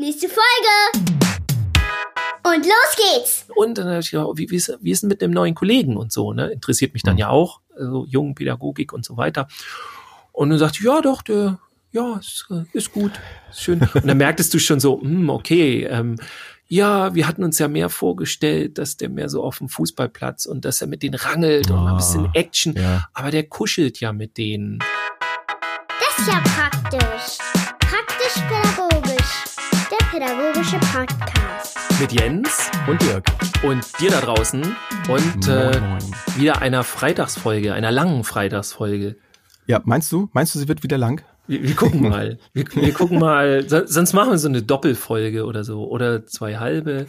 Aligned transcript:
Nächste 0.00 0.28
Folge! 0.28 1.08
Und 2.44 2.64
los 2.64 2.96
geht's! 2.96 3.46
Und 3.56 3.78
dann 3.78 3.88
habe 3.88 3.98
ich 3.98 4.12
gedacht, 4.12 4.28
wie, 4.36 4.48
wie, 4.48 4.54
ist, 4.54 4.78
wie 4.80 4.92
ist 4.92 5.02
denn 5.02 5.08
mit 5.08 5.20
dem 5.20 5.32
neuen 5.32 5.56
Kollegen 5.56 5.96
und 5.96 6.12
so, 6.12 6.32
ne? 6.32 6.50
Interessiert 6.52 6.94
mich 6.94 7.02
dann 7.02 7.14
Mhm. 7.14 7.18
ja 7.18 7.28
auch, 7.30 7.60
also 7.76 8.06
Pädagogik 8.34 8.92
und 8.92 9.04
so 9.04 9.16
weiter. 9.16 9.48
Und 10.30 10.50
dann 10.50 10.58
sagte 10.60 10.78
ich, 10.78 10.84
ja 10.84 11.00
doch, 11.00 11.22
der, 11.22 11.58
ja, 11.90 12.16
ist, 12.16 12.46
äh, 12.50 12.62
ist 12.74 12.92
gut, 12.92 13.10
ist 13.50 13.60
schön. 13.62 13.80
Und 13.92 14.06
dann 14.06 14.18
merktest 14.18 14.54
du 14.54 14.60
schon 14.60 14.78
so, 14.78 15.00
hm, 15.00 15.28
okay, 15.30 15.82
ähm, 15.90 16.14
ja, 16.68 17.12
wir 17.16 17.26
hatten 17.26 17.42
uns 17.42 17.58
ja 17.58 17.66
mehr 17.66 17.88
vorgestellt, 17.88 18.78
dass 18.78 18.98
der 18.98 19.08
mehr 19.08 19.28
so 19.28 19.42
auf 19.42 19.58
dem 19.58 19.68
Fußballplatz 19.68 20.46
und 20.46 20.64
dass 20.64 20.80
er 20.80 20.86
mit 20.86 21.02
denen 21.02 21.14
rangelt 21.16 21.72
und 21.72 21.78
ein 21.78 21.88
Ah, 21.88 21.96
bisschen 21.96 22.28
Action, 22.34 22.74
Ja. 22.76 23.08
aber 23.14 23.32
der 23.32 23.48
kuschelt 23.48 23.98
ja 23.98 24.12
mit 24.12 24.36
denen. 24.38 24.78
Das 24.78 26.18
ist 26.20 26.28
ja 26.28 26.40
praktisch. 26.40 27.38
Pädagogische 30.18 30.78
Podcast. 30.80 31.78
Mit 32.00 32.10
Jens 32.10 32.72
Und 32.88 33.00
Dirk. 33.02 33.24
und 33.62 33.84
dir 34.00 34.10
da 34.10 34.20
draußen 34.20 34.62
und 34.62 35.46
Moin, 35.46 35.48
äh, 35.48 35.80
wieder 36.36 36.60
einer 36.60 36.82
Freitagsfolge, 36.82 37.72
einer 37.72 37.92
langen 37.92 38.24
Freitagsfolge. 38.24 39.14
Ja, 39.68 39.80
meinst 39.84 40.10
du? 40.10 40.28
Meinst 40.32 40.56
du, 40.56 40.58
sie 40.58 40.66
wird 40.66 40.82
wieder 40.82 40.98
lang? 40.98 41.22
Wir, 41.46 41.62
wir 41.62 41.76
gucken 41.76 42.02
mal. 42.02 42.40
Wir, 42.52 42.64
wir 42.74 42.92
gucken 42.94 43.20
mal. 43.20 43.64
So, 43.68 43.86
sonst 43.86 44.12
machen 44.12 44.30
wir 44.30 44.38
so 44.38 44.48
eine 44.48 44.62
Doppelfolge 44.62 45.44
oder 45.46 45.62
so. 45.62 45.86
Oder 45.88 46.26
zwei 46.26 46.56
halbe. 46.56 47.06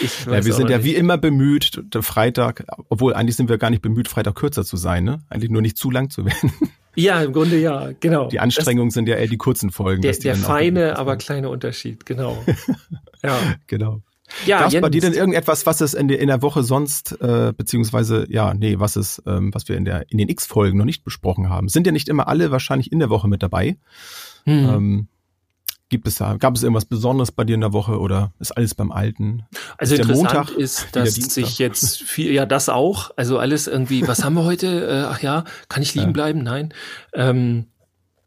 Ich 0.00 0.24
Ja, 0.24 0.42
wir 0.42 0.54
sind 0.54 0.70
ja 0.70 0.78
nicht. 0.78 0.86
wie 0.86 0.94
immer 0.94 1.18
bemüht, 1.18 1.82
der 1.92 2.02
Freitag, 2.02 2.64
obwohl 2.88 3.12
eigentlich 3.12 3.36
sind 3.36 3.50
wir 3.50 3.58
gar 3.58 3.68
nicht 3.68 3.82
bemüht, 3.82 4.08
Freitag 4.08 4.36
kürzer 4.36 4.64
zu 4.64 4.78
sein, 4.78 5.04
ne? 5.04 5.20
Eigentlich 5.28 5.50
nur 5.50 5.60
nicht 5.60 5.76
zu 5.76 5.90
lang 5.90 6.08
zu 6.08 6.24
werden. 6.24 6.50
Ja, 6.96 7.22
im 7.22 7.32
Grunde 7.32 7.58
ja, 7.58 7.90
genau. 8.00 8.28
Die 8.28 8.40
Anstrengungen 8.40 8.90
sind 8.90 9.08
ja 9.08 9.16
eher 9.16 9.28
die 9.28 9.36
kurzen 9.36 9.70
Folgen. 9.70 10.02
Das, 10.02 10.18
der 10.18 10.34
der 10.34 10.42
feine, 10.42 10.98
aber 10.98 11.16
kleine 11.16 11.48
Unterschied, 11.48 12.06
genau. 12.06 12.42
Ja, 13.22 13.38
Genau. 13.66 14.02
ja 14.44 14.60
Gab 14.60 14.72
es 14.72 14.80
bei 14.80 14.88
dir 14.88 15.00
denn 15.00 15.12
irgendetwas, 15.12 15.66
was 15.66 15.80
es 15.80 15.94
in 15.94 16.08
der, 16.08 16.20
in 16.20 16.28
der 16.28 16.42
Woche 16.42 16.62
sonst, 16.62 17.20
äh, 17.20 17.52
beziehungsweise, 17.56 18.26
ja, 18.28 18.54
nee, 18.54 18.78
was 18.78 18.96
es, 18.96 19.22
ähm, 19.26 19.52
was 19.52 19.68
wir 19.68 19.76
in 19.76 19.84
der, 19.84 20.10
in 20.10 20.18
den 20.18 20.28
X-Folgen 20.28 20.78
noch 20.78 20.84
nicht 20.84 21.04
besprochen 21.04 21.48
haben? 21.48 21.68
Sind 21.68 21.86
ja 21.86 21.92
nicht 21.92 22.08
immer 22.08 22.28
alle 22.28 22.50
wahrscheinlich 22.50 22.92
in 22.92 22.98
der 22.98 23.10
Woche 23.10 23.28
mit 23.28 23.42
dabei. 23.42 23.76
hm. 24.44 24.68
Ähm, 24.68 25.08
gibt 25.88 26.08
es 26.08 26.16
da, 26.16 26.36
gab 26.36 26.54
es 26.56 26.62
irgendwas 26.62 26.84
Besonderes 26.84 27.30
bei 27.32 27.44
dir 27.44 27.54
in 27.54 27.60
der 27.60 27.72
Woche 27.72 27.98
oder 28.00 28.32
ist 28.40 28.52
alles 28.52 28.74
beim 28.74 28.90
Alten? 28.90 29.44
Also 29.78 29.94
ist 29.94 30.00
interessant 30.00 30.34
Montag 30.34 30.56
ist, 30.56 30.88
dass 30.92 31.14
sich 31.14 31.58
jetzt 31.58 32.02
viel, 32.02 32.32
ja, 32.32 32.44
das 32.46 32.68
auch. 32.68 33.10
Also 33.16 33.38
alles 33.38 33.66
irgendwie, 33.66 34.06
was 34.06 34.24
haben 34.24 34.34
wir 34.34 34.44
heute? 34.44 34.86
Äh, 34.86 35.04
ach 35.08 35.20
ja, 35.22 35.44
kann 35.68 35.82
ich 35.82 35.94
liegen 35.94 36.08
Ja. 36.08 36.12
bleiben? 36.12 36.42
Nein. 36.42 36.74
Ähm, 37.14 37.66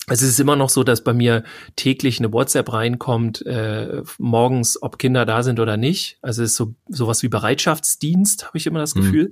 es 0.08 0.22
ist 0.24 0.40
immer 0.40 0.56
noch 0.56 0.70
so, 0.70 0.84
dass 0.84 1.04
bei 1.04 1.14
mir 1.14 1.44
täglich 1.76 2.20
eine 2.20 2.34
WhatsApp 2.34 2.74
reinkommt, 2.74 3.46
äh, 3.46 4.02
morgens, 4.18 4.82
ob 4.82 4.98
Kinder 4.98 5.26
da 5.26 5.44
sind 5.44 5.60
oder 5.60 5.78
nicht. 5.78 6.18
Also 6.22 6.42
es 6.42 6.52
ist 6.52 6.56
so 6.58 6.74
sowas 6.88 7.22
wie 7.22 7.28
Bereitschaftsdienst, 7.28 8.48
habe 8.48 8.58
ich 8.58 8.66
immer 8.66 8.80
das 8.80 8.96
Mhm. 8.96 9.02
Gefühl. 9.02 9.32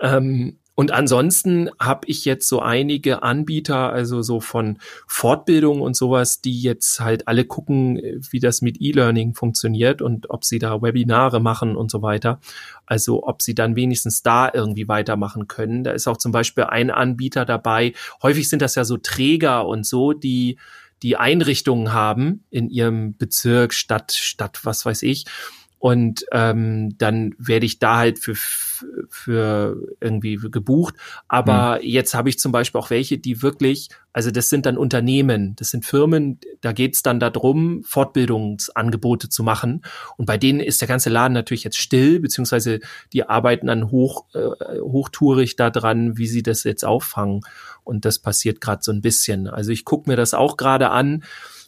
Ähm, 0.00 0.58
und 0.78 0.92
ansonsten 0.92 1.70
habe 1.80 2.06
ich 2.06 2.24
jetzt 2.24 2.46
so 2.46 2.60
einige 2.60 3.24
Anbieter, 3.24 3.90
also 3.90 4.22
so 4.22 4.38
von 4.38 4.78
Fortbildung 5.08 5.80
und 5.80 5.96
sowas, 5.96 6.40
die 6.40 6.62
jetzt 6.62 7.00
halt 7.00 7.26
alle 7.26 7.44
gucken, 7.44 7.96
äh, 7.96 8.20
wie 8.30 8.38
das 8.38 8.62
mit 8.62 8.80
E-Learning 8.80 9.34
funktioniert 9.34 10.00
und 10.00 10.30
ob 10.30 10.44
sie 10.44 10.60
da 10.60 10.80
Webinare 10.80 11.40
machen 11.40 11.74
und 11.74 11.90
so 11.90 12.00
weiter. 12.00 12.38
Also 12.86 13.26
ob 13.26 13.42
sie 13.42 13.56
dann 13.56 13.74
wenigstens 13.74 14.22
da 14.22 14.52
irgendwie 14.54 14.86
weitermachen 14.86 15.48
können. 15.48 15.82
Da 15.82 15.90
ist 15.90 16.06
auch 16.06 16.16
zum 16.16 16.30
Beispiel 16.30 16.62
ein 16.62 16.92
Anbieter 16.92 17.44
dabei. 17.44 17.92
Häufig 18.22 18.48
sind 18.48 18.62
das 18.62 18.76
ja 18.76 18.84
so 18.84 18.98
Träger 18.98 19.66
und 19.66 19.84
so, 19.84 20.12
die 20.12 20.58
die 21.02 21.16
Einrichtungen 21.16 21.92
haben 21.92 22.44
in 22.50 22.70
ihrem 22.70 23.16
Bezirk, 23.16 23.74
Stadt, 23.74 24.12
Stadt, 24.12 24.60
was 24.64 24.84
weiß 24.86 25.02
ich. 25.02 25.26
Und 25.78 26.24
ähm, 26.32 26.96
dann 26.98 27.34
werde 27.38 27.64
ich 27.64 27.78
da 27.78 27.98
halt 27.98 28.18
für, 28.18 28.34
für 29.08 29.76
irgendwie 30.00 30.36
gebucht. 30.36 30.94
Aber 31.28 31.84
jetzt 31.84 32.14
habe 32.14 32.28
ich 32.28 32.38
zum 32.38 32.50
Beispiel 32.50 32.80
auch 32.80 32.90
welche, 32.90 33.18
die 33.18 33.42
wirklich, 33.42 33.88
also 34.12 34.32
das 34.32 34.48
sind 34.48 34.66
dann 34.66 34.76
Unternehmen, 34.76 35.54
das 35.54 35.70
sind 35.70 35.84
Firmen, 35.84 36.40
da 36.62 36.72
geht's 36.72 37.02
dann 37.02 37.20
darum, 37.20 37.84
Fortbildungsangebote 37.84 39.28
zu 39.28 39.44
machen. 39.44 39.82
Und 40.16 40.26
bei 40.26 40.36
denen 40.36 40.58
ist 40.58 40.80
der 40.80 40.88
ganze 40.88 41.10
Laden 41.10 41.34
natürlich 41.34 41.62
jetzt 41.62 41.78
still, 41.78 42.18
beziehungsweise 42.18 42.80
die 43.12 43.28
arbeiten 43.28 43.68
dann 43.68 43.92
hoch, 43.92 44.26
äh, 44.34 44.80
hochtourig 44.80 45.54
daran, 45.54 46.18
wie 46.18 46.26
sie 46.26 46.42
das 46.42 46.64
jetzt 46.64 46.84
auffangen. 46.84 47.42
Und 47.84 48.04
das 48.04 48.18
passiert 48.18 48.60
gerade 48.60 48.82
so 48.82 48.90
ein 48.90 49.00
bisschen. 49.00 49.46
Also 49.46 49.70
ich 49.70 49.84
gucke 49.84 50.10
mir 50.10 50.16
das 50.16 50.34
auch 50.34 50.56
gerade 50.56 50.90
an 50.90 51.22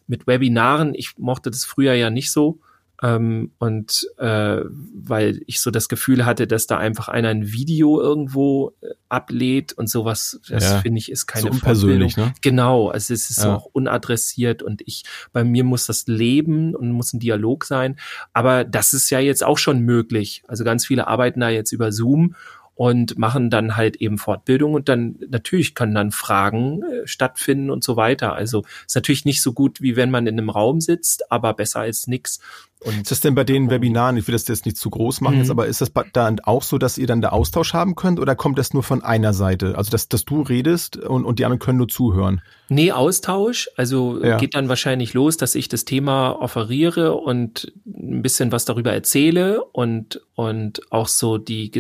mit 0.08 0.26
Webinaren. 0.26 0.94
Ich 0.96 1.16
mochte 1.16 1.50
das 1.52 1.64
früher 1.64 1.94
ja 1.94 2.10
nicht 2.10 2.32
so. 2.32 2.58
Ähm, 3.02 3.52
und 3.58 4.06
äh, 4.18 4.60
weil 4.94 5.40
ich 5.46 5.60
so 5.60 5.70
das 5.70 5.88
Gefühl 5.88 6.26
hatte, 6.26 6.46
dass 6.46 6.66
da 6.66 6.76
einfach 6.76 7.08
einer 7.08 7.28
ein 7.28 7.50
Video 7.52 8.00
irgendwo 8.00 8.74
äh, 8.82 8.88
ablädt 9.08 9.72
und 9.72 9.88
sowas, 9.88 10.38
das 10.48 10.64
Ja. 10.64 10.80
finde 10.80 10.98
ich 10.98 11.10
ist 11.10 11.26
keine 11.26 11.44
so 11.48 11.50
unpersönlich, 11.50 12.14
Fortbildung. 12.14 12.32
ne? 12.34 12.40
Genau, 12.42 12.88
also 12.88 13.14
es 13.14 13.30
ist 13.30 13.40
so 13.40 13.48
Ja. 13.48 13.56
auch 13.56 13.64
unadressiert 13.72 14.62
und 14.62 14.82
ich, 14.84 15.04
bei 15.32 15.44
mir 15.44 15.64
muss 15.64 15.86
das 15.86 16.06
leben 16.08 16.74
und 16.74 16.92
muss 16.92 17.14
ein 17.14 17.20
Dialog 17.20 17.64
sein. 17.64 17.96
Aber 18.34 18.64
das 18.64 18.92
ist 18.92 19.08
ja 19.10 19.18
jetzt 19.20 19.42
auch 19.44 19.58
schon 19.58 19.80
möglich. 19.80 20.42
Also 20.46 20.64
ganz 20.64 20.84
viele 20.86 21.06
arbeiten 21.08 21.40
da 21.40 21.48
jetzt 21.48 21.72
über 21.72 21.92
Zoom 21.92 22.34
und 22.74 23.18
machen 23.18 23.50
dann 23.50 23.76
halt 23.76 23.96
eben 23.96 24.16
Fortbildung 24.16 24.72
und 24.72 24.88
dann 24.88 25.16
natürlich 25.28 25.74
können 25.74 25.94
dann 25.94 26.12
Fragen 26.12 26.82
äh, 26.82 27.06
stattfinden 27.06 27.70
und 27.70 27.84
so 27.84 27.96
weiter. 27.96 28.32
Also 28.34 28.64
ist 28.86 28.94
natürlich 28.94 29.24
nicht 29.26 29.42
so 29.42 29.52
gut, 29.52 29.82
wie 29.82 29.96
wenn 29.96 30.10
man 30.10 30.26
in 30.26 30.38
einem 30.38 30.48
Raum 30.50 30.80
sitzt, 30.80 31.30
aber 31.30 31.52
besser 31.54 31.80
als 31.80 32.06
nix. 32.06 32.40
Und 32.82 33.02
Ist 33.02 33.10
das 33.10 33.20
denn 33.20 33.34
bei 33.34 33.44
den 33.44 33.68
Webinaren, 33.68 34.16
ich 34.16 34.26
will 34.26 34.32
das 34.32 34.48
jetzt 34.48 34.64
nicht 34.64 34.78
zu 34.78 34.88
groß 34.88 35.20
machen 35.20 35.34
Mhm. 35.34 35.40
jetzt, 35.40 35.50
aber 35.50 35.66
ist 35.66 35.82
das 35.82 35.92
dann 36.14 36.40
auch 36.40 36.62
so, 36.62 36.78
dass 36.78 36.96
ihr 36.96 37.06
dann 37.06 37.20
da 37.20 37.28
Austausch 37.28 37.74
haben 37.74 37.94
könnt 37.94 38.18
oder 38.18 38.34
kommt 38.34 38.58
das 38.58 38.72
nur 38.72 38.82
von 38.82 39.02
einer 39.02 39.34
Seite? 39.34 39.76
Also 39.76 39.90
dass, 39.90 40.08
dass 40.08 40.24
du 40.24 40.40
redest 40.40 40.96
und, 40.96 41.24
und 41.26 41.38
die 41.38 41.44
anderen 41.44 41.58
können 41.58 41.76
nur 41.78 41.88
zuhören? 41.88 42.40
Nee, 42.70 42.92
Austausch. 42.92 43.68
Also 43.76 44.24
Ja. 44.24 44.38
geht 44.38 44.54
dann 44.54 44.68
wahrscheinlich 44.70 45.12
los, 45.12 45.36
dass 45.36 45.54
ich 45.56 45.68
das 45.68 45.84
Thema 45.84 46.30
offeriere 46.40 47.14
und 47.16 47.70
ein 47.86 48.22
bisschen 48.22 48.50
was 48.50 48.64
darüber 48.64 48.92
erzähle 48.92 49.62
und, 49.62 50.22
und 50.34 50.80
auch 50.90 51.08
so 51.08 51.36
die, 51.36 51.70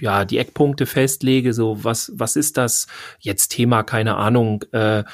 ja, 0.00 0.24
die 0.24 0.38
Eckpunkte 0.38 0.86
festlege. 0.86 1.52
So, 1.52 1.84
was, 1.84 2.10
was 2.16 2.34
ist 2.34 2.56
das 2.56 2.88
jetzt 3.20 3.48
Thema? 3.48 3.84
Keine 3.84 4.16
Ahnung, 4.16 4.64
äh, 4.72 5.04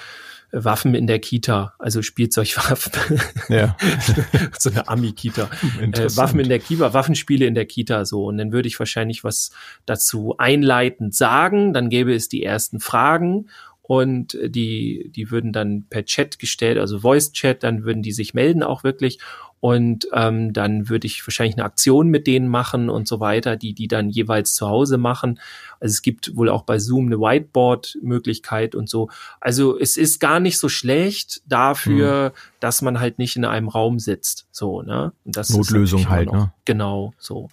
Waffen 0.65 0.95
in 0.95 1.07
der 1.07 1.19
Kita, 1.19 1.75
also 1.79 2.03
Spielzeugwaffen, 2.03 2.93
Ja. 3.49 3.77
so 4.59 4.71
eine 4.71 4.89
Ami-Kita. 4.89 5.49
Äh. 5.81 6.17
Waffen 6.17 6.41
in 6.41 6.49
der 6.49 6.59
Kita, 6.59 6.93
Waffenspiele 6.93 7.47
in 7.47 7.55
der 7.55 7.67
Kita 7.67 8.05
so. 8.05 8.25
Und 8.25 8.39
dann 8.39 8.53
würde 8.53 8.69
ich 8.69 8.79
wahrscheinlich 8.79 9.25
was 9.25 9.51
dazu 9.85 10.35
einleitend 10.39 11.15
sagen. 11.15 11.73
Dann 11.73 11.91
gäbe 11.91 12.15
es 12.15 12.29
die 12.29 12.43
ersten 12.43 12.81
Fragen 12.81 13.49
und 13.87 14.35
äh, 14.35 14.51
die, 14.51 15.11
die 15.15 15.31
würden 15.31 15.53
dann 15.53 15.85
per 15.89 16.05
Chat 16.05 16.39
gestellt, 16.39 16.79
also 16.79 17.01
Voice-Chat, 17.01 17.63
dann 17.63 17.85
würden 17.85 18.03
die 18.03 18.13
sich 18.13 18.35
melden 18.35 18.63
auch 18.63 18.83
wirklich. 18.85 19.19
Und 19.59 20.07
ähm, 20.13 20.53
dann 20.53 20.91
würde 20.91 21.07
ich 21.07 21.27
wahrscheinlich 21.27 21.57
eine 21.57 21.65
Aktion 21.65 22.09
mit 22.09 22.27
denen 22.27 22.47
machen 22.47 22.91
und 22.91 23.09
so 23.09 23.21
weiter, 23.21 23.57
die 23.57 23.73
die 23.73 23.89
dann 23.89 24.11
jeweils 24.11 24.55
zu 24.55 24.69
Hause 24.69 24.99
machen. 24.99 25.41
Also 25.81 25.93
es 25.93 26.03
gibt 26.03 26.37
wohl 26.37 26.51
auch 26.51 26.63
bei 26.63 26.79
Zoom 26.79 27.07
eine 27.07 27.19
Whiteboard-Möglichkeit 27.19 28.75
und 28.75 28.89
so. 28.89 29.09
Also 29.41 29.79
es 29.79 29.97
ist 29.97 30.21
gar 30.21 30.41
nicht 30.41 30.59
so 30.59 30.69
schlecht 30.69 31.43
dafür, 31.47 32.33
dass 32.61 32.83
man 32.83 33.01
halt 33.01 33.19
nicht 33.19 33.37
in 33.37 33.45
einem 33.45 33.69
Raum 33.69 33.99
sitzt. 33.99 34.47
So, 34.51 34.83
ne? 34.83 35.13
Und 35.25 35.37
das 35.37 35.51
Notlösung 35.51 36.09
halt, 36.11 36.31
ne? 36.31 36.53
Genau, 36.65 37.15
so. 37.19 37.49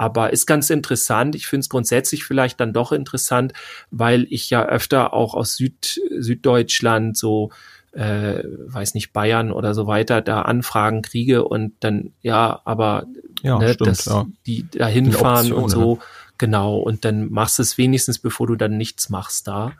Aber 0.00 0.32
ist 0.32 0.46
ganz 0.46 0.70
interessant. 0.70 1.34
Ich 1.34 1.48
finde 1.48 1.62
es 1.62 1.68
grundsätzlich 1.68 2.24
vielleicht 2.24 2.60
dann 2.60 2.72
doch 2.72 2.92
interessant, 2.92 3.52
weil 3.90 4.28
ich 4.30 4.48
ja 4.48 4.64
öfter 4.64 5.12
auch 5.12 5.34
aus 5.34 5.56
Süd, 5.56 6.00
Süddeutschland 6.16 7.16
so 7.16 7.50
äh, 7.92 8.44
weiß 8.44 8.94
nicht, 8.94 9.12
Bayern 9.12 9.50
oder 9.50 9.74
so 9.74 9.88
weiter, 9.88 10.20
da 10.20 10.42
Anfragen 10.42 11.02
kriege 11.02 11.44
und 11.44 11.72
dann, 11.80 12.12
ja, 12.22 12.60
aber 12.64 13.06
Ja, 13.42 13.58
ne, 13.58 13.74
stimmt, 13.74 13.88
dass 13.88 14.04
ja. 14.04 14.26
die 14.46 14.66
da 14.70 14.86
hinfahren 14.86 15.52
und 15.52 15.68
so, 15.68 15.98
genau, 16.36 16.76
und 16.76 17.04
dann 17.04 17.28
machst 17.28 17.58
du 17.58 17.62
es 17.62 17.76
wenigstens, 17.76 18.20
bevor 18.20 18.46
du 18.46 18.54
dann 18.54 18.76
nichts 18.76 19.08
machst 19.08 19.48
da. 19.48 19.72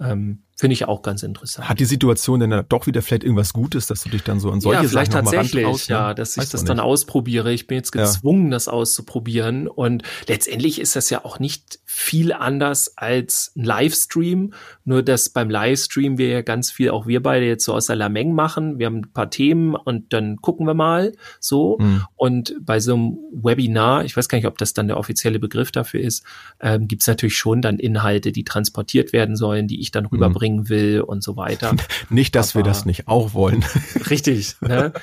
Ähm, 0.00 0.40
Finde 0.56 0.74
ich 0.74 0.86
auch 0.86 1.02
ganz 1.02 1.22
interessant. 1.24 1.68
Hat 1.68 1.80
die 1.80 1.84
Situation 1.84 2.38
denn 2.40 2.50
da 2.50 2.62
doch 2.62 2.86
wieder 2.86 3.02
vielleicht 3.02 3.24
irgendwas 3.24 3.52
Gutes, 3.52 3.88
dass 3.88 4.02
du 4.02 4.08
dich 4.08 4.22
dann 4.22 4.38
so 4.38 4.50
an 4.52 4.60
solche 4.60 4.82
ja, 4.82 4.88
vielleicht 4.88 5.12
Sachen 5.12 5.24
tatsächlich, 5.24 5.64
rantraust, 5.64 5.88
ne? 5.90 5.94
ja, 5.96 6.14
dass 6.14 6.36
ich 6.36 6.48
das 6.48 6.64
dann 6.64 6.78
ausprobiere. 6.78 7.52
Ich 7.52 7.66
bin 7.66 7.76
jetzt 7.76 7.94
Ja. 7.94 8.02
gezwungen, 8.02 8.50
das 8.52 8.68
auszuprobieren. 8.68 9.66
Und 9.66 10.04
letztendlich 10.28 10.80
ist 10.80 10.94
das 10.94 11.10
ja 11.10 11.24
auch 11.24 11.40
nicht 11.40 11.80
viel 11.96 12.32
anders 12.32 12.98
als 12.98 13.52
ein 13.54 13.62
Livestream. 13.62 14.52
Nur 14.84 15.04
dass 15.04 15.28
beim 15.28 15.48
Livestream 15.48 16.18
wir 16.18 16.28
ja 16.28 16.42
ganz 16.42 16.72
viel, 16.72 16.90
auch 16.90 17.06
wir 17.06 17.22
beide 17.22 17.46
jetzt 17.46 17.64
so 17.64 17.72
aus 17.72 17.86
der 17.86 17.94
Lameng 17.94 18.34
machen. 18.34 18.80
Wir 18.80 18.86
haben 18.86 18.96
ein 18.96 19.12
paar 19.12 19.30
Themen 19.30 19.76
und 19.76 20.12
dann 20.12 20.38
gucken 20.38 20.66
wir 20.66 20.74
mal 20.74 21.12
so. 21.38 21.78
Mhm. 21.78 22.02
Und 22.16 22.56
bei 22.60 22.80
so 22.80 22.94
einem 22.94 23.18
Webinar, 23.32 24.04
ich 24.04 24.16
weiß 24.16 24.28
gar 24.28 24.36
nicht, 24.36 24.48
ob 24.48 24.58
das 24.58 24.74
dann 24.74 24.88
der 24.88 24.96
offizielle 24.96 25.38
Begriff 25.38 25.70
dafür 25.70 26.00
ist, 26.00 26.24
ähm, 26.60 26.88
gibt 26.88 27.02
es 27.02 27.06
natürlich 27.06 27.36
schon 27.36 27.62
dann 27.62 27.78
Inhalte, 27.78 28.32
die 28.32 28.42
transportiert 28.42 29.12
werden 29.12 29.36
sollen, 29.36 29.68
die 29.68 29.80
ich 29.80 29.92
dann 29.92 30.04
mhm. 30.04 30.10
rüberbringen 30.10 30.68
will 30.68 31.00
und 31.00 31.22
so 31.22 31.36
weiter. 31.36 31.76
nicht, 32.10 32.34
dass 32.34 32.56
Aber, 32.56 32.64
wir 32.64 32.68
das 32.68 32.86
nicht 32.86 33.06
auch 33.06 33.34
wollen. 33.34 33.64
richtig. 34.10 34.56
Ne? 34.60 34.92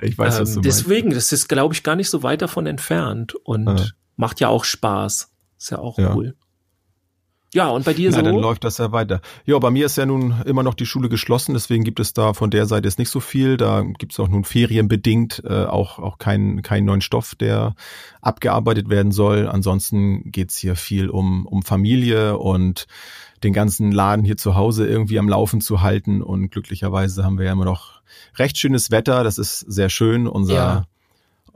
Ich 0.00 0.16
weiß, 0.16 0.40
was 0.40 0.52
du 0.52 0.58
ähm, 0.58 0.62
Deswegen, 0.62 1.08
meinst. 1.08 1.32
das 1.32 1.32
ist, 1.32 1.48
glaube 1.48 1.74
ich, 1.74 1.82
gar 1.82 1.96
nicht 1.96 2.10
so 2.10 2.22
weit 2.22 2.42
davon 2.42 2.66
entfernt 2.66 3.34
und 3.34 3.68
ah. 3.68 3.86
macht 4.16 4.40
ja 4.40 4.48
auch 4.48 4.64
Spaß. 4.64 5.29
Ist 5.60 5.70
ja 5.70 5.78
auch 5.78 5.98
ja. 5.98 6.14
cool. 6.16 6.34
Ja, 7.52 7.68
und 7.68 7.84
bei 7.84 7.94
dir 7.94 8.10
Na, 8.10 8.18
so? 8.18 8.22
dann 8.22 8.36
läuft 8.36 8.62
das 8.62 8.78
ja 8.78 8.92
weiter. 8.92 9.20
Ja, 9.44 9.58
bei 9.58 9.70
mir 9.70 9.86
ist 9.86 9.96
ja 9.96 10.06
nun 10.06 10.40
immer 10.46 10.62
noch 10.62 10.74
die 10.74 10.86
Schule 10.86 11.08
geschlossen, 11.08 11.52
deswegen 11.52 11.82
gibt 11.82 11.98
es 11.98 12.12
da 12.12 12.32
von 12.32 12.50
der 12.50 12.66
Seite 12.66 12.86
jetzt 12.86 13.00
nicht 13.00 13.10
so 13.10 13.18
viel. 13.18 13.56
Da 13.56 13.82
gibt 13.82 14.12
es 14.12 14.20
auch 14.20 14.28
nun 14.28 14.44
ferienbedingt 14.44 15.42
äh, 15.44 15.64
auch, 15.64 15.98
auch 15.98 16.18
keinen 16.18 16.62
keinen 16.62 16.84
neuen 16.84 17.00
Stoff, 17.00 17.34
der 17.34 17.74
abgearbeitet 18.20 18.88
werden 18.88 19.10
soll. 19.10 19.48
Ansonsten 19.48 20.30
geht's 20.30 20.56
hier 20.56 20.76
viel 20.76 21.10
um, 21.10 21.44
um 21.44 21.62
Familie 21.62 22.38
und 22.38 22.86
den 23.42 23.52
ganzen 23.52 23.90
Laden 23.90 24.24
hier 24.24 24.36
zu 24.36 24.54
Hause 24.54 24.86
irgendwie 24.86 25.18
am 25.18 25.28
Laufen 25.28 25.60
zu 25.60 25.80
halten. 25.80 26.22
Und 26.22 26.50
glücklicherweise 26.50 27.24
haben 27.24 27.38
wir 27.38 27.46
ja 27.46 27.52
immer 27.52 27.64
noch 27.64 28.00
recht 28.36 28.58
schönes 28.58 28.92
Wetter. 28.92 29.24
Das 29.24 29.38
ist 29.38 29.58
sehr 29.58 29.88
schön. 29.88 30.28
Unser 30.28 30.54
ja 30.54 30.86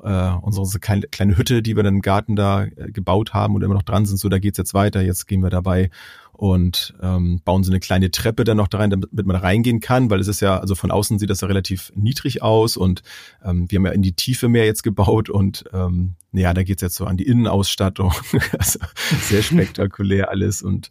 äh, 0.05 0.33
unsere 0.43 0.79
kleine, 0.79 1.37
Hütte, 1.37 1.63
die 1.63 1.77
wir 1.77 1.83
dann 1.83 1.97
im 1.97 2.03
Garten 2.03 2.37
da 2.37 2.65
äh, 2.65 2.93
gebaut 2.93 3.35
haben 3.35 3.55
und 3.55 3.63
immer 3.63 3.75
noch 3.75 3.83
dran 3.83 4.07
sind, 4.07 4.19
so 4.19 4.29
da 4.29 4.39
geht's 4.39 4.59
jetzt 4.59 4.75
weiter. 4.75 5.03
Jetzt 5.03 5.27
gehen 5.27 5.43
wir 5.43 5.51
dabei 5.51 5.91
und 6.33 6.95
ähm, 7.01 7.41
bauen 7.45 7.63
so 7.63 7.71
eine 7.71 7.81
kleine 7.81 8.11
Treppe 8.11 8.45
dann 8.45 8.57
noch 8.57 8.69
da 8.69 8.79
rein, 8.79 8.91
damit 8.91 9.27
man 9.27 9.37
reingehen 9.37 9.81
kann, 9.81 10.11
weil 10.11 10.21
es 10.21 10.29
ist 10.29 10.41
ja, 10.41 10.59
also 10.59 10.75
von 10.75 10.91
außen 10.91 11.19
sieht 11.19 11.31
das 11.31 11.41
ja 11.41 11.49
relativ 11.49 11.93
niedrig 11.95 12.43
aus 12.43 12.77
und 12.77 13.03
ähm, 13.45 13.71
wir 13.71 13.79
haben 13.79 13.87
ja 13.87 13.93
in 13.93 14.03
die 14.03 14.15
Tiefe 14.15 14.49
mehr 14.49 14.67
jetzt 14.67 14.83
gebaut 14.83 15.31
und 15.31 15.65
ähm, 15.73 16.17
ja, 16.33 16.53
da 16.53 16.65
geht's 16.65 16.83
jetzt 16.83 16.97
so 16.97 17.07
an 17.07 17.17
die 17.17 17.27
Innenausstattung. 17.27 18.13
also 18.59 18.81
sehr 19.23 19.43
spektakulär 19.43 20.31
alles 20.31 20.63
und 20.63 20.91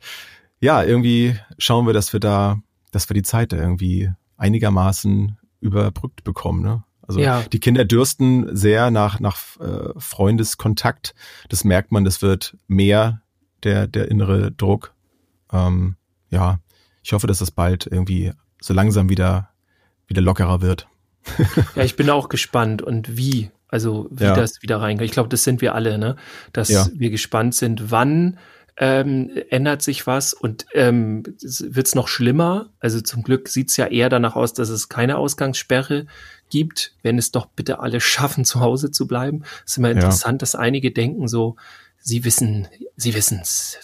ja, 0.62 0.82
irgendwie 0.82 1.36
schauen 1.58 1.86
wir, 1.86 1.94
dass 1.94 2.14
wir 2.14 2.22
da, 2.22 2.62
dass 2.92 3.10
wir 3.10 3.14
die 3.14 3.24
Zeit 3.24 3.52
da 3.52 3.58
irgendwie 3.58 4.12
einigermaßen 4.38 5.38
überbrückt 5.60 6.24
bekommen, 6.24 6.62
ne? 6.62 6.84
Also 7.08 7.20
ja. 7.20 7.44
die 7.44 7.60
Kinder 7.60 7.86
dürsten 7.86 8.56
sehr 8.56 8.92
nach, 8.92 9.20
nach 9.20 9.38
äh, 9.60 9.90
Freundeskontakt. 9.98 11.14
Das 11.50 11.64
merkt 11.64 11.92
man, 11.92 12.04
das 12.04 12.22
wird 12.22 12.58
mehr 12.68 13.22
der, 13.64 13.88
der 13.88 14.10
innere 14.10 14.52
Druck. 14.52 14.94
Ähm, 15.52 15.96
ja, 16.30 16.60
ich 17.04 17.14
hoffe, 17.14 17.28
dass 17.28 17.40
das 17.40 17.52
bald 17.52 17.88
irgendwie 17.88 18.32
so 18.62 18.74
langsam 18.74 19.10
wieder, 19.10 19.50
wieder 20.08 20.22
lockerer 20.22 20.62
wird. 20.62 20.88
ja, 21.76 21.84
ich 21.84 21.96
bin 21.96 22.10
auch 22.10 22.30
gespannt 22.30 22.82
und 22.82 23.18
wie, 23.18 23.52
also 23.68 24.08
wie 24.10 24.24
ja. 24.24 24.36
das 24.36 24.62
wieder 24.62 24.82
reingeht. 24.82 25.06
Ich 25.06 25.12
glaube, 25.12 25.30
das 25.30 25.44
sind 25.44 25.62
wir 25.62 25.76
alle, 25.76 25.98
ne? 25.98 26.16
Dass 26.54 26.70
ja. 26.70 26.88
wir 26.94 27.10
gespannt 27.10 27.56
sind, 27.56 27.92
wann 27.92 28.38
ähm, 28.78 29.30
ändert 29.50 29.82
sich 29.82 30.08
was 30.08 30.34
und 30.34 30.66
ähm, 30.74 31.24
wird 31.26 31.88
es 31.88 31.96
noch 31.96 32.08
schlimmer. 32.08 32.72
Also 32.80 33.02
zum 33.02 33.24
Glück 33.24 33.48
sieht 33.48 33.70
es 33.70 33.78
ja 33.78 33.86
eher 33.86 34.10
danach 34.10 34.36
aus, 34.36 34.54
dass 34.54 34.70
es 34.70 34.90
keine 34.90 35.18
Ausgangssperre 35.18 36.08
gibt, 36.54 36.94
wenn 37.02 37.18
es 37.18 37.32
doch 37.32 37.48
bitte 37.48 37.80
alle 37.80 38.00
schaffen, 38.00 38.46
zu 38.46 38.60
Hause 38.60 38.92
zu 38.92 39.08
bleiben. 39.08 39.42
Es 39.66 39.72
ist 39.72 39.78
immer 39.80 39.90
interessant, 39.90 40.36
ja. 40.36 40.38
dass 40.38 40.54
einige 40.54 40.92
denken 40.92 41.28
so, 41.28 41.56
sie 41.98 42.24
wissen, 42.24 42.68
sie 42.96 43.16
wissen 43.16 43.40
es. 43.42 43.80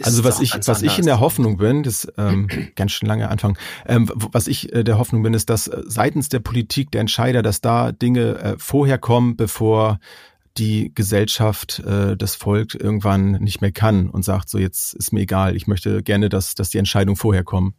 Also 0.00 0.24
was 0.24 0.40
ich, 0.40 0.54
was 0.54 0.66
anders. 0.68 0.82
ich 0.82 0.98
in 0.98 1.04
der 1.04 1.20
Hoffnung 1.20 1.58
bin, 1.58 1.82
das 1.82 2.08
ähm, 2.16 2.48
ganz 2.76 2.92
schön 2.92 3.06
lange 3.06 3.28
Anfang, 3.28 3.58
ähm, 3.84 4.10
was 4.14 4.46
ich 4.46 4.72
äh, 4.72 4.84
der 4.84 4.96
Hoffnung 4.96 5.22
bin, 5.22 5.34
ist, 5.34 5.50
dass 5.50 5.68
äh, 5.68 5.82
seitens 5.84 6.30
der 6.30 6.40
Politik, 6.40 6.90
der 6.92 7.02
Entscheider, 7.02 7.42
dass 7.42 7.60
da 7.60 7.92
Dinge 7.92 8.38
äh, 8.38 8.54
vorher 8.56 8.96
kommen, 8.96 9.36
bevor 9.36 10.00
die 10.56 10.92
Gesellschaft, 10.94 11.80
äh, 11.80 12.16
das 12.16 12.36
Volk 12.36 12.74
irgendwann 12.74 13.32
nicht 13.32 13.60
mehr 13.60 13.72
kann 13.72 14.08
und 14.08 14.24
sagt, 14.24 14.48
so 14.48 14.56
jetzt 14.56 14.94
ist 14.94 15.12
mir 15.12 15.20
egal, 15.20 15.56
ich 15.56 15.66
möchte 15.66 16.02
gerne, 16.02 16.30
dass, 16.30 16.54
dass 16.54 16.70
die 16.70 16.78
Entscheidungen 16.78 17.16
vorher 17.16 17.44
kommen. 17.44 17.74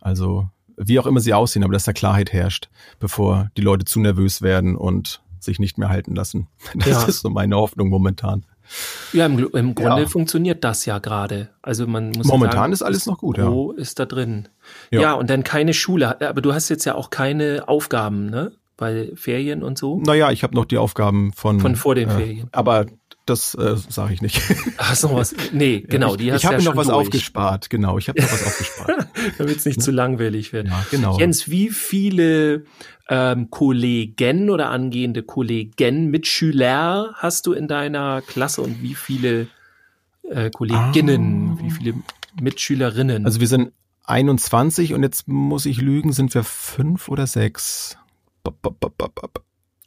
Also 0.00 0.48
wie 0.82 0.98
auch 0.98 1.06
immer 1.06 1.20
sie 1.20 1.34
aussehen, 1.34 1.62
aber 1.62 1.72
dass 1.72 1.84
da 1.84 1.92
Klarheit 1.92 2.32
herrscht, 2.32 2.68
bevor 2.98 3.50
die 3.56 3.60
Leute 3.60 3.84
zu 3.84 4.00
nervös 4.00 4.42
werden 4.42 4.76
und 4.76 5.22
sich 5.38 5.58
nicht 5.58 5.78
mehr 5.78 5.88
halten 5.88 6.14
lassen. 6.14 6.48
Das 6.74 6.86
ja. 6.86 7.04
ist 7.04 7.20
so 7.20 7.30
meine 7.30 7.56
Hoffnung 7.56 7.88
momentan. 7.88 8.44
Ja, 9.12 9.26
im, 9.26 9.48
im 9.52 9.74
Grunde 9.74 10.02
ja. 10.02 10.08
funktioniert 10.08 10.62
das 10.62 10.86
ja 10.86 10.98
gerade. 10.98 11.48
Also 11.60 11.88
man 11.88 12.12
muss 12.12 12.26
momentan 12.26 12.58
sagen, 12.58 12.72
ist 12.72 12.82
alles 12.82 13.06
noch 13.06 13.18
gut. 13.18 13.36
Ja. 13.36 13.50
Wo 13.50 13.72
ist 13.72 13.98
da 13.98 14.06
drin? 14.06 14.48
Ja. 14.90 15.00
ja, 15.00 15.12
und 15.14 15.28
dann 15.28 15.42
keine 15.42 15.74
Schule. 15.74 16.20
Aber 16.20 16.40
du 16.40 16.54
hast 16.54 16.68
jetzt 16.68 16.84
ja 16.84 16.94
auch 16.94 17.10
keine 17.10 17.64
Aufgaben, 17.66 18.26
ne? 18.26 18.52
Bei 18.76 19.10
Ferien 19.14 19.62
und 19.64 19.76
so. 19.76 19.98
Naja, 19.98 20.30
ich 20.30 20.44
habe 20.44 20.54
noch 20.54 20.64
die 20.64 20.78
Aufgaben 20.78 21.32
von 21.32 21.60
von 21.60 21.74
vor 21.74 21.94
den 21.96 22.08
äh, 22.08 22.12
Ferien. 22.12 22.48
Aber 22.52 22.86
das 23.30 23.54
äh, 23.54 23.76
sage 23.88 24.12
ich 24.14 24.22
nicht. 24.22 24.40
Hast 24.78 25.04
noch 25.04 25.14
was? 25.14 25.34
Nee, 25.52 25.80
genau, 25.88 26.16
die 26.16 26.32
hast 26.32 26.42
Ich 26.42 26.46
habe 26.46 26.58
ja 26.58 26.64
noch 26.64 26.76
was 26.76 26.88
durch. 26.88 26.98
aufgespart, 26.98 27.70
genau, 27.70 27.96
ich 27.98 28.08
habe 28.08 28.20
noch 28.20 28.30
was 28.30 28.46
aufgespart. 28.46 29.06
Damit 29.38 29.56
es 29.56 29.64
nicht 29.64 29.82
zu 29.82 29.90
langweilig 29.90 30.52
wird. 30.52 30.68
Ja, 30.68 30.84
genau. 30.90 31.18
Jens, 31.18 31.48
wie 31.48 31.70
viele 31.70 32.64
ähm, 33.08 33.50
Kollegen 33.50 34.50
oder 34.50 34.70
angehende 34.70 35.22
Kollegen, 35.22 36.10
Mitschüler 36.10 37.14
hast 37.16 37.46
du 37.46 37.52
in 37.52 37.68
deiner 37.68 38.22
Klasse 38.22 38.62
und 38.62 38.82
wie 38.82 38.94
viele 38.94 39.48
äh, 40.28 40.50
Kolleginnen, 40.50 41.56
ah. 41.58 41.62
wie 41.62 41.70
viele 41.70 41.94
Mitschülerinnen? 42.40 43.24
Also 43.24 43.40
wir 43.40 43.48
sind 43.48 43.72
21 44.06 44.94
und 44.94 45.02
jetzt 45.02 45.28
muss 45.28 45.66
ich 45.66 45.80
lügen, 45.80 46.12
sind 46.12 46.34
wir 46.34 46.44
fünf 46.44 47.08
oder 47.08 47.26
sechs? 47.26 47.96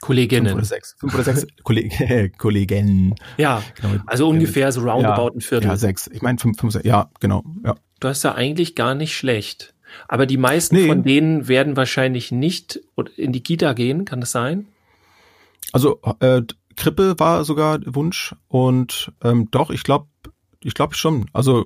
Kolleginnen. 0.03 0.47
Fünf 0.47 0.57
oder 0.57 0.65
sechs. 0.65 0.95
Fünf 0.99 1.13
oder 1.13 1.23
sechs 1.23 1.47
Kolleg 1.63 2.37
Kollegen. 2.37 3.15
Ja, 3.37 3.63
genau. 3.75 4.01
also 4.05 4.27
ungefähr 4.27 4.69
so 4.73 4.81
roundabout 4.81 5.29
ja, 5.29 5.35
ein 5.35 5.41
Viertel. 5.41 5.67
Ja, 5.67 5.77
sechs. 5.77 6.07
Ich 6.07 6.21
meine 6.21 6.37
fünf, 6.39 6.59
fünf, 6.59 6.73
sechs. 6.73 6.85
Ja, 6.85 7.09
genau. 7.21 7.43
Ja. 7.63 7.75
Du 8.01 8.09
hast 8.09 8.21
ja 8.23 8.35
eigentlich 8.35 8.75
gar 8.75 8.95
nicht 8.95 9.15
schlecht. 9.15 9.73
Aber 10.09 10.25
die 10.25 10.35
meisten 10.35 10.75
nee. 10.75 10.87
von 10.87 11.03
denen 11.03 11.47
werden 11.47 11.77
wahrscheinlich 11.77 12.33
nicht 12.33 12.81
in 13.15 13.31
die 13.31 13.43
Kita 13.43 13.71
gehen, 13.71 14.03
kann 14.03 14.19
das 14.19 14.31
sein? 14.31 14.67
Also 15.71 16.01
äh, 16.19 16.41
Krippe 16.75 17.15
war 17.17 17.45
sogar 17.45 17.79
Wunsch 17.85 18.35
und 18.49 19.13
ähm, 19.23 19.47
doch, 19.51 19.69
ich 19.69 19.83
glaube, 19.83 20.07
ich 20.61 20.73
glaube 20.73 20.95
schon. 20.95 21.27
Also 21.31 21.65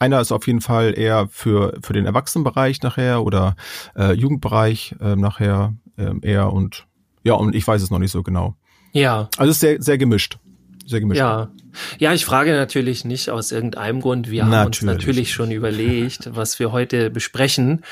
einer 0.00 0.20
ist 0.20 0.32
auf 0.32 0.48
jeden 0.48 0.60
Fall 0.60 0.98
eher 0.98 1.28
für 1.30 1.78
für 1.82 1.92
den 1.92 2.06
Erwachsenenbereich 2.06 2.82
nachher 2.82 3.22
oder 3.22 3.54
äh, 3.94 4.12
Jugendbereich 4.12 4.96
äh, 5.00 5.14
nachher 5.14 5.74
äh, 5.96 6.14
eher 6.22 6.52
und 6.52 6.88
ja, 7.22 7.34
und 7.34 7.54
ich 7.54 7.66
weiß 7.66 7.82
es 7.82 7.90
noch 7.90 7.98
nicht 7.98 8.12
so 8.12 8.22
genau. 8.22 8.56
Ja. 8.92 9.28
Also 9.36 9.50
es 9.50 9.56
ist 9.56 9.60
sehr, 9.60 9.82
sehr 9.82 9.98
gemischt. 9.98 10.38
Sehr 10.86 11.00
gemischt. 11.00 11.18
Ja. 11.18 11.50
Ja, 11.98 12.12
ich 12.12 12.24
frage 12.24 12.52
natürlich 12.52 13.04
nicht 13.04 13.30
aus 13.30 13.52
irgendeinem 13.52 14.00
Grund. 14.00 14.30
Wir 14.30 14.42
haben 14.42 14.50
natürlich. 14.50 14.82
uns 14.82 14.98
natürlich 14.98 15.32
schon 15.32 15.52
überlegt, 15.52 16.34
was 16.34 16.58
wir 16.58 16.72
heute 16.72 17.10
besprechen 17.10 17.82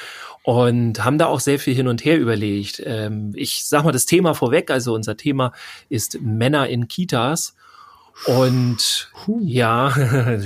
und 0.42 1.04
haben 1.04 1.18
da 1.18 1.26
auch 1.26 1.40
sehr 1.40 1.58
viel 1.58 1.74
hin 1.74 1.88
und 1.88 2.04
her 2.04 2.18
überlegt. 2.18 2.82
Ähm, 2.84 3.32
ich 3.36 3.66
sag 3.66 3.84
mal 3.84 3.92
das 3.92 4.06
Thema 4.06 4.34
vorweg. 4.34 4.70
Also 4.70 4.94
unser 4.94 5.16
Thema 5.16 5.52
ist 5.88 6.20
Männer 6.22 6.68
in 6.68 6.88
Kitas. 6.88 7.54
Und 8.26 9.10
ja, 9.38 9.94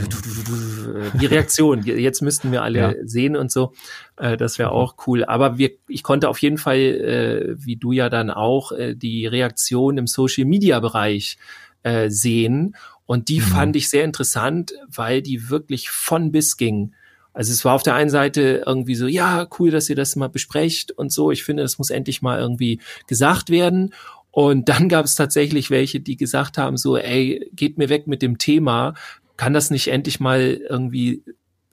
die 1.14 1.26
Reaktion, 1.26 1.82
jetzt 1.84 2.20
müssten 2.20 2.52
wir 2.52 2.62
alle 2.62 2.78
ja. 2.78 2.94
sehen 3.04 3.34
und 3.34 3.50
so, 3.50 3.72
äh, 4.16 4.36
das 4.36 4.58
wäre 4.58 4.72
auch 4.72 4.96
cool. 5.06 5.24
Aber 5.24 5.58
wir, 5.58 5.70
ich 5.88 6.02
konnte 6.02 6.28
auf 6.28 6.38
jeden 6.38 6.58
Fall, 6.58 6.78
äh, 6.78 7.54
wie 7.56 7.76
du 7.76 7.92
ja 7.92 8.08
dann 8.08 8.30
auch, 8.30 8.72
äh, 8.72 8.94
die 8.94 9.26
Reaktion 9.26 9.98
im 9.98 10.06
Social 10.06 10.44
Media 10.44 10.80
Bereich 10.80 11.38
äh, 11.82 12.10
sehen. 12.10 12.76
Und 13.06 13.28
die 13.28 13.40
mhm. 13.40 13.44
fand 13.44 13.76
ich 13.76 13.88
sehr 13.90 14.04
interessant, 14.04 14.74
weil 14.88 15.22
die 15.22 15.50
wirklich 15.50 15.90
von 15.90 16.30
bis 16.30 16.56
ging. 16.56 16.94
Also 17.34 17.52
es 17.52 17.64
war 17.64 17.74
auf 17.74 17.82
der 17.82 17.94
einen 17.94 18.10
Seite 18.10 18.62
irgendwie 18.66 18.94
so, 18.94 19.06
ja, 19.06 19.46
cool, 19.58 19.70
dass 19.70 19.88
ihr 19.88 19.96
das 19.96 20.16
mal 20.16 20.28
besprecht 20.28 20.92
und 20.92 21.10
so. 21.10 21.30
Ich 21.30 21.44
finde, 21.44 21.62
das 21.62 21.78
muss 21.78 21.90
endlich 21.90 22.20
mal 22.20 22.38
irgendwie 22.38 22.80
gesagt 23.06 23.48
werden. 23.48 23.94
Und 24.32 24.68
dann 24.68 24.88
gab 24.88 25.04
es 25.04 25.14
tatsächlich 25.14 25.70
welche, 25.70 26.00
die 26.00 26.16
gesagt 26.16 26.58
haben, 26.58 26.76
so, 26.76 26.96
ey, 26.96 27.48
geht 27.52 27.78
mir 27.78 27.88
weg 27.90 28.06
mit 28.06 28.22
dem 28.22 28.38
Thema, 28.38 28.94
kann 29.36 29.52
das 29.52 29.70
nicht 29.70 29.88
endlich 29.88 30.20
mal 30.20 30.58
irgendwie 30.68 31.22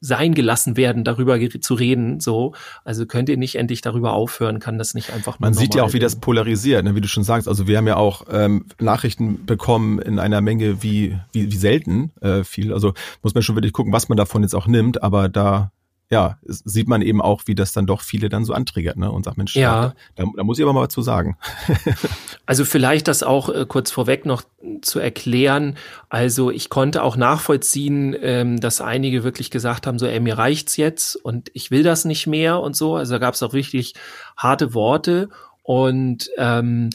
sein 0.01 0.33
gelassen 0.33 0.77
werden, 0.77 1.03
darüber 1.03 1.37
zu 1.59 1.73
reden, 1.73 2.19
so. 2.19 2.53
Also 2.83 3.05
könnt 3.05 3.29
ihr 3.29 3.37
nicht 3.37 3.55
endlich 3.55 3.81
darüber 3.81 4.13
aufhören, 4.13 4.59
kann 4.59 4.77
das 4.77 4.93
nicht 4.93 5.11
einfach 5.11 5.39
Man 5.39 5.53
sieht 5.53 5.75
ja 5.75 5.83
auch, 5.83 5.93
wie 5.93 5.99
das 5.99 6.19
polarisiert, 6.19 6.83
ne, 6.83 6.95
wie 6.95 7.01
du 7.01 7.07
schon 7.07 7.23
sagst. 7.23 7.47
Also 7.47 7.67
wir 7.67 7.77
haben 7.77 7.87
ja 7.87 7.97
auch 7.97 8.25
ähm, 8.31 8.65
Nachrichten 8.79 9.45
bekommen 9.45 9.99
in 9.99 10.19
einer 10.19 10.41
Menge 10.41 10.81
wie, 10.83 11.17
wie, 11.31 11.51
wie 11.51 11.57
selten 11.57 12.11
äh, 12.21 12.43
viel. 12.43 12.73
Also 12.73 12.93
muss 13.23 13.33
man 13.33 13.43
schon 13.43 13.55
wirklich 13.55 13.73
gucken, 13.73 13.91
was 13.91 14.09
man 14.09 14.17
davon 14.17 14.41
jetzt 14.43 14.55
auch 14.55 14.67
nimmt, 14.67 15.03
aber 15.03 15.27
da 15.27 15.71
ja, 16.11 16.39
sieht 16.41 16.87
man 16.87 17.03
eben 17.03 17.21
auch, 17.21 17.43
wie 17.45 17.53
das 17.53 17.71
dann 17.71 17.85
doch 17.85 18.01
viele 18.01 18.29
dann 18.29 18.43
so 18.43 18.53
antriggert, 18.53 18.97
ne? 18.97 19.11
Und 19.11 19.25
sagt, 19.25 19.37
Mensch, 19.37 19.55
ja. 19.55 19.93
da, 20.15 20.25
da 20.35 20.43
muss 20.43 20.57
ich 20.57 20.63
aber 20.63 20.73
mal 20.73 20.87
was 20.87 20.93
zu 20.93 21.03
sagen. 21.03 21.37
also 22.47 22.65
vielleicht 22.65 23.07
das 23.07 23.21
auch 23.21 23.49
äh, 23.49 23.65
kurz 23.67 23.91
vorweg 23.91 24.25
noch 24.25 24.41
zu 24.81 24.99
erklären. 24.99 25.77
Also 26.09 26.49
ich 26.49 26.69
konnte 26.69 27.03
auch 27.03 27.15
nachvollziehen, 27.15 28.15
ähm, 28.21 28.59
dass 28.59 28.81
einige 28.81 29.23
wirklich 29.23 29.51
gesagt 29.51 29.85
haben, 29.85 29.99
so, 29.99 30.07
ey, 30.07 30.19
mir 30.19 30.39
reicht's 30.39 30.77
jetzt 30.77 31.15
und 31.15 31.51
ich 31.53 31.69
will 31.69 31.83
das 31.83 32.05
nicht 32.05 32.25
mehr 32.25 32.59
und 32.59 32.75
so. 32.75 32.95
Also 32.95 33.13
da 33.13 33.19
gab 33.19 33.35
es 33.35 33.43
auch 33.43 33.53
wirklich 33.53 33.93
harte 34.35 34.73
Worte 34.73 35.29
und 35.61 36.31
ähm, 36.37 36.89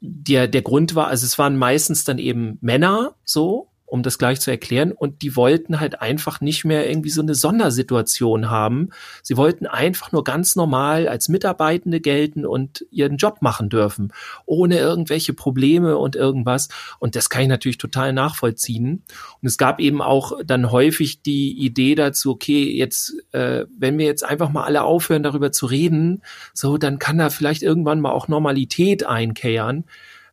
der, 0.00 0.48
der 0.48 0.62
Grund 0.62 0.96
war, 0.96 1.06
also 1.06 1.24
es 1.24 1.38
waren 1.38 1.56
meistens 1.56 2.04
dann 2.04 2.18
eben 2.18 2.58
Männer 2.60 3.14
so, 3.24 3.68
um 3.88 4.02
das 4.02 4.18
gleich 4.18 4.40
zu 4.40 4.50
erklären. 4.50 4.92
Und 4.92 5.22
die 5.22 5.34
wollten 5.34 5.80
halt 5.80 6.00
einfach 6.00 6.40
nicht 6.40 6.64
mehr 6.64 6.88
irgendwie 6.88 7.10
so 7.10 7.22
eine 7.22 7.34
Sondersituation 7.34 8.50
haben. 8.50 8.90
Sie 9.22 9.36
wollten 9.36 9.66
einfach 9.66 10.12
nur 10.12 10.24
ganz 10.24 10.56
normal 10.56 11.08
als 11.08 11.28
Mitarbeitende 11.28 12.00
gelten 12.00 12.44
und 12.44 12.84
ihren 12.90 13.16
Job 13.16 13.38
machen 13.40 13.68
dürfen, 13.70 14.12
ohne 14.44 14.78
irgendwelche 14.78 15.32
Probleme 15.32 15.96
und 15.96 16.16
irgendwas. 16.16 16.68
Und 16.98 17.16
das 17.16 17.30
kann 17.30 17.42
ich 17.42 17.48
natürlich 17.48 17.78
total 17.78 18.12
nachvollziehen. 18.12 19.02
Und 19.40 19.48
es 19.48 19.56
gab 19.56 19.80
eben 19.80 20.02
auch 20.02 20.32
dann 20.44 20.70
häufig 20.70 21.22
die 21.22 21.58
Idee 21.58 21.94
dazu, 21.94 22.32
okay, 22.32 22.70
jetzt, 22.76 23.14
äh, 23.32 23.64
wenn 23.76 23.98
wir 23.98 24.06
jetzt 24.06 24.24
einfach 24.24 24.50
mal 24.50 24.64
alle 24.64 24.82
aufhören, 24.82 25.22
darüber 25.22 25.50
zu 25.50 25.66
reden, 25.66 26.22
so, 26.52 26.76
dann 26.76 26.98
kann 26.98 27.18
da 27.18 27.30
vielleicht 27.30 27.62
irgendwann 27.62 28.00
mal 28.00 28.12
auch 28.12 28.28
Normalität 28.28 29.06
einkehren. 29.06 29.84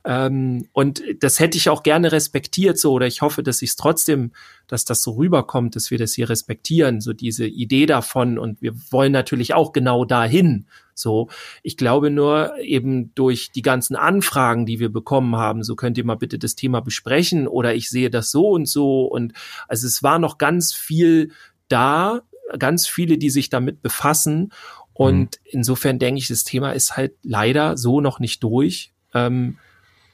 Ähm, 0.05 0.67
und 0.71 1.01
das 1.19 1.39
hätte 1.39 1.57
ich 1.57 1.67
auch 1.67 1.81
gerne 1.81 2.11
respektiert 2.11 2.77
so, 2.77 2.93
oder 2.93 3.07
ich 3.07 3.21
hoffe, 3.21 3.41
dass 3.41 3.63
ich 3.63 3.71
es 3.71 3.75
trotzdem, 3.75 4.31
dass 4.67 4.85
das 4.85 5.01
so 5.01 5.13
rüberkommt, 5.13 5.75
dass 5.75 5.89
wir 5.89 5.97
das 5.97 6.13
hier 6.13 6.29
respektieren, 6.29 7.01
so 7.01 7.11
diese 7.11 7.47
Idee 7.47 7.87
davon. 7.87 8.37
Und 8.37 8.61
wir 8.61 8.73
wollen 8.91 9.11
natürlich 9.11 9.55
auch 9.55 9.73
genau 9.73 10.05
dahin. 10.05 10.67
So, 10.93 11.29
ich 11.63 11.75
glaube 11.75 12.11
nur 12.11 12.57
eben 12.59 13.13
durch 13.15 13.51
die 13.51 13.63
ganzen 13.63 13.95
Anfragen, 13.95 14.65
die 14.65 14.79
wir 14.79 14.89
bekommen 14.89 15.35
haben, 15.35 15.63
so 15.63 15.75
könnt 15.75 15.97
ihr 15.97 16.05
mal 16.05 16.15
bitte 16.15 16.39
das 16.39 16.55
Thema 16.55 16.81
besprechen 16.81 17.47
oder 17.47 17.75
ich 17.75 17.89
sehe 17.89 18.09
das 18.09 18.31
so 18.31 18.49
und 18.49 18.67
so. 18.67 19.05
Und 19.05 19.33
also 19.67 19.87
es 19.87 20.03
war 20.03 20.19
noch 20.19 20.37
ganz 20.37 20.71
viel 20.71 21.31
da, 21.67 22.21
ganz 22.59 22.87
viele, 22.87 23.17
die 23.17 23.31
sich 23.31 23.49
damit 23.49 23.81
befassen. 23.81 24.53
Und 24.93 25.39
mhm. 25.43 25.49
insofern 25.49 25.99
denke 25.99 26.19
ich, 26.19 26.27
das 26.27 26.43
Thema 26.43 26.71
ist 26.71 26.95
halt 26.95 27.13
leider 27.23 27.75
so 27.75 28.01
noch 28.01 28.19
nicht 28.19 28.43
durch. 28.43 28.93
Ähm, 29.13 29.57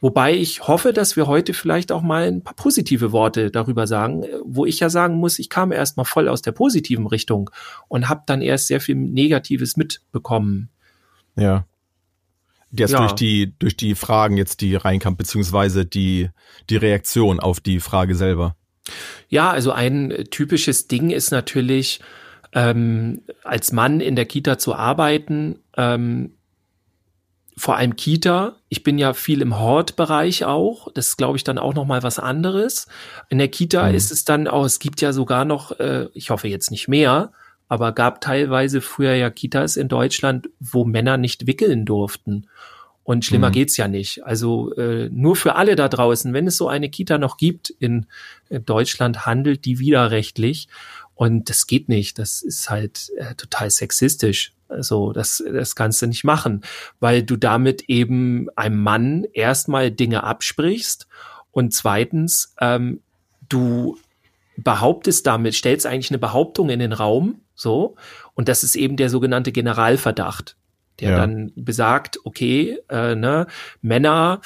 Wobei 0.01 0.33
ich 0.33 0.67
hoffe, 0.67 0.93
dass 0.93 1.15
wir 1.15 1.27
heute 1.27 1.53
vielleicht 1.53 1.91
auch 1.91 2.01
mal 2.01 2.23
ein 2.23 2.43
paar 2.43 2.55
positive 2.55 3.11
Worte 3.11 3.51
darüber 3.51 3.85
sagen, 3.85 4.25
wo 4.43 4.65
ich 4.65 4.79
ja 4.79 4.89
sagen 4.89 5.15
muss, 5.15 5.37
ich 5.37 5.47
kam 5.47 5.71
erst 5.71 5.95
mal 5.95 6.05
voll 6.05 6.27
aus 6.27 6.41
der 6.41 6.53
positiven 6.53 7.05
Richtung 7.05 7.51
und 7.87 8.09
habe 8.09 8.23
dann 8.25 8.41
erst 8.41 8.67
sehr 8.67 8.81
viel 8.81 8.95
Negatives 8.95 9.77
mitbekommen. 9.77 10.69
Ja. 11.35 11.65
Jetzt 12.71 12.91
ja. 12.91 12.99
durch 12.99 13.11
die 13.11 13.53
durch 13.59 13.77
die 13.77 13.95
Fragen 13.95 14.37
jetzt 14.37 14.61
die 14.61 14.75
reinkamen 14.75 15.17
beziehungsweise 15.17 15.85
die 15.85 16.29
die 16.69 16.77
Reaktion 16.77 17.39
auf 17.39 17.59
die 17.59 17.79
Frage 17.79 18.15
selber. 18.15 18.55
Ja, 19.29 19.51
also 19.51 19.71
ein 19.71 20.25
typisches 20.31 20.87
Ding 20.87 21.11
ist 21.11 21.31
natürlich 21.31 21.99
ähm, 22.53 23.21
als 23.43 23.71
Mann 23.71 23.99
in 23.99 24.15
der 24.15 24.25
Kita 24.25 24.57
zu 24.57 24.73
arbeiten. 24.73 25.59
Ähm, 25.77 26.31
vor 27.61 27.77
allem 27.77 27.95
Kita. 27.95 28.55
Ich 28.69 28.81
bin 28.81 28.97
ja 28.97 29.13
viel 29.13 29.39
im 29.43 29.59
Hortbereich 29.59 30.45
auch. 30.45 30.91
Das 30.95 31.09
ist, 31.09 31.17
glaube 31.17 31.37
ich, 31.37 31.43
dann 31.43 31.59
auch 31.59 31.75
noch 31.75 31.85
mal 31.85 32.01
was 32.01 32.17
anderes. 32.17 32.87
In 33.29 33.37
der 33.37 33.49
Kita 33.49 33.87
mhm. 33.87 33.93
ist 33.93 34.11
es 34.11 34.25
dann 34.25 34.47
auch, 34.47 34.65
es 34.65 34.79
gibt 34.79 34.99
ja 34.99 35.13
sogar 35.13 35.45
noch, 35.45 35.79
äh, 35.79 36.07
ich 36.15 36.31
hoffe 36.31 36.47
jetzt 36.47 36.71
nicht 36.71 36.87
mehr, 36.87 37.31
aber 37.67 37.91
gab 37.91 38.19
teilweise 38.19 38.81
früher 38.81 39.13
ja 39.13 39.29
Kitas 39.29 39.77
in 39.77 39.89
Deutschland, 39.89 40.49
wo 40.59 40.85
Männer 40.85 41.17
nicht 41.17 41.45
wickeln 41.45 41.85
durften. 41.85 42.47
Und 43.03 43.25
schlimmer 43.25 43.49
mhm. 43.49 43.53
geht's 43.53 43.77
ja 43.77 43.87
nicht. 43.87 44.25
Also 44.25 44.73
äh, 44.73 45.09
nur 45.11 45.35
für 45.35 45.53
alle 45.53 45.75
da 45.75 45.87
draußen, 45.87 46.33
wenn 46.33 46.47
es 46.47 46.57
so 46.57 46.67
eine 46.67 46.89
Kita 46.89 47.19
noch 47.19 47.37
gibt 47.37 47.69
in, 47.69 48.07
in 48.49 48.65
Deutschland, 48.65 49.27
handelt 49.27 49.65
die 49.65 49.77
widerrechtlich. 49.77 50.67
Und 51.13 51.51
das 51.51 51.67
geht 51.67 51.89
nicht. 51.89 52.17
Das 52.17 52.41
ist 52.41 52.71
halt 52.71 53.11
äh, 53.17 53.35
total 53.35 53.69
sexistisch. 53.69 54.53
Also 54.71 55.11
das, 55.11 55.43
das 55.51 55.75
kannst 55.75 56.01
du 56.01 56.07
nicht 56.07 56.23
machen, 56.23 56.61
weil 56.99 57.23
du 57.23 57.35
damit 57.35 57.83
eben 57.89 58.47
einem 58.55 58.81
Mann 58.81 59.25
erstmal 59.33 59.91
Dinge 59.91 60.23
absprichst 60.23 61.07
und 61.51 61.73
zweitens 61.73 62.55
ähm, 62.59 63.01
du 63.49 63.97
behauptest 64.57 65.27
damit, 65.27 65.55
stellst 65.55 65.85
eigentlich 65.85 66.11
eine 66.11 66.19
Behauptung 66.19 66.69
in 66.69 66.79
den 66.79 66.93
Raum, 66.93 67.41
so, 67.55 67.95
und 68.33 68.47
das 68.47 68.63
ist 68.63 68.75
eben 68.75 68.97
der 68.97 69.09
sogenannte 69.09 69.51
Generalverdacht 69.51 70.55
der 70.99 71.11
ja. 71.11 71.17
dann 71.17 71.51
besagt, 71.55 72.19
okay, 72.25 72.77
äh, 72.89 73.15
ne, 73.15 73.47
Männer, 73.81 74.41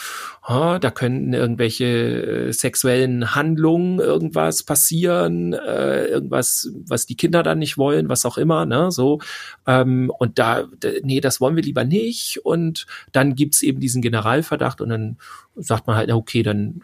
oh, 0.48 0.78
da 0.80 0.92
können 0.92 1.34
irgendwelche 1.34 1.86
äh, 1.86 2.54
sexuellen 2.54 3.36
Handlungen, 3.36 4.00
irgendwas 4.00 4.64
passieren, 4.64 5.54
äh, 5.54 6.06
irgendwas, 6.06 6.70
was 6.86 7.06
die 7.06 7.18
Kinder 7.18 7.44
dann 7.44 7.60
nicht 7.60 7.78
wollen, 7.78 8.10
was 8.10 8.26
auch 8.26 8.38
immer, 8.38 8.66
ne, 8.66 8.92
so. 8.92 9.20
Ähm, 9.68 10.12
und 10.18 10.40
da, 10.40 10.66
nee, 11.04 11.20
das 11.20 11.42
wollen 11.42 11.56
wir 11.56 11.64
lieber 11.64 11.84
nicht. 11.84 12.40
Und 12.46 12.86
dann 13.12 13.36
gibt's 13.36 13.62
eben 13.62 13.80
diesen 13.80 14.02
Generalverdacht 14.02 14.82
und 14.82 14.90
dann 14.90 15.18
sagt 15.56 15.88
man 15.88 15.98
halt, 15.98 16.12
okay, 16.12 16.44
dann 16.44 16.82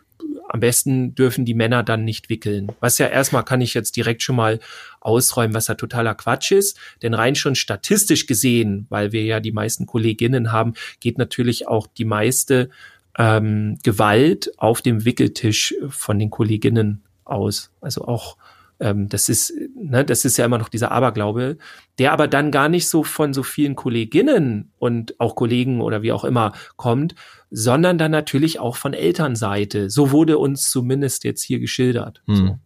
am 0.52 0.60
besten 0.60 1.16
dürfen 1.16 1.46
die 1.46 1.54
Männer 1.54 1.82
dann 1.82 2.04
nicht 2.04 2.30
wickeln. 2.30 2.74
Was 2.82 2.98
ja 2.98 3.08
erstmal 3.08 3.46
kann 3.46 3.62
ich 3.62 3.74
jetzt 3.74 3.96
direkt 3.96 4.22
schon 4.22 4.36
mal 4.36 4.60
ausräumen, 5.02 5.54
was 5.54 5.68
ja 5.68 5.76
totaler 5.76 6.16
Quatsch 6.16 6.52
ist. 6.52 6.80
Denn 7.02 7.14
rein 7.14 7.36
schon 7.36 7.56
statistisch 7.56 8.28
gesehen, 8.28 8.86
weil 8.90 9.12
wir 9.12 9.24
ja 9.24 9.40
die 9.40 9.52
meisten 9.52 9.86
Kolleginnen 9.86 10.52
haben, 10.52 10.74
geht 11.00 11.18
natürlich 11.18 11.68
auch 11.68 11.88
die 11.88 12.06
meiste 12.06 12.70
ähm, 13.18 13.78
Gewalt 13.84 14.52
auf 14.58 14.82
dem 14.82 15.04
Wickeltisch 15.04 15.76
von 15.90 16.18
den 16.20 16.30
Kolleginnen 16.30 17.04
aus. 17.26 17.72
Also 17.82 18.06
auch 18.06 18.38
ähm, 18.82 19.08
das 19.10 19.30
ist, 19.30 19.54
ne, 19.76 20.04
das 20.04 20.26
ist 20.26 20.38
ja 20.38 20.46
immer 20.46 20.58
noch 20.58 20.70
dieser 20.70 20.92
Aberglaube, 20.92 21.58
der 22.00 22.12
aber 22.12 22.28
dann 22.28 22.52
gar 22.52 22.68
nicht 22.68 22.90
so 22.90 23.04
von 23.04 23.34
so 23.34 23.44
vielen 23.44 23.76
Kolleginnen 23.76 24.72
und 24.80 25.20
auch 25.20 25.36
Kollegen 25.36 25.82
oder 25.82 26.02
wie 26.02 26.12
auch 26.12 26.24
immer 26.24 26.54
kommt, 26.78 27.14
sondern 27.52 28.00
dann 28.00 28.12
natürlich 28.12 28.60
auch 28.60 28.76
von 28.76 28.94
Elternseite. 28.94 29.90
So 29.90 30.12
wurde 30.12 30.40
uns 30.40 30.72
zumindest 30.72 31.24
jetzt 31.24 31.44
hier 31.44 31.60
geschildert. 31.60 32.24
Hm. 32.26 32.36
So. 32.36 32.60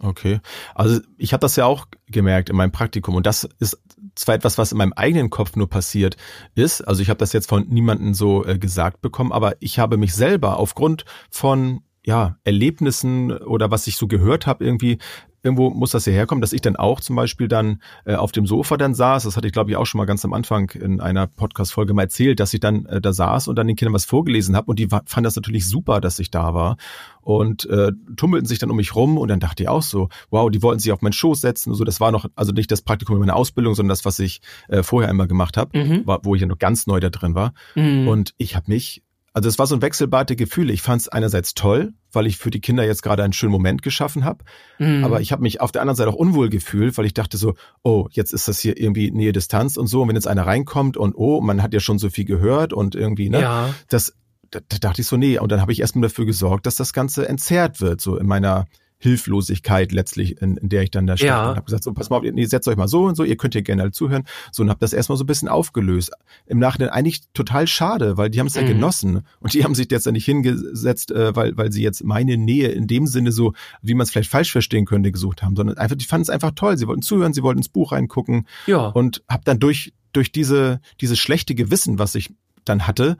Okay. 0.00 0.40
Also 0.74 1.00
ich 1.16 1.32
habe 1.32 1.40
das 1.40 1.56
ja 1.56 1.66
auch 1.66 1.86
gemerkt 2.08 2.50
in 2.50 2.56
meinem 2.56 2.72
Praktikum 2.72 3.14
und 3.14 3.26
das 3.26 3.48
ist 3.60 3.80
zwar 4.14 4.34
etwas, 4.34 4.58
was 4.58 4.72
in 4.72 4.78
meinem 4.78 4.92
eigenen 4.92 5.30
Kopf 5.30 5.56
nur 5.56 5.68
passiert 5.68 6.16
ist. 6.54 6.82
Also 6.82 7.02
ich 7.02 7.10
habe 7.10 7.18
das 7.18 7.32
jetzt 7.32 7.48
von 7.48 7.66
niemandem 7.68 8.14
so 8.14 8.44
äh, 8.44 8.58
gesagt 8.58 9.00
bekommen, 9.02 9.32
aber 9.32 9.54
ich 9.60 9.78
habe 9.78 9.96
mich 9.96 10.14
selber 10.14 10.58
aufgrund 10.58 11.04
von 11.30 11.82
ja, 12.04 12.36
Erlebnissen 12.44 13.32
oder 13.32 13.70
was 13.70 13.86
ich 13.86 13.96
so 13.96 14.06
gehört 14.06 14.46
habe, 14.46 14.64
irgendwie 14.64 14.98
irgendwo 15.44 15.70
muss 15.70 15.90
das 15.90 16.06
ja 16.06 16.12
herkommen, 16.12 16.40
dass 16.40 16.52
ich 16.52 16.62
dann 16.62 16.76
auch 16.76 17.00
zum 17.00 17.16
Beispiel 17.16 17.48
dann 17.48 17.80
äh, 18.06 18.14
auf 18.14 18.32
dem 18.32 18.46
Sofa 18.46 18.76
dann 18.76 18.94
saß. 18.94 19.24
Das 19.24 19.36
hatte 19.36 19.46
ich, 19.46 19.52
glaube 19.52 19.70
ich, 19.70 19.76
auch 19.76 19.84
schon 19.84 19.98
mal 19.98 20.06
ganz 20.06 20.24
am 20.24 20.32
Anfang 20.32 20.70
in 20.70 21.00
einer 21.00 21.26
Podcast-Folge 21.26 21.92
mal 21.92 22.02
erzählt, 22.02 22.40
dass 22.40 22.54
ich 22.54 22.60
dann 22.60 22.86
äh, 22.86 23.00
da 23.00 23.12
saß 23.12 23.48
und 23.48 23.56
dann 23.56 23.66
den 23.66 23.76
Kindern 23.76 23.94
was 23.94 24.06
vorgelesen 24.06 24.56
habe 24.56 24.70
und 24.70 24.78
die 24.78 24.88
fanden 24.88 25.24
das 25.24 25.36
natürlich 25.36 25.68
super, 25.68 26.00
dass 26.00 26.18
ich 26.18 26.30
da 26.30 26.54
war 26.54 26.76
und 27.20 27.68
äh, 27.68 27.92
tummelten 28.16 28.46
sich 28.46 28.58
dann 28.58 28.70
um 28.70 28.76
mich 28.76 28.94
rum 28.94 29.18
und 29.18 29.28
dann 29.28 29.40
dachte 29.40 29.62
ich 29.62 29.68
auch 29.68 29.82
so, 29.82 30.08
wow, 30.30 30.50
die 30.50 30.62
wollten 30.62 30.80
sich 30.80 30.92
auf 30.92 31.02
meinen 31.02 31.12
Schoß 31.12 31.40
setzen 31.40 31.70
und 31.70 31.76
so. 31.76 31.84
Das 31.84 32.00
war 32.00 32.10
noch, 32.10 32.26
also 32.34 32.52
nicht 32.52 32.70
das 32.72 32.82
Praktikum 32.82 33.16
in 33.16 33.20
meiner 33.20 33.36
Ausbildung, 33.36 33.74
sondern 33.74 33.90
das, 33.90 34.04
was 34.04 34.18
ich 34.18 34.40
äh, 34.68 34.82
vorher 34.82 35.10
einmal 35.10 35.28
gemacht 35.28 35.56
habe, 35.56 35.78
mhm. 35.78 36.02
wo 36.22 36.34
ich 36.34 36.40
ja 36.40 36.46
noch 36.46 36.58
ganz 36.58 36.86
neu 36.86 37.00
da 37.00 37.10
drin 37.10 37.34
war. 37.34 37.52
Mhm. 37.74 38.08
Und 38.08 38.34
ich 38.38 38.56
habe 38.56 38.66
mich 38.68 39.02
also 39.34 39.48
es 39.48 39.58
war 39.58 39.66
so 39.66 39.74
ein 39.74 39.82
wechselbarte 39.82 40.36
Gefühl. 40.36 40.70
Ich 40.70 40.80
fand 40.80 41.02
es 41.02 41.08
einerseits 41.08 41.54
toll, 41.54 41.92
weil 42.14 42.26
ich 42.26 42.38
für 42.38 42.50
die 42.50 42.60
Kinder 42.60 42.84
jetzt 42.84 43.02
gerade 43.02 43.22
einen 43.22 43.32
schönen 43.32 43.52
Moment 43.52 43.82
geschaffen 43.82 44.24
habe. 44.24 44.44
Mhm. 44.78 45.04
Aber 45.04 45.20
ich 45.20 45.32
habe 45.32 45.42
mich 45.42 45.60
auf 45.60 45.72
der 45.72 45.82
anderen 45.82 45.96
Seite 45.96 46.10
auch 46.10 46.14
unwohl 46.14 46.48
gefühlt, 46.48 46.96
weil 46.98 47.06
ich 47.06 47.14
dachte 47.14 47.36
so, 47.36 47.54
oh, 47.82 48.08
jetzt 48.10 48.32
ist 48.32 48.48
das 48.48 48.58
hier 48.58 48.78
irgendwie 48.78 49.10
Nähe 49.10 49.32
Distanz 49.32 49.76
und 49.76 49.86
so. 49.86 50.02
Und 50.02 50.08
wenn 50.08 50.16
jetzt 50.16 50.28
einer 50.28 50.46
reinkommt 50.46 50.96
und 50.96 51.14
oh, 51.16 51.40
man 51.40 51.62
hat 51.62 51.74
ja 51.74 51.80
schon 51.80 51.98
so 51.98 52.10
viel 52.10 52.24
gehört 52.24 52.72
und 52.72 52.94
irgendwie, 52.94 53.30
ne? 53.30 53.40
Ja. 53.40 53.74
Das, 53.88 54.14
da, 54.50 54.60
da 54.68 54.78
dachte 54.78 55.00
ich 55.00 55.06
so, 55.06 55.16
nee. 55.16 55.38
Und 55.38 55.50
dann 55.52 55.60
habe 55.60 55.72
ich 55.72 55.80
erstmal 55.80 56.08
dafür 56.08 56.26
gesorgt, 56.26 56.66
dass 56.66 56.76
das 56.76 56.92
Ganze 56.92 57.28
entzerrt 57.28 57.80
wird, 57.80 58.00
so 58.00 58.16
in 58.16 58.26
meiner 58.26 58.66
Hilflosigkeit 59.04 59.92
letztlich, 59.92 60.40
in, 60.40 60.56
in 60.56 60.70
der 60.70 60.82
ich 60.82 60.90
dann 60.90 61.06
da 61.06 61.18
stand 61.18 61.28
ja. 61.28 61.50
und 61.50 61.56
habe 61.56 61.66
gesagt, 61.66 61.84
so 61.84 61.92
pass 61.92 62.08
mal 62.08 62.16
auf, 62.16 62.24
ihr 62.24 62.48
setzt 62.48 62.66
euch 62.68 62.76
mal 62.76 62.88
so 62.88 63.04
und 63.04 63.16
so, 63.16 63.22
ihr 63.22 63.36
könnt 63.36 63.52
hier 63.52 63.60
gerne 63.60 63.90
zuhören. 63.90 64.24
So 64.50 64.62
und 64.62 64.70
habe 64.70 64.80
das 64.80 64.94
erstmal 64.94 65.18
so 65.18 65.24
ein 65.24 65.26
bisschen 65.26 65.48
aufgelöst. 65.48 66.10
Im 66.46 66.58
Nachhinein 66.58 66.88
eigentlich 66.88 67.20
total 67.34 67.66
schade, 67.66 68.16
weil 68.16 68.30
die 68.30 68.40
haben 68.40 68.46
es 68.46 68.54
mhm. 68.54 68.62
ja 68.62 68.68
genossen 68.68 69.26
und 69.40 69.52
die 69.52 69.62
haben 69.62 69.74
sich 69.74 69.90
jetzt 69.90 70.06
ja 70.06 70.12
nicht 70.12 70.24
hingesetzt, 70.24 71.10
äh, 71.10 71.36
weil, 71.36 71.54
weil 71.58 71.70
sie 71.70 71.82
jetzt 71.82 72.02
meine 72.02 72.38
Nähe 72.38 72.68
in 72.68 72.86
dem 72.86 73.06
Sinne 73.06 73.30
so, 73.30 73.52
wie 73.82 73.92
man 73.92 74.04
es 74.04 74.10
vielleicht 74.10 74.30
falsch 74.30 74.50
verstehen 74.50 74.86
könnte, 74.86 75.12
gesucht 75.12 75.42
haben, 75.42 75.54
sondern 75.54 75.76
einfach, 75.76 75.96
die 75.96 76.06
fanden 76.06 76.22
es 76.22 76.30
einfach 76.30 76.52
toll. 76.52 76.78
Sie 76.78 76.86
wollten 76.86 77.02
zuhören, 77.02 77.34
sie 77.34 77.42
wollten 77.42 77.58
ins 77.58 77.68
Buch 77.68 77.92
reingucken 77.92 78.46
ja. 78.66 78.86
und 78.86 79.22
habe 79.28 79.42
dann 79.44 79.58
durch, 79.58 79.92
durch 80.14 80.32
diese, 80.32 80.80
dieses 81.02 81.18
schlechte 81.18 81.54
Gewissen, 81.54 81.98
was 81.98 82.14
ich 82.14 82.32
dann 82.64 82.86
hatte, 82.86 83.18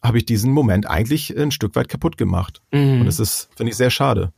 habe 0.00 0.18
ich 0.18 0.26
diesen 0.26 0.52
Moment 0.52 0.88
eigentlich 0.88 1.36
ein 1.36 1.50
Stück 1.50 1.74
weit 1.74 1.88
kaputt 1.88 2.16
gemacht. 2.16 2.62
Mhm. 2.70 3.00
Und 3.00 3.06
das 3.06 3.18
ist, 3.18 3.48
finde 3.56 3.72
ich, 3.72 3.76
sehr 3.76 3.90
schade. 3.90 4.32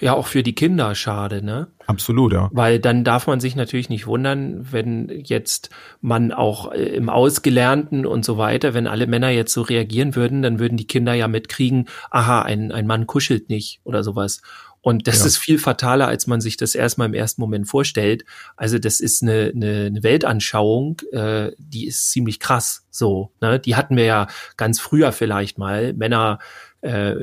Ja, 0.00 0.14
auch 0.14 0.26
für 0.26 0.42
die 0.42 0.54
Kinder 0.54 0.94
schade, 0.94 1.42
ne? 1.42 1.68
Absolut, 1.86 2.32
ja. 2.32 2.50
Weil 2.52 2.78
dann 2.78 3.02
darf 3.02 3.26
man 3.26 3.40
sich 3.40 3.56
natürlich 3.56 3.88
nicht 3.88 4.06
wundern, 4.06 4.72
wenn 4.72 5.08
jetzt 5.24 5.70
man 6.00 6.32
auch 6.32 6.72
äh, 6.72 6.82
im 6.82 7.08
Ausgelernten 7.08 8.04
und 8.04 8.24
so 8.24 8.36
weiter, 8.36 8.74
wenn 8.74 8.86
alle 8.86 9.06
Männer 9.06 9.30
jetzt 9.30 9.54
so 9.54 9.62
reagieren 9.62 10.14
würden, 10.14 10.42
dann 10.42 10.58
würden 10.58 10.76
die 10.76 10.86
Kinder 10.86 11.14
ja 11.14 11.28
mitkriegen, 11.28 11.88
aha, 12.10 12.42
ein, 12.42 12.72
ein 12.72 12.86
Mann 12.86 13.06
kuschelt 13.06 13.48
nicht 13.48 13.80
oder 13.84 14.04
sowas. 14.04 14.42
Und 14.80 15.08
das 15.08 15.20
ja. 15.20 15.26
ist 15.26 15.38
viel 15.38 15.58
fataler, 15.58 16.06
als 16.08 16.26
man 16.26 16.40
sich 16.40 16.56
das 16.56 16.74
erstmal 16.74 17.08
im 17.08 17.14
ersten 17.14 17.40
Moment 17.40 17.68
vorstellt. 17.68 18.24
Also 18.56 18.78
das 18.78 19.00
ist 19.00 19.22
eine, 19.22 19.52
eine, 19.54 19.86
eine 19.86 20.02
Weltanschauung, 20.02 21.00
äh, 21.12 21.50
die 21.58 21.86
ist 21.86 22.10
ziemlich 22.10 22.38
krass. 22.38 22.86
So, 22.90 23.32
ne? 23.40 23.58
Die 23.58 23.76
hatten 23.76 23.96
wir 23.96 24.04
ja 24.04 24.28
ganz 24.56 24.80
früher 24.80 25.12
vielleicht 25.12 25.58
mal. 25.58 25.92
Männer 25.94 26.38
äh, 26.82 27.14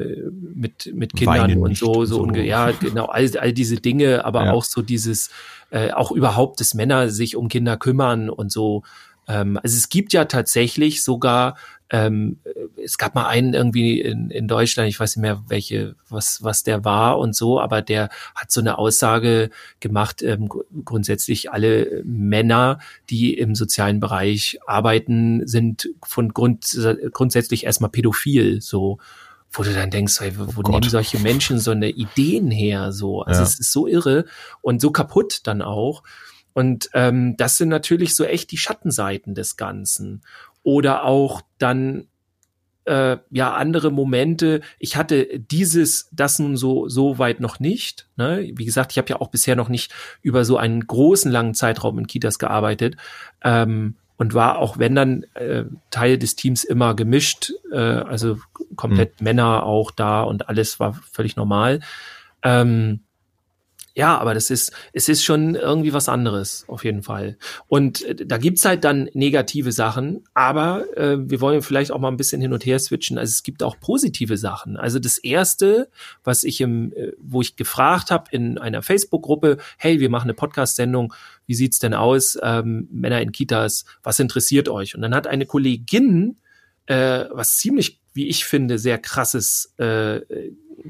mit 0.53 0.91
mit 0.93 1.13
Kindern 1.15 1.39
Weinen 1.39 1.61
und 1.61 1.77
so 1.77 2.05
so, 2.05 2.27
so. 2.27 2.35
ja 2.35 2.71
genau 2.71 3.05
all, 3.05 3.29
all 3.37 3.53
diese 3.53 3.77
Dinge 3.77 4.25
aber 4.25 4.45
ja. 4.45 4.51
auch 4.51 4.63
so 4.63 4.81
dieses 4.81 5.29
äh, 5.71 5.91
auch 5.91 6.11
überhaupt 6.11 6.59
dass 6.59 6.73
Männer 6.73 7.09
sich 7.09 7.35
um 7.35 7.47
Kinder 7.47 7.77
kümmern 7.77 8.29
und 8.29 8.51
so 8.51 8.83
ähm, 9.27 9.57
also 9.61 9.77
es 9.77 9.89
gibt 9.89 10.13
ja 10.13 10.25
tatsächlich 10.25 11.03
sogar 11.03 11.55
ähm, 11.89 12.37
es 12.83 12.97
gab 12.97 13.13
mal 13.13 13.27
einen 13.27 13.53
irgendwie 13.53 14.01
in, 14.01 14.31
in 14.31 14.47
Deutschland, 14.47 14.89
ich 14.89 14.99
weiß 14.99 15.15
nicht 15.15 15.21
mehr 15.21 15.43
welche, 15.47 15.95
was, 16.09 16.43
was 16.43 16.63
der 16.63 16.83
war 16.83 17.19
und 17.19 17.35
so, 17.35 17.59
aber 17.59 17.81
der 17.81 18.09
hat 18.33 18.51
so 18.51 18.59
eine 18.59 18.79
Aussage 18.79 19.51
gemacht, 19.79 20.23
ähm, 20.23 20.49
grundsätzlich 20.83 21.51
alle 21.51 22.01
Männer, 22.03 22.79
die 23.09 23.37
im 23.37 23.53
sozialen 23.53 23.99
Bereich 23.99 24.59
arbeiten, 24.65 25.45
sind 25.47 25.89
von 26.03 26.33
Grund, 26.33 26.77
grundsätzlich 27.11 27.65
erstmal 27.65 27.91
pädophil, 27.91 28.61
so 28.61 28.97
wo 29.57 29.63
du 29.63 29.73
dann 29.73 29.89
denkst, 29.89 30.21
ey, 30.21 30.37
wo, 30.37 30.61
oh 30.63 30.69
nehmen 30.69 30.89
solche 30.89 31.19
Menschen 31.19 31.59
so 31.59 31.71
eine 31.71 31.89
Ideen 31.89 32.51
her? 32.51 32.91
So, 32.91 33.21
also 33.21 33.41
ja. 33.41 33.47
es 33.47 33.59
ist 33.59 33.71
so 33.71 33.87
irre 33.87 34.25
und 34.61 34.81
so 34.81 34.91
kaputt 34.91 35.41
dann 35.43 35.61
auch. 35.61 36.03
Und 36.53 36.89
ähm, 36.93 37.35
das 37.37 37.57
sind 37.57 37.69
natürlich 37.69 38.15
so 38.15 38.23
echt 38.23 38.51
die 38.51 38.57
Schattenseiten 38.57 39.35
des 39.35 39.57
Ganzen. 39.57 40.23
Oder 40.63 41.03
auch 41.03 41.41
dann 41.57 42.07
äh, 42.85 43.17
ja 43.29 43.53
andere 43.53 43.91
Momente. 43.91 44.61
Ich 44.79 44.95
hatte 44.95 45.39
dieses, 45.39 46.07
das 46.11 46.39
nun 46.39 46.55
so 46.55 46.87
so 46.87 47.17
weit 47.17 47.39
noch 47.39 47.59
nicht. 47.59 48.07
Ne? 48.15 48.51
Wie 48.55 48.65
gesagt, 48.65 48.91
ich 48.91 48.97
habe 48.97 49.09
ja 49.09 49.19
auch 49.19 49.29
bisher 49.29 49.55
noch 49.55 49.69
nicht 49.69 49.93
über 50.21 50.45
so 50.45 50.57
einen 50.57 50.85
großen 50.85 51.31
langen 51.31 51.55
Zeitraum 51.55 51.99
in 51.99 52.07
Kitas 52.07 52.39
gearbeitet. 52.39 52.95
Ähm, 53.43 53.95
und 54.17 54.33
war 54.33 54.59
auch 54.59 54.77
wenn 54.79 54.95
dann 54.95 55.23
äh, 55.33 55.65
Teil 55.91 56.17
des 56.17 56.35
Teams 56.35 56.63
immer 56.63 56.95
gemischt, 56.95 57.51
äh, 57.71 57.77
also 57.77 58.37
komplett 58.75 59.19
mhm. 59.19 59.25
Männer 59.25 59.63
auch 59.63 59.91
da 59.91 60.21
und 60.21 60.49
alles 60.49 60.79
war 60.79 60.93
völlig 61.11 61.35
normal. 61.35 61.81
Ähm, 62.43 63.01
ja, 63.95 64.17
aber 64.17 64.33
das 64.33 64.49
ist, 64.49 64.73
es 64.91 65.07
ist 65.07 65.23
schon 65.23 65.55
irgendwie 65.55 65.93
was 65.93 66.09
anderes, 66.09 66.65
auf 66.67 66.83
jeden 66.83 67.01
Fall. 67.01 67.37
Und 67.67 68.03
äh, 68.03 68.25
da 68.25 68.37
gibt's 68.37 68.65
halt 68.65 68.83
dann 68.83 69.09
negative 69.13 69.71
Sachen, 69.71 70.25
aber 70.33 70.85
äh, 70.97 71.17
wir 71.17 71.39
wollen 71.39 71.61
vielleicht 71.61 71.91
auch 71.91 71.99
mal 71.99 72.09
ein 72.09 72.17
bisschen 72.17 72.41
hin 72.41 72.51
und 72.51 72.65
her 72.65 72.77
switchen. 72.77 73.17
Also 73.17 73.31
es 73.31 73.41
gibt 73.41 73.63
auch 73.63 73.79
positive 73.79 74.35
Sachen. 74.35 74.75
Also 74.75 74.99
das 74.99 75.17
erste, 75.17 75.89
was 76.25 76.43
ich 76.43 76.59
im, 76.59 76.91
äh, 76.91 77.13
wo 77.19 77.39
ich 77.41 77.55
gefragt 77.55 78.11
habe 78.11 78.25
in 78.31 78.57
einer 78.57 78.81
Facebook-Gruppe, 78.81 79.57
hey, 79.77 80.01
wir 80.01 80.09
machen 80.09 80.25
eine 80.25 80.33
Podcast-Sendung, 80.33 81.13
wie 81.47 81.55
sieht's 81.55 81.79
denn 81.79 81.93
aus, 81.93 82.37
ähm, 82.43 82.89
Männer 82.91 83.21
in 83.21 83.31
Kitas, 83.31 83.85
was 84.03 84.19
interessiert 84.19 84.67
euch? 84.67 84.93
Und 84.95 85.03
dann 85.03 85.15
hat 85.15 85.25
eine 85.25 85.45
Kollegin 85.45 86.35
äh, 86.87 87.25
was 87.31 87.57
ziemlich, 87.57 88.01
wie 88.13 88.27
ich 88.27 88.45
finde, 88.45 88.77
sehr 88.77 88.97
krasses 88.97 89.73
äh, 89.77 90.21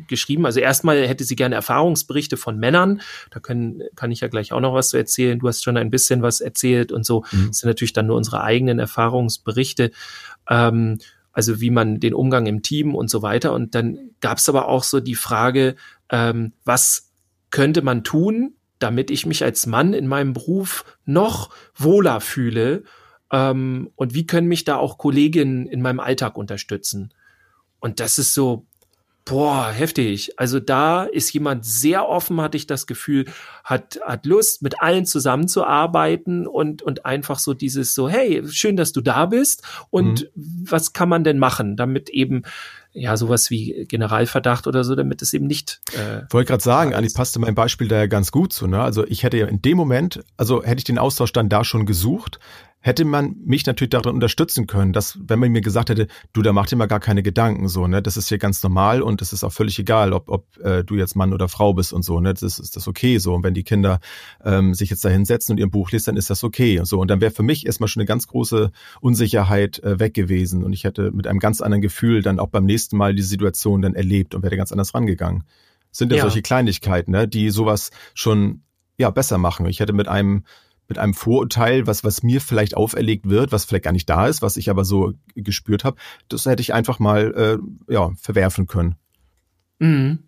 geschrieben. 0.07 0.45
Also 0.45 0.59
erstmal 0.59 1.07
hätte 1.07 1.23
sie 1.23 1.35
gerne 1.35 1.55
Erfahrungsberichte 1.55 2.37
von 2.37 2.57
Männern. 2.57 3.01
Da 3.31 3.39
können, 3.39 3.81
kann 3.95 4.11
ich 4.11 4.21
ja 4.21 4.27
gleich 4.27 4.51
auch 4.51 4.59
noch 4.59 4.73
was 4.73 4.89
zu 4.89 4.97
erzählen. 4.97 5.39
Du 5.39 5.47
hast 5.47 5.63
schon 5.63 5.77
ein 5.77 5.91
bisschen 5.91 6.21
was 6.21 6.41
erzählt 6.41 6.91
und 6.91 7.05
so. 7.05 7.23
Mhm. 7.31 7.47
Das 7.47 7.57
sind 7.59 7.67
natürlich 7.67 7.93
dann 7.93 8.07
nur 8.07 8.17
unsere 8.17 8.43
eigenen 8.43 8.79
Erfahrungsberichte. 8.79 9.91
Ähm, 10.49 10.99
also 11.35 11.59
wie 11.59 11.69
man 11.69 11.99
den 11.99 12.13
Umgang 12.13 12.45
im 12.45 12.61
Team 12.61 12.95
und 12.95 13.09
so 13.09 13.21
weiter. 13.21 13.51
Und 13.51 13.75
dann 13.75 14.11
gab 14.21 14.37
es 14.37 14.47
aber 14.47 14.69
auch 14.69 14.83
so 14.83 15.01
die 15.01 15.15
Frage, 15.15 15.75
ähm, 16.09 16.53
was 16.63 17.11
könnte 17.51 17.81
man 17.81 18.05
tun, 18.05 18.55
damit 18.79 19.11
ich 19.11 19.25
mich 19.25 19.43
als 19.43 19.65
Mann 19.65 19.93
in 19.93 20.07
meinem 20.07 20.31
Beruf 20.31 20.85
noch 21.03 21.49
wohler 21.75 22.21
fühle? 22.21 22.83
Ähm, 23.31 23.91
und 23.95 24.13
wie 24.13 24.25
können 24.25 24.47
mich 24.47 24.63
da 24.63 24.77
auch 24.77 24.97
Kolleginnen 24.97 25.67
in 25.67 25.81
meinem 25.81 25.99
Alltag 25.99 26.37
unterstützen? 26.37 27.13
Und 27.79 27.99
das 27.99 28.17
ist 28.17 28.33
so, 28.33 28.65
Boah, 29.25 29.71
heftig. 29.71 30.37
Also 30.37 30.59
da 30.59 31.03
ist 31.03 31.33
jemand 31.33 31.65
sehr 31.65 32.07
offen, 32.07 32.39
hatte 32.41 32.57
ich 32.57 32.67
das 32.67 32.85
Gefühl, 32.85 33.25
hat, 33.63 33.99
hat 34.05 34.27
Lust, 34.27 34.61
mit 34.61 34.81
allen 34.81 35.07
zusammenzuarbeiten 35.07 36.45
und, 36.45 36.83
und 36.83 37.07
einfach 37.07 37.39
so 37.39 37.55
dieses 37.55 37.95
so, 37.95 38.07
hey, 38.07 38.43
schön, 38.47 38.77
dass 38.77 38.91
du 38.91 39.01
da 39.01 39.25
bist 39.25 39.63
und 39.89 40.29
mhm. 40.35 40.67
was 40.69 40.93
kann 40.93 41.09
man 41.09 41.23
denn 41.23 41.39
machen, 41.39 41.75
damit 41.75 42.09
eben 42.09 42.43
ja, 42.95 43.17
sowas 43.17 43.49
wie 43.49 43.85
Generalverdacht 43.89 44.67
oder 44.67 44.83
so, 44.83 44.95
damit 44.95 45.21
es 45.21 45.33
eben 45.33 45.47
nicht. 45.47 45.81
Äh, 45.93 46.21
Wollte 46.31 46.49
gerade 46.49 46.63
sagen, 46.63 46.93
eigentlich 46.93 47.13
passte 47.13 47.39
mein 47.39 47.55
Beispiel 47.55 47.89
da 47.89 47.97
ja 47.97 48.05
ganz 48.05 48.31
gut 48.31 48.53
zu. 48.53 48.67
Ne? 48.67 48.81
Also 48.81 49.05
ich 49.05 49.23
hätte 49.23 49.37
ja 49.37 49.47
in 49.47 49.61
dem 49.61 49.75
Moment, 49.75 50.23
also 50.37 50.63
hätte 50.63 50.77
ich 50.77 50.85
den 50.85 50.97
Austausch 50.97 51.33
dann 51.33 51.49
da 51.49 51.65
schon 51.65 51.85
gesucht, 51.85 52.39
hätte 52.85 53.03
man 53.03 53.35
mich 53.43 53.65
natürlich 53.65 53.89
darin 53.89 54.13
unterstützen 54.13 54.67
können, 54.67 54.93
dass, 54.93 55.17
wenn 55.19 55.39
man 55.39 55.51
mir 55.51 55.61
gesagt 55.61 55.89
hätte, 55.89 56.05
du, 56.33 56.43
da 56.43 56.53
mach 56.53 56.67
dir 56.67 56.75
mal 56.75 56.85
gar 56.85 56.99
keine 56.99 57.23
Gedanken, 57.23 57.67
so, 57.67 57.87
ne, 57.87 57.99
das 57.99 58.15
ist 58.15 58.29
hier 58.29 58.37
ganz 58.37 58.61
normal 58.61 59.01
und 59.01 59.23
es 59.23 59.33
ist 59.33 59.43
auch 59.43 59.51
völlig 59.51 59.79
egal, 59.79 60.13
ob, 60.13 60.29
ob 60.29 60.55
äh, 60.59 60.83
du 60.83 60.93
jetzt 60.93 61.15
Mann 61.15 61.33
oder 61.33 61.49
Frau 61.49 61.73
bist 61.73 61.93
und 61.93 62.05
so, 62.05 62.19
ne, 62.19 62.35
das 62.35 62.43
ist 62.43 62.75
das 62.75 62.87
okay, 62.87 63.17
so. 63.17 63.33
Und 63.33 63.43
wenn 63.43 63.55
die 63.55 63.63
Kinder 63.63 63.99
ähm, 64.43 64.75
sich 64.75 64.91
jetzt 64.91 65.03
da 65.03 65.09
hinsetzen 65.09 65.53
und 65.53 65.57
ihr 65.57 65.67
Buch 65.67 65.89
lesen, 65.89 66.11
dann 66.11 66.17
ist 66.17 66.29
das 66.29 66.43
okay, 66.43 66.79
so. 66.83 66.99
Und 66.99 67.09
dann 67.09 67.21
wäre 67.21 67.31
für 67.31 67.41
mich 67.41 67.65
erstmal 67.65 67.87
schon 67.87 68.01
eine 68.01 68.07
ganz 68.07 68.27
große 68.27 68.71
Unsicherheit 69.01 69.79
äh, 69.79 69.99
weg 69.99 70.13
gewesen 70.13 70.63
und 70.63 70.71
ich 70.71 70.83
hätte 70.83 71.09
mit 71.11 71.25
einem 71.25 71.39
ganz 71.39 71.61
anderen 71.61 71.81
Gefühl 71.81 72.21
dann 72.21 72.39
auch 72.39 72.49
beim 72.49 72.65
nächsten 72.65 72.97
Mal 72.97 73.15
die 73.15 73.23
Situation 73.23 73.81
dann 73.81 73.95
erlebt 73.95 74.35
und 74.35 74.43
wäre 74.43 74.57
ganz 74.57 74.71
anders 74.71 74.93
rangegangen. 74.93 75.43
sind 75.89 76.11
ja, 76.11 76.17
ja 76.17 76.21
solche 76.21 76.43
Kleinigkeiten, 76.43 77.13
ne, 77.13 77.27
die 77.27 77.49
sowas 77.49 77.89
schon 78.13 78.61
ja 78.99 79.09
besser 79.09 79.39
machen. 79.39 79.65
Ich 79.65 79.79
hätte 79.79 79.93
mit 79.93 80.07
einem 80.07 80.43
mit 80.87 80.97
einem 80.97 81.13
Vorurteil, 81.13 81.87
was, 81.87 82.03
was 82.03 82.23
mir 82.23 82.41
vielleicht 82.41 82.77
auferlegt 82.77 83.27
wird, 83.27 83.51
was 83.51 83.65
vielleicht 83.65 83.85
gar 83.85 83.91
nicht 83.91 84.09
da 84.09 84.27
ist, 84.27 84.41
was 84.41 84.57
ich 84.57 84.69
aber 84.69 84.85
so 84.85 85.13
gespürt 85.35 85.83
habe, 85.83 85.97
das 86.29 86.45
hätte 86.45 86.61
ich 86.61 86.73
einfach 86.73 86.99
mal 86.99 87.59
äh, 87.89 87.93
ja, 87.93 88.11
verwerfen 88.21 88.67
können. 88.67 88.95
Mhm. 89.79 90.19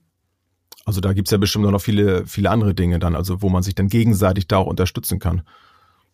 Also 0.85 1.01
da 1.01 1.13
gibt's 1.13 1.31
ja 1.31 1.37
bestimmt 1.37 1.65
noch 1.65 1.81
viele, 1.81 2.25
viele 2.25 2.49
andere 2.49 2.73
Dinge 2.73 2.97
dann, 2.97 3.15
also 3.15 3.41
wo 3.41 3.49
man 3.49 3.61
sich 3.61 3.75
dann 3.75 3.89
gegenseitig 3.89 4.47
da 4.47 4.57
auch 4.57 4.67
unterstützen 4.67 5.19
kann. 5.19 5.43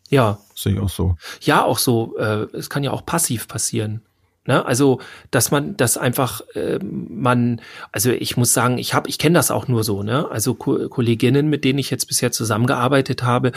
Ja. 0.08 0.38
Sehe 0.54 0.74
ich 0.74 0.80
auch 0.80 0.88
so. 0.88 1.16
Ja, 1.40 1.64
auch 1.64 1.78
so. 1.78 2.16
Äh, 2.18 2.46
es 2.52 2.70
kann 2.70 2.84
ja 2.84 2.90
auch 2.90 3.06
passiv 3.06 3.48
passieren. 3.48 4.02
Ne? 4.46 4.64
Also, 4.66 5.00
dass 5.30 5.50
man, 5.50 5.74
dass 5.76 5.96
einfach 5.96 6.42
äh, 6.54 6.78
man, 6.82 7.62
also 7.92 8.10
ich 8.10 8.36
muss 8.36 8.52
sagen, 8.52 8.76
ich 8.76 8.92
habe, 8.92 9.08
ich 9.08 9.18
kenne 9.18 9.38
das 9.38 9.50
auch 9.50 9.68
nur 9.68 9.84
so, 9.84 10.02
ne? 10.02 10.30
Also 10.30 10.54
Ko 10.54 10.90
Kolleginnen, 10.90 11.48
mit 11.48 11.64
denen 11.64 11.78
ich 11.78 11.90
jetzt 11.90 12.06
bisher 12.06 12.30
zusammengearbeitet 12.30 13.22
habe, 13.22 13.52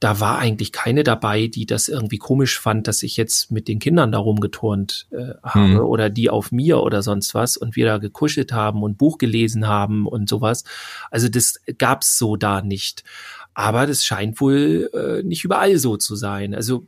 da 0.00 0.18
war 0.18 0.38
eigentlich 0.38 0.72
keine 0.72 1.04
dabei, 1.04 1.46
die 1.46 1.64
das 1.64 1.86
irgendwie 1.86 2.18
komisch 2.18 2.58
fand, 2.58 2.88
dass 2.88 3.04
ich 3.04 3.16
jetzt 3.16 3.52
mit 3.52 3.68
den 3.68 3.78
Kindern 3.78 4.10
da 4.10 4.18
rumgeturnt 4.18 5.06
äh, 5.12 5.34
habe 5.44 5.66
mhm. 5.68 5.80
oder 5.80 6.10
die 6.10 6.28
auf 6.28 6.50
mir 6.50 6.80
oder 6.80 7.02
sonst 7.02 7.34
was 7.34 7.56
und 7.56 7.76
wir 7.76 7.86
da 7.86 7.98
gekuschelt 7.98 8.52
haben 8.52 8.82
und 8.82 8.98
Buch 8.98 9.18
gelesen 9.18 9.68
haben 9.68 10.08
und 10.08 10.28
sowas. 10.28 10.64
Also 11.12 11.28
das 11.28 11.60
gab's 11.78 12.18
so 12.18 12.34
da 12.34 12.62
nicht. 12.62 13.04
Aber 13.54 13.86
das 13.86 14.04
scheint 14.04 14.40
wohl 14.40 14.90
äh, 14.94 15.22
nicht 15.22 15.44
überall 15.44 15.76
so 15.78 15.96
zu 15.96 16.16
sein. 16.16 16.54
Also 16.54 16.86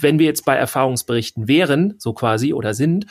wenn 0.00 0.18
wir 0.18 0.26
jetzt 0.26 0.44
bei 0.44 0.54
Erfahrungsberichten 0.54 1.48
wären, 1.48 1.94
so 1.98 2.12
quasi 2.12 2.52
oder 2.52 2.74
sind, 2.74 3.06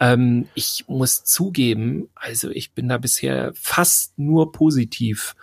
ähm, 0.00 0.46
ich 0.54 0.84
muss 0.88 1.24
zugeben, 1.24 2.08
also 2.14 2.50
ich 2.50 2.72
bin 2.72 2.88
da 2.88 2.98
bisher 2.98 3.52
fast 3.54 4.18
nur 4.18 4.52
positiv 4.52 5.34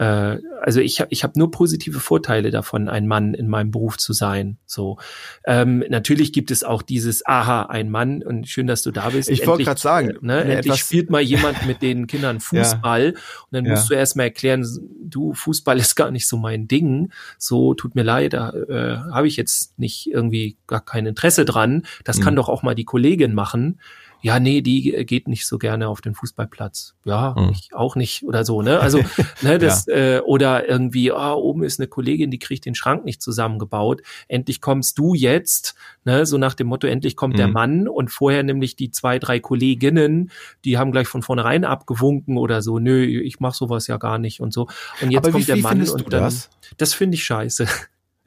äh, 0.00 0.38
also 0.62 0.80
ich 0.80 0.98
habe 1.00 1.12
ich 1.12 1.24
hab 1.24 1.36
nur 1.36 1.50
positive 1.50 2.00
Vorteile 2.00 2.50
davon, 2.50 2.88
ein 2.88 3.06
Mann 3.06 3.34
in 3.34 3.48
meinem 3.48 3.70
Beruf 3.70 3.98
zu 3.98 4.14
sein. 4.14 4.56
So 4.64 4.98
ähm, 5.44 5.84
natürlich 5.90 6.32
gibt 6.32 6.50
es 6.50 6.64
auch 6.64 6.80
dieses 6.80 7.26
Aha, 7.26 7.64
ein 7.64 7.90
Mann 7.90 8.22
und 8.22 8.48
schön, 8.48 8.66
dass 8.66 8.80
du 8.80 8.92
da 8.92 9.10
bist. 9.10 9.28
Ich 9.28 9.46
wollte 9.46 9.64
gerade 9.64 9.80
sagen, 9.80 10.08
äh, 10.08 10.16
ne, 10.22 10.44
endlich 10.44 10.76
spielt 10.76 11.10
mal 11.10 11.20
jemand 11.20 11.66
mit 11.66 11.82
den 11.82 12.06
Kindern 12.06 12.40
Fußball 12.40 13.04
ja. 13.04 13.10
und 13.10 13.18
dann 13.50 13.64
musst 13.64 13.90
ja. 13.90 13.96
du 13.96 14.00
erst 14.00 14.16
mal 14.16 14.22
erklären, 14.22 14.66
du 15.04 15.34
Fußball 15.34 15.78
ist 15.78 15.94
gar 15.96 16.10
nicht 16.10 16.26
so 16.26 16.38
mein 16.38 16.66
Ding. 16.66 17.12
So 17.36 17.74
tut 17.74 17.94
mir 17.94 18.02
leid, 18.02 18.32
da 18.32 18.52
äh, 18.52 18.96
habe 19.12 19.28
ich 19.28 19.36
jetzt 19.36 19.78
nicht 19.78 20.10
irgendwie 20.10 20.56
gar 20.66 20.82
kein 20.82 21.04
Interesse 21.04 21.44
dran. 21.44 21.82
Das 22.04 22.18
mhm. 22.18 22.22
kann 22.22 22.36
doch 22.36 22.48
auch 22.48 22.62
mal 22.62 22.74
die 22.74 22.84
Kollegin 22.86 23.34
machen 23.34 23.78
ja, 24.22 24.38
nee, 24.38 24.60
die 24.60 24.94
äh, 24.94 25.04
geht 25.04 25.28
nicht 25.28 25.46
so 25.46 25.58
gerne 25.58 25.88
auf 25.88 26.00
den 26.00 26.14
Fußballplatz. 26.14 26.94
Ja, 27.04 27.34
mhm. 27.36 27.50
ich 27.50 27.74
auch 27.74 27.96
nicht 27.96 28.22
oder 28.24 28.44
so, 28.44 28.62
ne? 28.62 28.80
Also, 28.80 28.98
ne, 29.42 29.58
das, 29.58 29.86
ja. 29.86 29.94
äh, 29.94 30.20
oder 30.20 30.68
irgendwie, 30.68 31.12
ah, 31.12 31.34
oh, 31.34 31.50
oben 31.50 31.62
ist 31.62 31.80
eine 31.80 31.88
Kollegin, 31.88 32.30
die 32.30 32.38
kriegt 32.38 32.66
den 32.66 32.74
Schrank 32.74 33.04
nicht 33.04 33.22
zusammengebaut. 33.22 34.02
Endlich 34.28 34.60
kommst 34.60 34.98
du 34.98 35.14
jetzt, 35.14 35.74
ne, 36.04 36.26
so 36.26 36.38
nach 36.38 36.54
dem 36.54 36.66
Motto, 36.66 36.86
endlich 36.86 37.16
kommt 37.16 37.34
mhm. 37.34 37.38
der 37.38 37.48
Mann 37.48 37.88
und 37.88 38.10
vorher 38.10 38.42
nämlich 38.42 38.76
die 38.76 38.90
zwei, 38.90 39.18
drei 39.18 39.40
Kolleginnen, 39.40 40.30
die 40.64 40.78
haben 40.78 40.92
gleich 40.92 41.08
von 41.08 41.22
vornherein 41.22 41.64
abgewunken 41.64 42.36
oder 42.36 42.62
so, 42.62 42.78
nö, 42.78 43.04
ich 43.04 43.40
mach 43.40 43.54
sowas 43.54 43.86
ja 43.86 43.96
gar 43.96 44.18
nicht 44.18 44.40
und 44.40 44.52
so. 44.52 44.68
Und 45.00 45.10
jetzt 45.10 45.24
Aber 45.24 45.32
kommt 45.32 45.44
wie, 45.44 45.52
der 45.52 45.56
Mann 45.56 45.88
und 45.88 46.12
dann, 46.12 46.22
das, 46.22 46.50
das 46.76 46.94
finde 46.94 47.14
ich 47.16 47.24
scheiße. 47.24 47.66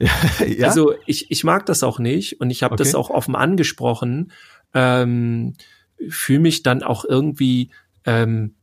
ja? 0.58 0.66
Also 0.66 0.94
ich, 1.06 1.30
ich 1.30 1.44
mag 1.44 1.66
das 1.66 1.82
auch 1.82 1.98
nicht 1.98 2.40
und 2.40 2.50
ich 2.50 2.62
habe 2.62 2.74
Okay. 2.74 2.82
das 2.82 2.94
auch 2.94 3.10
offen 3.10 3.36
angesprochen. 3.36 4.32
Ähm, 4.72 5.54
fühle 6.08 6.40
mich 6.40 6.62
dann 6.62 6.82
auch 6.82 7.04
irgendwie, 7.04 7.70
ähm, 8.04 8.54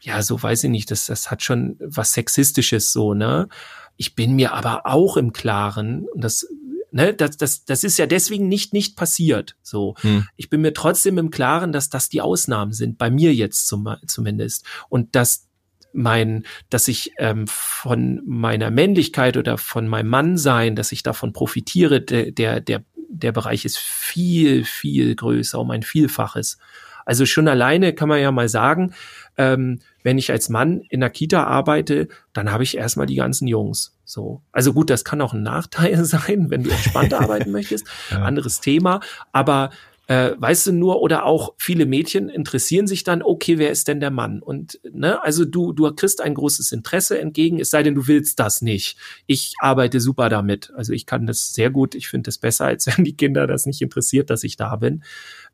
ja, 0.00 0.22
so 0.22 0.42
weiß 0.42 0.64
ich 0.64 0.70
nicht, 0.70 0.90
das, 0.90 1.06
das 1.06 1.30
hat 1.30 1.42
schon 1.42 1.76
was 1.80 2.12
Sexistisches 2.12 2.92
so, 2.92 3.14
ne? 3.14 3.48
Ich 3.96 4.14
bin 4.14 4.34
mir 4.34 4.52
aber 4.52 4.86
auch 4.86 5.16
im 5.16 5.32
Klaren, 5.32 6.08
und 6.08 6.24
das, 6.24 6.46
ne, 6.90 7.14
das, 7.14 7.36
das, 7.36 7.64
das 7.64 7.84
ist 7.84 7.98
ja 7.98 8.06
deswegen 8.06 8.48
nicht, 8.48 8.72
nicht 8.72 8.96
passiert. 8.96 9.56
So. 9.62 9.94
Hm. 10.00 10.26
Ich 10.36 10.50
bin 10.50 10.60
mir 10.60 10.72
trotzdem 10.72 11.18
im 11.18 11.30
Klaren, 11.30 11.72
dass 11.72 11.90
das 11.90 12.08
die 12.08 12.20
Ausnahmen 12.20 12.72
sind, 12.72 12.98
bei 12.98 13.10
mir 13.10 13.34
jetzt 13.34 13.68
zum, 13.68 13.96
zumindest. 14.06 14.64
Und 14.88 15.14
dass 15.14 15.48
mein, 15.92 16.44
dass 16.70 16.88
ich 16.88 17.12
ähm, 17.18 17.46
von 17.46 18.22
meiner 18.24 18.70
Männlichkeit 18.70 19.36
oder 19.36 19.58
von 19.58 19.88
meinem 19.88 20.08
Mannsein, 20.08 20.74
dass 20.74 20.92
ich 20.92 21.02
davon 21.02 21.32
profitiere, 21.32 22.00
der, 22.00 22.30
der, 22.30 22.60
der, 22.60 22.84
der 23.12 23.32
Bereich 23.32 23.64
ist 23.64 23.78
viel, 23.78 24.64
viel 24.64 25.14
größer, 25.14 25.58
um 25.58 25.70
ein 25.70 25.82
Vielfaches. 25.82 26.58
Also 27.04 27.26
schon 27.26 27.48
alleine 27.48 27.92
kann 27.92 28.08
man 28.08 28.20
ja 28.20 28.30
mal 28.30 28.48
sagen, 28.48 28.94
ähm, 29.36 29.80
wenn 30.02 30.18
ich 30.18 30.30
als 30.30 30.48
Mann 30.48 30.80
in 30.88 31.00
der 31.00 31.10
Kita 31.10 31.44
arbeite, 31.44 32.08
dann 32.32 32.50
habe 32.50 32.62
ich 32.62 32.76
erstmal 32.76 33.06
die 33.06 33.16
ganzen 33.16 33.48
Jungs. 33.48 33.96
So. 34.04 34.42
Also 34.52 34.72
gut, 34.72 34.90
das 34.90 35.04
kann 35.04 35.20
auch 35.20 35.32
ein 35.32 35.42
Nachteil 35.42 36.04
sein, 36.04 36.50
wenn 36.50 36.62
du 36.62 36.70
entspannter 36.70 37.20
arbeiten 37.20 37.50
möchtest. 37.50 37.86
Ja. 38.10 38.22
Anderes 38.22 38.60
Thema. 38.60 39.00
Aber 39.32 39.70
äh, 40.08 40.32
weißt 40.36 40.66
du 40.66 40.72
nur, 40.72 41.00
oder 41.00 41.24
auch 41.24 41.54
viele 41.58 41.86
Mädchen 41.86 42.28
interessieren 42.28 42.86
sich 42.86 43.04
dann, 43.04 43.22
okay, 43.22 43.58
wer 43.58 43.70
ist 43.70 43.88
denn 43.88 44.00
der 44.00 44.10
Mann? 44.10 44.42
Und 44.42 44.80
ne, 44.92 45.22
also 45.22 45.44
du, 45.44 45.72
du 45.72 45.92
kriegst 45.94 46.20
ein 46.20 46.34
großes 46.34 46.72
Interesse 46.72 47.20
entgegen, 47.20 47.60
es 47.60 47.70
sei 47.70 47.82
denn, 47.82 47.94
du 47.94 48.06
willst 48.08 48.40
das 48.40 48.62
nicht. 48.62 48.96
Ich 49.26 49.54
arbeite 49.60 50.00
super 50.00 50.28
damit. 50.28 50.72
Also 50.76 50.92
ich 50.92 51.06
kann 51.06 51.26
das 51.26 51.52
sehr 51.52 51.70
gut, 51.70 51.94
ich 51.94 52.08
finde 52.08 52.30
es 52.30 52.38
besser, 52.38 52.66
als 52.66 52.86
wenn 52.96 53.04
die 53.04 53.16
Kinder 53.16 53.46
das 53.46 53.66
nicht 53.66 53.80
interessiert, 53.80 54.30
dass 54.30 54.42
ich 54.44 54.56
da 54.56 54.76
bin. 54.76 55.04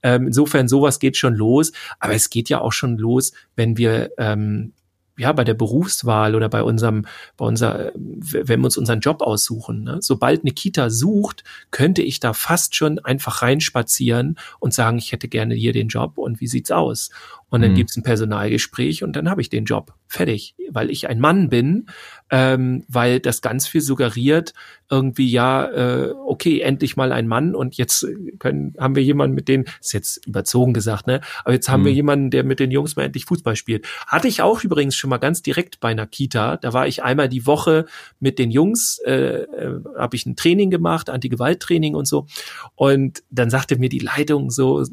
Ähm, 0.03 0.29
insofern, 0.29 0.69
sowas 0.69 0.99
geht 0.99 1.17
schon 1.17 1.35
los, 1.35 1.73
aber 1.99 2.15
es 2.15 2.31
geht 2.31 2.49
ja 2.49 2.61
auch 2.61 2.73
schon 2.73 2.97
los, 2.97 3.33
wenn 3.55 3.77
wir 3.77 4.13
ähm, 4.17 4.73
ja, 5.19 5.33
bei 5.33 5.45
der 5.45 5.55
Berufswahl 5.55 6.35
oder 6.35 6.49
bei 6.49 6.63
unserem, 6.63 7.05
bei 7.37 7.45
unser, 7.45 7.93
wenn 7.95 8.61
wir 8.61 8.65
uns 8.65 8.79
unseren 8.79 9.01
Job 9.01 9.21
aussuchen, 9.21 9.83
ne? 9.83 9.99
sobald 10.01 10.43
eine 10.43 10.53
Kita 10.53 10.91
sucht, 10.91 11.45
könnte 11.71 12.03
ich 12.03 12.21
da 12.21 12.33
fast 12.33 12.75
schon 12.75 12.99
einfach 13.01 13.43
reinspazieren 13.43 14.39
und 14.61 14.73
sagen, 14.73 14.99
ich 14.99 15.13
hätte 15.13 15.29
gerne 15.29 15.55
hier 15.55 15.73
den 15.73 15.89
Job 15.89 16.19
und 16.19 16.41
wie 16.41 16.47
sieht's 16.47 16.71
aus? 16.71 17.11
Und 17.51 17.63
dann 17.63 17.71
Mhm. 17.71 17.77
gibt's 17.77 17.97
ein 17.97 18.03
Personalgespräch 18.03 19.03
und 19.03 19.17
dann 19.17 19.31
habe 19.31 19.41
ich 19.41 19.49
den 19.49 19.65
Job. 19.65 19.95
Fertig. 20.07 20.55
Weil 20.71 20.91
ich 20.91 21.09
ein 21.09 21.19
Mann 21.19 21.49
bin, 21.49 21.87
ähm, 22.31 22.85
weil 22.89 23.21
das 23.21 23.41
ganz 23.41 23.67
viel 23.67 23.81
suggeriert, 23.81 24.53
irgendwie, 24.91 25.31
ja, 25.31 25.67
äh, 25.67 26.13
okay, 26.27 26.61
endlich 26.61 26.97
mal 26.97 27.13
ein 27.13 27.27
Mann 27.27 27.55
und 27.55 27.77
jetzt 27.77 28.07
können, 28.39 28.75
haben 28.79 28.97
wir 28.97 29.03
jemanden 29.03 29.35
mit 29.35 29.49
denen, 29.49 29.65
ist 29.81 29.93
jetzt 29.93 30.27
überzogen 30.27 30.73
gesagt, 30.75 31.07
ne? 31.07 31.21
Aber 31.45 31.55
jetzt 31.55 31.69
haben 31.69 31.83
Mhm. 31.83 31.87
wir 31.87 31.93
jemanden, 31.93 32.31
der 32.31 32.45
mit 32.45 32.61
den 32.61 32.71
Jungs 32.71 32.97
mal 32.97 33.05
endlich 33.05 33.25
Fußball 33.27 33.57
spielt. 33.57 33.87
Hatte 34.07 34.29
ich 34.29 34.43
auch 34.43 34.63
übrigens 34.63 34.95
schon 34.97 35.11
mal 35.11 35.19
ganz 35.19 35.41
direkt 35.43 35.81
bei 35.81 35.89
einer 35.89 36.07
Kita. 36.07 36.57
Da 36.59 36.73
war 36.75 36.87
ich 36.87 37.03
einmal 37.03 37.29
die 37.31 37.47
Woche 37.47 37.87
mit 38.21 38.39
den 38.39 38.51
Jungs, 38.51 38.99
äh, 39.07 39.13
äh, 39.43 39.81
habe 39.97 40.17
ich 40.17 40.27
ein 40.27 40.37
Training 40.37 40.71
gemacht, 40.71 41.09
Anti-Gewalt-Training 41.11 41.95
und 41.95 42.07
so. 42.07 42.27
Und 42.75 43.23
dann 43.31 43.51
sagte 43.51 43.77
mir 43.79 43.89
die 43.89 43.99
Leitung 44.01 44.51
so, 44.51 44.85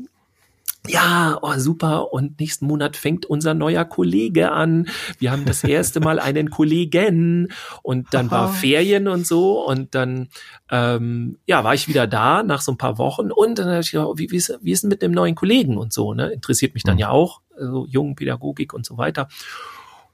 ja, 0.88 1.38
oh, 1.42 1.54
super. 1.58 2.12
Und 2.14 2.40
nächsten 2.40 2.66
Monat 2.66 2.98
fängt 2.98 3.26
unser 3.26 3.54
neuer 3.54 3.86
Kollege 3.86 4.52
an. 4.52 4.88
Wir 5.20 5.32
haben 5.32 5.46
das 5.46 5.64
erste 5.64 6.00
Mal 6.00 6.20
einen 6.20 6.50
Kollegen. 6.50 7.52
Und 7.84 8.14
dann 8.14 8.32
war. 8.32 8.50
Ferien 8.50 9.08
und 9.08 9.28
so. 9.28 9.66
Und 9.66 9.96
dann, 9.96 10.30
ähm, 10.72 11.38
ja, 11.46 11.64
war 11.64 11.74
ich 11.74 11.88
wieder 11.88 12.08
da 12.08 12.44
nach 12.44 12.62
so 12.62 12.72
ein 12.72 12.78
paar 12.78 12.98
Wochen. 12.98 13.32
Und 13.32 13.60
dann 13.60 13.68
habe 13.68 13.82
ich 13.82 13.92
gedacht, 13.92 14.10
wie, 14.16 14.32
wie, 14.32 14.38
ist, 14.38 14.58
wie 14.62 14.72
ist 14.72 14.84
denn 14.84 14.90
mit 14.90 15.02
dem 15.02 15.12
neuen 15.12 15.36
Kollegen 15.36 15.78
und 15.78 15.94
so, 15.94 16.14
ne? 16.14 16.32
Interessiert 16.32 16.74
mich 16.74 16.84
dann 16.84 16.96
Mhm. 16.96 17.00
ja 17.00 17.10
auch, 17.10 17.42
also 17.58 17.86
Jungenpädagogik 17.88 18.74
und 18.74 18.86
so 18.86 18.98
weiter. 18.98 19.28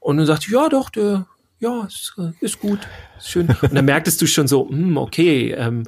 Und 0.00 0.16
dann 0.16 0.26
sagte 0.26 0.46
ich, 0.46 0.52
ja, 0.52 0.68
doch, 0.68 0.90
der, 0.90 1.26
ja, 1.60 1.84
ist, 1.84 2.14
äh, 2.18 2.32
ist 2.44 2.60
gut, 2.60 2.80
ist 3.18 3.30
schön. 3.30 3.48
Und 3.62 3.74
dann 3.74 3.84
merktest 3.84 4.20
du 4.20 4.26
schon 4.26 4.48
so, 4.48 4.68
hm, 4.68 4.96
okay, 4.96 5.52
ähm, 5.52 5.84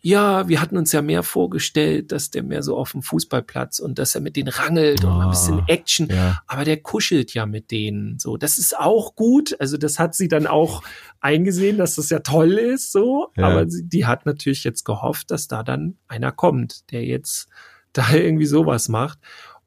ja, 0.00 0.48
wir 0.48 0.60
hatten 0.60 0.76
uns 0.76 0.92
ja 0.92 1.02
mehr 1.02 1.22
vorgestellt, 1.24 2.12
dass 2.12 2.30
der 2.30 2.44
mehr 2.44 2.62
so 2.62 2.76
auf 2.76 2.92
dem 2.92 3.02
Fußballplatz 3.02 3.80
und 3.80 3.98
dass 3.98 4.14
er 4.14 4.20
mit 4.20 4.36
denen 4.36 4.48
rangelt 4.48 5.02
und 5.04 5.10
mal 5.10 5.24
ein 5.24 5.30
bisschen 5.30 5.58
Ah, 5.60 5.64
Action. 5.66 6.08
Ja. 6.08 6.38
Aber 6.46 6.64
der 6.64 6.76
kuschelt 6.76 7.34
ja 7.34 7.46
mit 7.46 7.70
denen. 7.72 8.18
So, 8.18 8.36
das 8.36 8.58
ist 8.58 8.78
auch 8.78 9.16
gut. 9.16 9.56
Also 9.60 9.76
das 9.76 9.98
hat 9.98 10.14
sie 10.14 10.28
dann 10.28 10.46
auch 10.46 10.82
eingesehen, 11.20 11.78
dass 11.78 11.96
das 11.96 12.10
ja 12.10 12.20
toll 12.20 12.52
ist. 12.52 12.92
So, 12.92 13.28
Ja. 13.36 13.48
aber 13.48 13.68
sie, 13.68 13.88
die 13.88 14.06
hat 14.06 14.24
natürlich 14.24 14.62
jetzt 14.62 14.84
gehofft, 14.84 15.32
dass 15.32 15.48
da 15.48 15.64
dann 15.64 15.96
einer 16.06 16.30
kommt, 16.30 16.90
der 16.92 17.04
jetzt 17.04 17.48
da 17.92 18.08
irgendwie 18.14 18.46
sowas 18.46 18.88
macht. 18.88 19.18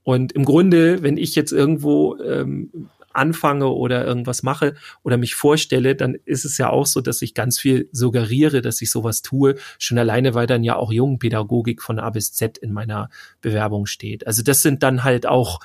Und 0.04 0.32
im 0.32 0.46
Grunde, 0.46 1.04
wenn 1.04 1.17
ich 1.17 1.36
jetzt 1.36 1.52
irgendwo 1.52 2.17
ähm, 2.20 2.89
anfange 3.13 3.67
oder 3.67 4.06
irgendwas 4.06 4.43
mache 4.43 4.76
oder 5.04 5.17
mich 5.17 5.36
vorstelle, 5.36 5.95
dann 5.95 6.15
ist 6.26 6.45
es 6.45 6.58
ja 6.58 6.69
auch 6.69 6.86
so, 6.86 7.02
dass 7.02 7.21
ich 7.21 7.34
ganz 7.34 7.60
viel 7.60 7.89
suggeriere, 7.91 8.62
dass 8.62 8.82
ich 8.82 8.91
sowas 8.91 9.21
tue, 9.21 9.56
schon 9.80 9.97
alleine, 9.97 10.34
weil 10.34 10.47
dann 10.47 10.63
ja 10.63 10.76
auch 10.76 10.91
Jungenpädagogik 10.91 11.82
von 11.82 12.00
A 12.00 12.10
bis 12.10 12.34
Z 12.34 12.58
in 12.58 12.74
meiner 12.74 13.10
Bewerbung 13.41 13.86
steht. 13.86 14.28
Also 14.28 14.43
das 14.43 14.62
sind 14.62 14.84
dann 14.84 15.04
halt 15.04 15.26
auch 15.26 15.60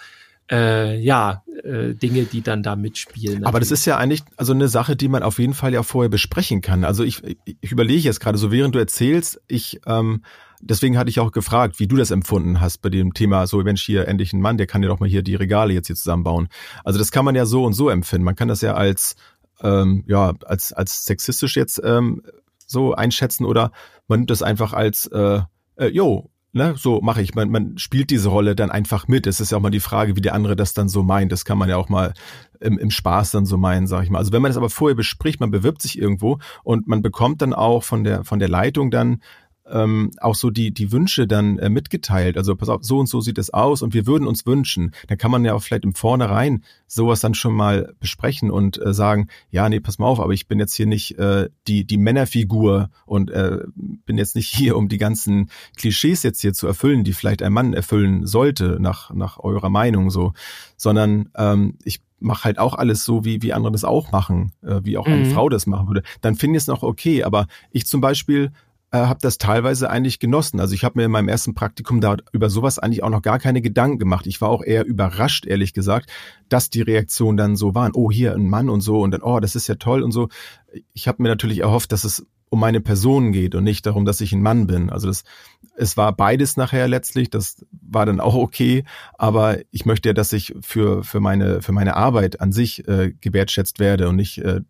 äh, 0.51 0.99
ja 0.99 1.43
äh, 1.65 1.95
Dinge, 1.95 2.25
die 2.25 2.43
dann 2.43 2.63
da 2.63 2.77
mitspielen. 2.77 3.45
Aber 3.45 3.61
das 3.61 3.71
ist 3.71 3.85
ja 3.85 3.97
eigentlich 3.97 4.23
also 4.37 4.53
eine 4.53 4.69
Sache, 4.69 4.97
die 4.97 5.09
man 5.09 5.23
auf 5.23 5.39
jeden 5.39 5.55
Fall 5.55 5.73
ja 5.73 5.83
vorher 5.83 6.09
besprechen 6.09 6.61
kann. 6.61 6.85
Also 6.85 7.03
ich, 7.03 7.23
ich 7.45 7.73
überlege 7.73 8.03
jetzt 8.03 8.21
gerade 8.21 8.39
so, 8.39 8.51
während 8.53 8.75
du 8.75 8.79
erzählst, 8.79 9.41
ich 9.49 9.81
ähm, 9.87 10.23
deswegen 10.61 10.99
hatte 10.99 11.11
ich 11.11 11.21
auch 11.21 11.33
gefragt, 11.33 11.79
wie 11.79 11.87
du 11.87 11.97
das 11.97 12.11
empfunden 12.11 12.61
hast 12.61 12.79
bei 12.79 12.89
dem 12.89 13.15
Thema, 13.15 13.47
so 13.47 13.63
Mensch, 13.63 13.83
hier 13.83 14.09
endlich 14.09 14.33
ein 14.33 14.41
Mann, 14.41 14.57
der 14.57 14.67
kann 14.67 14.83
ja 14.83 14.89
doch 14.89 15.01
mal 15.01 15.09
hier 15.09 15.23
die 15.23 15.35
Regale 15.35 15.73
jetzt 15.73 15.87
hier 15.87 15.97
zusammenbauen. 15.97 16.49
Also 16.85 16.99
das 16.99 17.11
kann 17.11 17.25
man 17.25 17.35
ja 17.35 17.47
so 17.47 17.65
und 17.65 17.73
so 17.73 17.89
empfinden. 17.89 18.25
Man 18.25 18.37
kann 18.37 18.49
das 18.49 18.61
ja 18.61 18.75
als 18.75 19.17
ähm, 19.63 20.05
ja 20.07 20.35
als 20.45 20.73
als 20.73 21.05
sexistisch 21.05 21.57
jetzt 21.57 21.81
ähm, 21.83 22.23
so 22.67 22.95
einschätzen 22.95 23.45
oder 23.45 23.73
man 24.09 24.21
nimmt 24.21 24.31
das 24.31 24.43
einfach 24.43 24.73
als 24.73 25.07
äh, 25.07 25.41
äh, 25.77 25.87
jo, 25.89 26.31
ne, 26.57 26.75
so 26.77 27.01
mache 27.03 27.23
ich. 27.23 27.35
Man, 27.35 27.51
man 27.51 27.79
spielt 27.79 28.11
diese 28.11 28.31
Rolle 28.31 28.57
dann 28.57 28.71
einfach 28.71 29.07
mit. 29.07 29.27
Es 29.27 29.41
ist 29.41 29.53
ja 29.53 29.59
auch 29.59 29.63
mal 29.63 29.71
die 29.71 29.81
Frage, 29.81 30.17
wie 30.17 30.21
der 30.21 30.35
andere 30.35 30.57
das 30.57 30.75
dann 30.75 30.89
so 30.89 31.03
meint. 31.03 31.31
Das 31.31 31.45
kann 31.45 31.59
man 31.59 31.69
ja 31.69 31.77
auch 31.77 31.89
mal 31.89 32.15
im, 32.61 32.79
im 32.79 32.91
Spaß 32.91 33.31
dann 33.31 33.45
so 33.45 33.59
meinen, 33.59 33.87
sag 33.87 34.03
ich 34.03 34.11
mal. 34.11 34.19
Also 34.19 34.33
wenn 34.33 34.43
man 34.43 34.49
das 34.49 34.57
aber 34.57 34.71
vorher 34.71 34.97
bespricht, 34.97 35.39
man 35.39 35.51
bewirbt 35.51 35.83
sich 35.83 35.99
irgendwo 35.99 36.39
und 36.65 36.89
man 36.89 37.03
bekommt 37.03 37.43
dann 37.43 37.53
auch 37.53 37.85
von 37.85 38.03
der 38.03 38.25
von 38.25 38.39
der 38.39 38.49
Leitung 38.49 38.91
dann 38.91 39.21
ähm, 39.71 40.11
auch 40.21 40.35
so 40.35 40.51
die 40.51 40.73
die 40.73 40.93
Wünsche 40.93 41.27
dann 41.27 41.59
äh, 41.59 41.69
mitgeteilt. 41.69 42.37
Also 42.37 42.55
pass 42.57 42.69
auf, 42.69 42.85
so 42.85 42.99
und 42.99 43.09
so 43.09 43.21
sieht 43.21 43.39
es 43.39 43.51
aus 43.53 43.83
und 43.83 43.95
wir 43.95 44.07
würden 44.07 44.27
uns 44.27 44.47
wünschen. 44.47 44.93
Dann 45.09 45.19
kann 45.19 45.31
man 45.31 45.45
ja 45.45 45.55
auch 45.55 45.63
vielleicht 45.63 45.85
im 45.85 45.95
Vornherein 45.95 46.63
sowas 46.87 47.21
dann 47.21 47.35
schon 47.35 47.55
mal 47.55 47.95
besprechen 48.01 48.51
und 48.51 48.81
äh, 48.85 48.95
sagen, 48.95 49.29
ja, 49.51 49.69
nee, 49.69 49.81
pass 49.81 49.99
mal 49.99 50.07
auf, 50.07 50.21
aber 50.21 50.33
ich 50.33 50.49
bin 50.49 50.59
jetzt 50.59 50.75
hier 50.75 50.87
nicht 50.87 51.19
äh, 51.19 51.49
die 51.67 51.85
die 51.85 51.99
Männerfigur 51.99 52.91
und 53.05 53.31
äh, 53.31 53.59
bin 53.75 54.19
jetzt 54.19 54.37
nicht 54.37 54.49
hier, 54.55 54.77
um 54.77 54.89
die 54.89 54.99
ganzen 54.99 55.51
Klischees 55.77 56.23
jetzt 56.23 56.41
hier 56.41 56.53
zu 56.53 56.67
erfüllen, 56.67 57.05
die 57.05 57.13
vielleicht 57.13 57.43
ein 57.43 57.53
Mann 57.53 57.75
erfüllen 57.75 58.27
sollte 58.27 58.79
nach 58.81 59.13
nach 59.13 59.39
eurer 59.39 59.71
Meinung 59.71 60.11
so, 60.11 60.33
sondern 60.77 61.31
ähm, 61.37 61.79
ich 61.85 62.01
mache 62.19 62.45
halt 62.45 62.59
auch 62.59 62.75
alles 62.75 63.05
so, 63.05 63.25
wie, 63.25 63.43
wie 63.43 63.53
andere 63.53 63.73
das 63.73 63.85
auch 63.85 64.11
machen, 64.13 64.53
äh, 64.63 64.81
wie 64.83 64.97
auch 64.97 65.07
eine 65.07 65.17
Mhm. 65.17 65.31
Frau 65.33 65.49
das 65.49 65.67
machen 65.67 65.89
würde, 65.89 66.03
dann 66.21 66.35
finde 66.35 66.57
ich 66.57 66.63
es 66.63 66.67
noch 66.67 66.83
okay. 66.83 67.25
Aber 67.25 67.47
ich 67.71 67.87
zum 67.87 68.01
Beispiel 68.01 68.53
äh, 68.97 69.07
habe 69.07 69.19
das 69.23 69.39
teilweise 69.39 69.91
eigentlich 69.91 70.19
genossen. 70.19 70.61
Also 70.61 70.75
ich 70.75 70.85
habe 70.85 70.99
mir 70.99 71.05
in 71.05 71.11
meinem 71.11 71.29
ersten 71.29 71.55
Praktikum 71.55 72.01
da 72.01 72.17
über 72.33 72.51
sowas 72.51 72.79
eigentlich 72.79 73.03
auch 73.03 73.11
noch 73.11 73.23
gar 73.23 73.39
keine 73.39 73.63
Gedanken 73.63 73.99
gemacht. 73.99 74.27
Ich 74.27 74.41
war 74.41 74.49
auch 74.49 74.63
eher 74.63 74.85
überrascht, 74.85 75.47
ehrlich 75.47 75.73
gesagt, 75.73 76.11
dass 76.49 76.71
die 76.71 76.83
Reaktionen 76.83 77.37
dann 77.37 77.57
so 77.57 77.75
waren. 77.75 77.93
Oh, 77.95 78.11
hier 78.11 78.35
ein 78.35 78.49
Mann 78.49 78.69
und 78.69 78.81
so 78.81 79.01
und 79.01 79.11
dann, 79.11 79.23
oh, 79.23 79.41
das 79.41 79.55
ist 79.55 79.67
ja 79.67 79.77
toll 79.77 80.03
und 80.03 80.13
so. 80.13 80.29
Ich 80.93 81.09
habe 81.09 81.23
mir 81.23 81.29
natürlich 81.29 81.61
erhofft, 81.61 81.93
dass 81.93 82.05
es 82.05 82.27
um 82.49 82.61
meine 82.61 82.81
Person 82.81 83.33
geht 83.33 83.55
und 83.55 83.65
nicht 83.65 83.87
darum, 83.87 84.05
dass 84.05 84.21
ich 84.21 84.33
ein 84.33 84.43
Mann 84.43 84.67
bin. 84.69 84.89
Also 84.89 85.09
das, 85.09 85.25
es 85.77 85.97
war 85.97 86.15
beides 86.15 86.57
nachher 86.57 86.87
letztlich. 86.87 87.29
Das 87.29 87.67
war 87.73 88.07
dann 88.07 88.21
auch 88.21 88.35
okay. 88.35 88.85
Aber 89.15 89.59
ich 89.73 89.85
möchte 89.85 90.11
ja, 90.11 90.13
dass 90.13 90.33
ich 90.33 90.55
für 90.61 91.03
für 91.03 91.21
meine 91.21 91.61
für 91.61 91.73
meine 91.73 91.97
Arbeit 91.97 92.41
an 92.41 92.53
sich 92.53 92.87
äh, 92.87 93.13
gewertschätzt 93.21 93.81
werde 93.81 94.09
und 94.09 94.17
nicht 94.17 94.39
äh, 94.39 94.61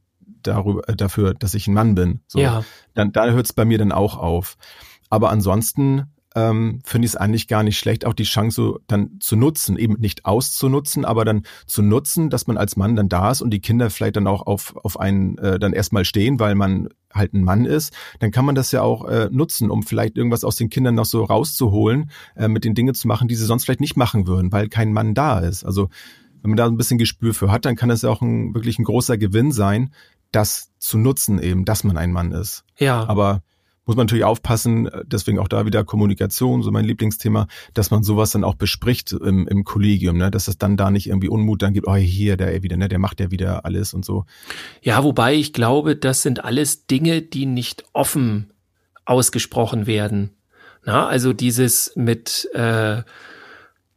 darüber 0.47 0.89
äh, 0.89 0.97
dafür, 0.97 1.35
dass 1.35 1.55
ich 1.55 1.67
ein 1.67 1.75
Mann 1.75 1.95
bin. 1.95 2.21
So 2.27 2.39
ja. 2.39 2.65
dann 2.95 3.13
da 3.13 3.27
hört 3.27 3.47
es 3.47 3.53
bei 3.53 3.65
mir 3.65 3.79
dann 3.79 3.93
auch 3.93 4.17
auf. 4.17 4.57
Aber 5.09 5.31
ansonsten 5.31 6.07
ähm, 6.37 6.81
finde 6.85 7.07
ich 7.07 7.13
es 7.13 7.17
eigentlich 7.17 7.49
gar 7.49 7.63
nicht 7.63 7.79
schlecht, 7.79 8.05
auch 8.05 8.13
die 8.13 8.25
Chance 8.25 8.55
so 8.55 8.81
dann 8.87 9.19
zu 9.21 9.37
nutzen, 9.37 9.79
eben 9.79 9.95
nicht 9.95 10.27
auszunutzen, 10.27 11.07
aber 11.07 11.25
dann 11.25 11.45
zu 11.67 11.83
nutzen, 11.83 12.29
dass 12.29 12.47
man 12.47 12.59
als 12.59 12.77
Mann 12.77 12.95
dann 12.95 13.09
da 13.09 13.31
ist 13.31 13.41
und 13.41 13.51
die 13.51 13.61
Kinder 13.61 13.89
vielleicht 13.89 14.17
dann 14.17 14.27
auch 14.27 14.47
auf, 14.47 14.77
auf 14.77 15.01
einen 15.01 15.39
äh, 15.39 15.59
dann 15.59 15.73
erstmal 15.73 16.05
stehen, 16.05 16.39
weil 16.39 16.55
man 16.55 16.91
halt 17.13 17.33
ein 17.33 17.43
Mann 17.43 17.65
ist, 17.65 17.95
dann 18.21 18.31
kann 18.33 18.45
man 18.45 18.55
das 18.55 18.71
ja 18.71 18.83
auch 18.83 19.07
äh, 19.07 19.31
nutzen, 19.33 19.71
um 19.71 19.83
vielleicht 19.83 20.19
irgendwas 20.19 20.45
aus 20.45 20.57
den 20.57 20.69
Kindern 20.69 20.95
noch 20.95 21.07
so 21.07 21.25
rauszuholen, 21.25 22.11
äh, 22.37 22.49
mit 22.49 22.65
den 22.65 22.75
Dingen 22.75 22.95
zu 22.95 23.09
machen, 23.09 23.29
die 23.29 23.35
sie 23.35 23.47
sonst 23.47 23.65
vielleicht 23.65 23.81
nicht 23.81 23.97
machen 23.97 24.27
würden, 24.27 24.53
weil 24.53 24.69
kein 24.69 24.93
Mann 24.93 25.15
da 25.15 25.39
ist. 25.39 25.65
Also 25.65 25.89
wenn 26.43 26.51
man 26.51 26.59
da 26.59 26.67
ein 26.67 26.77
bisschen 26.77 26.99
Gespür 26.99 27.33
für 27.33 27.51
hat, 27.51 27.65
dann 27.65 27.77
kann 27.77 27.89
das 27.89 28.03
ja 28.03 28.11
auch 28.11 28.21
ein, 28.21 28.55
wirklich 28.55 28.79
ein 28.79 28.85
großer 28.85 29.17
Gewinn 29.17 29.53
sein, 29.53 29.91
das 30.33 30.73
zu 30.79 30.99
nutzen 30.99 31.39
eben, 31.39 31.65
dass 31.65 31.85
man 31.85 31.97
ein 31.97 32.13
Mann 32.13 32.33
ist. 32.33 32.65
Ja. 32.79 33.07
Aber 33.09 33.43
muss 33.87 33.95
man 33.95 34.07
natürlich 34.07 34.25
aufpassen, 34.25 34.91
deswegen 35.05 35.39
auch 35.39 35.47
da 35.47 35.65
wieder 35.65 35.85
Kommunikation, 35.85 36.63
so 36.63 36.73
mein 36.73 36.85
Lieblingsthema, 36.85 37.47
dass 37.73 37.93
man 37.93 38.03
sowas 38.03 38.33
dann 38.33 38.43
auch 38.43 38.57
bespricht 38.57 39.13
im, 39.13 39.47
im 39.47 39.63
Kollegium, 39.63 40.17
ne? 40.17 40.31
dass 40.31 40.49
es 40.49 40.59
dann 40.59 40.77
da 40.77 40.91
nicht 40.91 41.07
irgendwie 41.07 41.29
Unmut 41.29 41.63
dann 41.63 41.73
gibt, 41.73 41.87
oh 41.87 41.95
hier, 41.95 42.37
der 42.37 42.63
wieder, 42.65 42.77
ne, 42.77 42.89
der 42.89 42.99
macht 42.99 43.21
ja 43.21 43.31
wieder 43.31 43.65
alles 43.65 43.95
und 43.95 44.05
so. 44.05 44.25
Ja, 44.83 45.05
wobei 45.05 45.35
ich 45.35 45.53
glaube, 45.53 45.95
das 45.95 46.23
sind 46.23 46.45
alles 46.45 46.87
Dinge, 46.87 47.23
die 47.23 47.47
nicht 47.47 47.85
offen 47.93 48.53
ausgesprochen 49.05 49.87
werden. 49.87 50.31
Na, 50.85 51.07
also 51.07 51.33
dieses 51.33 51.93
mit 51.95 52.49
äh, 52.55 53.03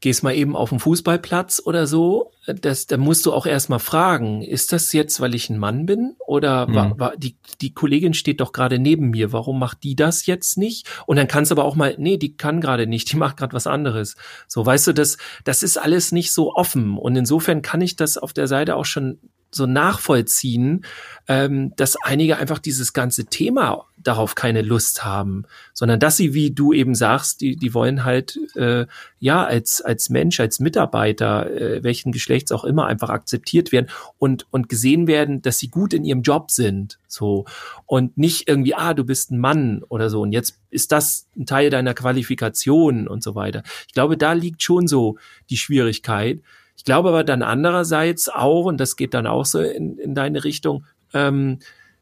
gehst 0.02 0.24
mal 0.24 0.34
eben 0.34 0.56
auf 0.56 0.70
den 0.70 0.80
Fußballplatz 0.80 1.62
oder 1.66 1.86
so, 1.86 2.32
das, 2.48 2.88
da 2.88 2.98
musst 2.98 3.26
du 3.26 3.34
auch 3.34 3.46
erstmal 3.46 3.80
fragen, 3.80 4.42
ist 4.42 4.72
das 4.72 4.94
jetzt, 4.94 5.20
weil 5.20 5.36
ich 5.36 5.50
ein 5.50 5.58
Mann 5.58 5.86
bin? 5.86 6.16
Oder 6.26 6.68
mhm. 6.68 6.76
war, 6.76 7.00
war, 7.00 7.18
die, 7.18 7.38
die 7.62 7.74
Kollegin 7.74 8.14
steht 8.14 8.40
doch 8.40 8.54
gerade 8.54 8.80
neben 8.80 9.10
mir, 9.10 9.34
warum 9.34 9.60
macht 9.60 9.84
die 9.84 9.96
das 9.96 10.26
jetzt 10.26 10.58
nicht? 10.58 10.88
Und 11.06 11.18
dann 11.18 11.28
kannst 11.28 11.52
du 11.52 11.56
aber 11.56 11.66
auch 11.66 11.76
mal, 11.76 11.96
nee, 11.98 12.18
die 12.18 12.38
kann 12.38 12.62
gerade 12.62 12.88
nicht, 12.88 13.12
die 13.12 13.18
macht 13.18 13.38
gerade 13.38 13.54
was 13.54 13.68
anderes. 13.68 14.16
So, 14.48 14.66
weißt 14.66 14.88
du, 14.88 14.94
das, 14.94 15.18
das 15.44 15.64
ist 15.64 15.78
alles 15.78 16.12
nicht 16.12 16.32
so 16.32 16.54
offen. 16.56 16.98
Und 16.98 17.16
insofern 17.16 17.62
kann 17.62 17.82
ich 17.82 17.96
das 17.96 18.18
auf 18.18 18.34
der 18.34 18.48
Seite 18.48 18.76
auch 18.76 18.86
schon 18.86 19.20
so 19.52 19.66
nachvollziehen, 19.66 20.86
ähm, 21.28 21.74
dass 21.76 21.98
einige 22.04 22.38
einfach 22.38 22.60
dieses 22.60 22.94
ganze 22.94 23.26
Thema 23.26 23.86
darauf 24.02 24.36
keine 24.36 24.62
Lust 24.62 25.04
haben, 25.06 25.44
sondern 25.74 26.00
dass 26.00 26.18
sie, 26.18 26.34
wie 26.34 26.52
du 26.52 26.74
eben 26.74 26.96
sagst, 26.96 27.42
die, 27.42 27.56
die 27.56 27.74
wollen 27.74 28.04
halt 28.06 28.40
äh, 28.56 28.86
ja 29.20 29.46
als 29.46 29.82
als 29.82 30.10
Mensch, 30.10 30.40
als 30.40 30.60
Mitarbeiter, 30.60 31.50
äh, 31.52 31.84
welchen 31.84 32.12
Geschlechts 32.12 32.52
auch 32.52 32.64
immer, 32.64 32.88
einfach 32.88 33.10
akzeptiert 33.10 33.72
werden 33.72 33.90
und 34.18 34.48
und 34.52 34.70
gesehen 34.70 35.08
werden, 35.08 35.42
dass 35.42 35.60
sie 35.60 35.70
gut 35.70 35.94
in 35.94 36.06
ihrem 36.06 36.22
Job 36.22 36.52
sind, 36.52 37.00
so. 37.08 37.46
Und 37.86 38.18
nicht 38.18 38.48
irgendwie, 38.48 38.76
ah, 38.76 38.94
du 38.94 39.04
bist 39.04 39.32
ein 39.32 39.40
Mann 39.40 39.84
oder 39.90 40.10
so. 40.10 40.22
Und 40.22 40.32
jetzt 40.32 40.60
ist 40.70 40.92
das 40.92 41.28
ein 41.38 41.46
Teil 41.46 41.70
deiner 41.70 41.94
Qualifikation 41.94 43.08
und 43.08 43.24
so 43.24 43.36
weiter. 43.36 43.64
Ich 43.88 43.94
glaube, 43.94 44.18
da 44.18 44.34
liegt 44.34 44.64
schon 44.64 44.88
so 44.88 45.18
die 45.50 45.58
Schwierigkeit. 45.58 46.42
Ich 46.78 46.86
glaube 46.86 47.10
aber 47.10 47.24
dann 47.24 47.42
andererseits 47.42 48.30
auch, 48.30 48.66
und 48.66 48.78
das 48.80 48.96
geht 48.96 49.14
dann 49.14 49.28
auch 49.28 49.46
so 49.46 49.60
in, 49.60 49.98
in 49.98 50.16
deine 50.16 50.44
Richtung, 50.44 50.86
ähm, 51.14 51.60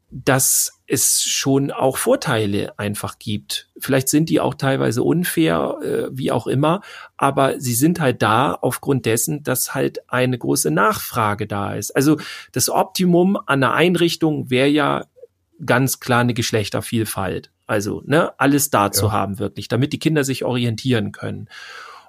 dass 0.09 0.81
es 0.87 1.21
schon 1.23 1.69
auch 1.69 1.97
Vorteile 1.97 2.79
einfach 2.79 3.19
gibt. 3.19 3.69
Vielleicht 3.77 4.07
sind 4.07 4.29
die 4.29 4.39
auch 4.39 4.53
teilweise 4.53 5.03
unfair, 5.03 5.77
äh, 5.83 6.17
wie 6.17 6.31
auch 6.31 6.47
immer, 6.47 6.81
aber 7.17 7.59
sie 7.59 7.73
sind 7.73 7.99
halt 7.99 8.21
da 8.21 8.53
aufgrund 8.53 9.05
dessen, 9.05 9.43
dass 9.43 9.75
halt 9.75 10.09
eine 10.09 10.37
große 10.37 10.71
Nachfrage 10.71 11.45
da 11.45 11.73
ist. 11.75 11.93
Also 11.95 12.17
das 12.53 12.69
Optimum 12.69 13.35
an 13.35 13.63
einer 13.63 13.73
Einrichtung 13.73 14.49
wäre 14.49 14.69
ja 14.69 15.05
ganz 15.65 15.99
klar 15.99 16.21
eine 16.21 16.33
Geschlechtervielfalt. 16.33 17.51
Also 17.65 18.01
ne, 18.05 18.31
alles 18.39 18.69
da 18.69 18.85
ja. 18.85 18.91
zu 18.91 19.11
haben 19.11 19.39
wirklich, 19.39 19.67
damit 19.67 19.91
die 19.91 19.99
Kinder 19.99 20.23
sich 20.23 20.45
orientieren 20.45 21.11
können. 21.11 21.49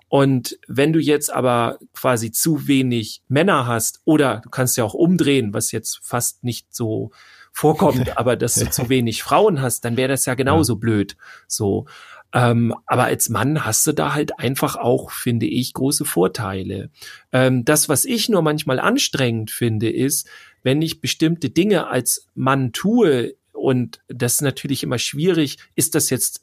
Und 0.09 0.59
wenn 0.69 0.93
du 0.93 1.01
jetzt 1.01 1.31
aber 1.33 1.79
quasi 1.93 2.31
zu 2.31 2.67
wenig 2.67 3.23
Männer 3.29 3.67
hast, 3.67 4.01
oder 4.05 4.41
du 4.43 4.51
kannst 4.51 4.77
ja 4.77 4.85
auch 4.85 4.95
umdrehen, 4.95 5.53
was 5.53 5.73
jetzt 5.73 6.01
fast 6.03 6.45
nicht 6.45 6.75
so 6.75 7.11
vorkommt, 7.59 8.17
aber 8.17 8.37
dass 8.37 8.55
du 8.55 8.71
zu 8.71 8.89
wenig 8.89 9.23
Frauen 9.23 9.61
hast, 9.61 9.85
dann 9.85 9.97
wäre 9.97 10.09
das 10.09 10.27
ja 10.27 10.35
genauso 10.35 10.75
ja. 10.75 10.79
blöd. 10.79 11.17
So. 11.49 11.87
Ähm, 12.33 12.75
aber 12.87 13.05
als 13.05 13.31
Mann 13.31 13.65
hast 13.65 13.87
du 13.87 13.93
da 13.93 14.15
halt 14.15 14.39
einfach 14.39 14.77
auch, 14.77 15.11
finde 15.11 15.47
ich, 15.47 15.73
große 15.73 16.05
Vorteile. 16.05 16.91
Ähm, 17.33 17.65
das, 17.65 17.89
was 17.89 18.05
ich 18.05 18.29
nur 18.29 18.43
manchmal 18.43 18.79
anstrengend 18.79 19.51
finde, 19.51 19.91
ist, 19.91 20.29
wenn 20.63 20.83
ich 20.83 21.01
bestimmte 21.01 21.51
Dinge 21.51 21.89
als 21.89 22.29
Mann 22.35 22.73
tue, 22.73 23.35
und 23.53 24.01
das 24.09 24.35
ist 24.35 24.43
natürlich 24.43 24.85
immer 24.85 24.99
schwierig, 24.99 25.59
ist 25.75 25.97
das 25.97 26.11
jetzt 26.11 26.43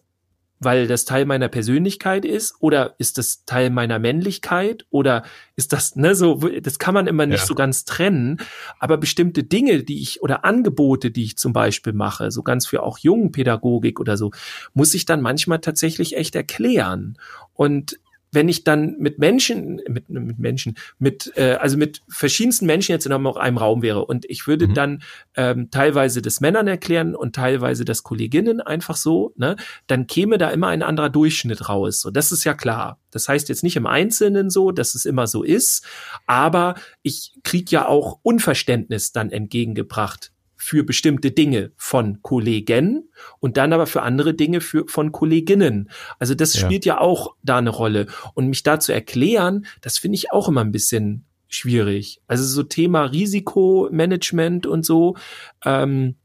weil 0.60 0.88
das 0.88 1.06
Teil 1.06 1.26
meiner 1.26 1.48
Persönlichkeit 1.48 2.26
ist? 2.26 2.56
Oder 2.60 2.96
ist 2.98 3.18
das 3.18 3.46
Teil 3.46 3.70
meiner 3.70 4.00
Männlichkeit? 4.00 4.86
Oder 4.90 5.24
ist 5.56 5.74
das 5.74 5.96
ne 5.96 6.16
so 6.16 6.36
das 6.36 6.80
kann 6.80 6.94
man 6.94 7.08
immer 7.08 7.26
nicht 7.26 7.42
ja. 7.42 7.46
so 7.46 7.56
ganz 7.56 7.86
trennen. 7.86 8.38
Aber 8.80 8.98
bestimmte 8.98 9.44
Dinge 9.44 9.84
die 9.84 10.02
ich 10.02 10.22
oder 10.22 10.46
Angebote 10.46 11.12
die 11.12 11.24
ich 11.24 11.38
zum 11.38 11.54
Beispiel 11.54 11.94
mache 11.94 12.32
so 12.32 12.44
ganz 12.44 12.66
für 12.68 12.84
auch 12.84 12.98
jungen 12.98 13.32
Pädagogik 13.32 14.00
oder 14.00 14.18
so 14.18 14.32
muss 14.74 14.94
ich 14.94 15.06
dann 15.06 15.22
manchmal 15.22 15.60
tatsächlich 15.60 16.18
echt 16.18 16.36
erklären. 16.36 17.18
Und 17.54 18.00
wenn 18.36 18.50
ich 18.50 18.64
dann 18.64 18.98
mit 19.00 19.18
Menschen, 19.18 19.82
mit, 19.88 20.10
mit 20.10 20.38
Menschen, 20.38 20.78
mit, 21.00 21.32
äh, 21.36 21.54
also 21.54 21.78
mit 21.78 22.02
verschiedensten 22.08 22.66
Menschen 22.66 22.92
jetzt 22.92 23.06
in 23.06 23.12
einem 23.14 23.28
Raum 23.58 23.82
wäre 23.82 24.06
und 24.06 24.26
ich 24.26 24.46
würde 24.46 24.68
mhm. 24.68 24.74
dann 24.74 25.04
ähm, 25.36 25.72
teilweise 25.72 26.22
das 26.22 26.42
Männern 26.42 26.68
erklären 26.68 27.16
und 27.16 27.36
teilweise 27.36 27.86
das 27.86 28.04
Kolleginnen 28.04 28.62
einfach 28.62 28.98
so, 28.98 29.34
ne, 29.38 29.56
dann 29.88 30.06
käme 30.08 30.38
da 30.38 30.50
immer 30.50 30.68
ein 30.68 30.84
anderer 30.84 31.10
Durchschnitt 31.10 31.70
raus. 31.70 32.02
So, 32.02 32.12
das 32.12 32.32
ist 32.32 32.44
ja 32.44 32.54
klar. 32.54 33.00
Das 33.10 33.30
heißt 33.30 33.50
jetzt 33.50 33.64
nicht 33.64 33.78
im 33.78 33.88
Einzelnen 33.88 34.50
so, 34.50 34.72
dass 34.72 34.94
es 34.94 35.06
immer 35.06 35.26
so 35.26 35.42
ist, 35.42 35.86
aber 36.28 36.76
ich 37.02 37.34
krieg 37.44 37.72
ja 37.72 37.88
auch 37.88 38.20
Unverständnis 38.24 39.14
dann 39.14 39.32
entgegengebracht 39.32 40.32
für 40.66 40.84
bestimmte 40.84 41.30
Dinge 41.30 41.72
von 41.78 42.24
Kollegen 42.24 43.08
und 43.40 43.56
dann 43.56 43.72
aber 43.72 43.86
für 43.86 44.02
andere 44.02 44.34
Dinge 44.34 44.62
für, 44.62 44.88
von 44.88 45.12
Kolleginnen. 45.12 45.92
Also 46.18 46.34
das 46.34 46.56
ja. 46.56 46.62
spielt 46.66 46.86
ja 46.86 47.00
auch 47.00 47.36
da 47.44 47.60
eine 47.60 47.70
Rolle. 47.70 48.08
Und 48.34 48.48
mich 48.48 48.64
da 48.64 48.80
zu 48.80 48.92
erklären, 48.92 49.68
das 49.82 50.00
finde 50.00 50.16
ich 50.16 50.32
auch 50.32 50.50
immer 50.50 50.62
ein 50.62 50.72
bisschen 50.72 51.26
schwierig. 51.50 52.20
Also 52.26 52.44
so 52.46 52.64
Thema 52.64 53.04
Risikomanagement 53.04 54.66
und 54.66 54.84
so. 54.84 55.16
Ähm, 55.64 56.16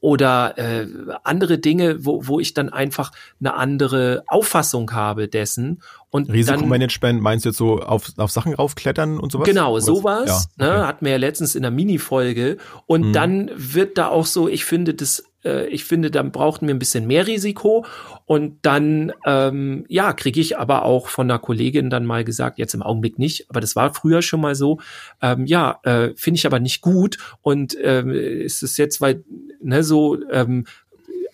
oder 0.00 0.58
äh, 0.58 0.86
andere 1.24 1.58
Dinge, 1.58 2.04
wo, 2.04 2.26
wo 2.26 2.40
ich 2.40 2.52
dann 2.52 2.68
einfach 2.68 3.12
eine 3.40 3.54
andere 3.54 4.24
Auffassung 4.26 4.92
habe 4.92 5.26
dessen. 5.28 5.82
Und 6.14 6.30
Risikomanagement 6.30 7.20
meinst 7.20 7.44
du 7.44 7.48
jetzt 7.48 7.58
so 7.58 7.80
auf, 7.80 8.12
auf 8.18 8.30
Sachen 8.30 8.54
raufklettern 8.54 9.18
und 9.18 9.32
sowas? 9.32 9.48
Genau, 9.48 9.76
sowas. 9.80 10.48
Ja, 10.56 10.64
ne, 10.64 10.70
okay. 10.70 10.78
ne, 10.78 10.86
hatten 10.86 11.04
wir 11.06 11.10
ja 11.10 11.18
letztens 11.18 11.56
in 11.56 11.62
der 11.62 11.72
Mini-Folge. 11.72 12.56
Und 12.86 13.08
mhm. 13.08 13.12
dann 13.12 13.50
wird 13.56 13.98
da 13.98 14.10
auch 14.10 14.24
so, 14.24 14.48
ich 14.48 14.64
finde 14.64 14.94
das 14.94 15.24
äh, 15.44 15.66
ich 15.66 15.84
finde, 15.84 16.12
dann 16.12 16.30
brauchten 16.30 16.68
wir 16.68 16.74
ein 16.74 16.78
bisschen 16.78 17.08
mehr 17.08 17.26
Risiko. 17.26 17.84
Und 18.26 18.58
dann, 18.62 19.12
ähm, 19.26 19.86
ja, 19.88 20.12
kriege 20.12 20.40
ich 20.40 20.56
aber 20.56 20.84
auch 20.84 21.08
von 21.08 21.28
einer 21.28 21.40
Kollegin 21.40 21.90
dann 21.90 22.06
mal 22.06 22.24
gesagt, 22.24 22.58
jetzt 22.58 22.74
im 22.74 22.82
Augenblick 22.82 23.18
nicht, 23.18 23.50
aber 23.50 23.60
das 23.60 23.74
war 23.74 23.92
früher 23.92 24.22
schon 24.22 24.40
mal 24.40 24.54
so, 24.54 24.78
ähm, 25.20 25.46
ja, 25.46 25.80
äh, 25.82 26.10
finde 26.16 26.38
ich 26.38 26.46
aber 26.46 26.60
nicht 26.60 26.80
gut. 26.80 27.18
Und 27.42 27.76
ähm, 27.82 28.10
ist 28.10 28.62
es 28.62 28.76
jetzt, 28.76 29.00
weil, 29.00 29.24
ne, 29.60 29.82
so, 29.82 30.16
ähm, 30.30 30.64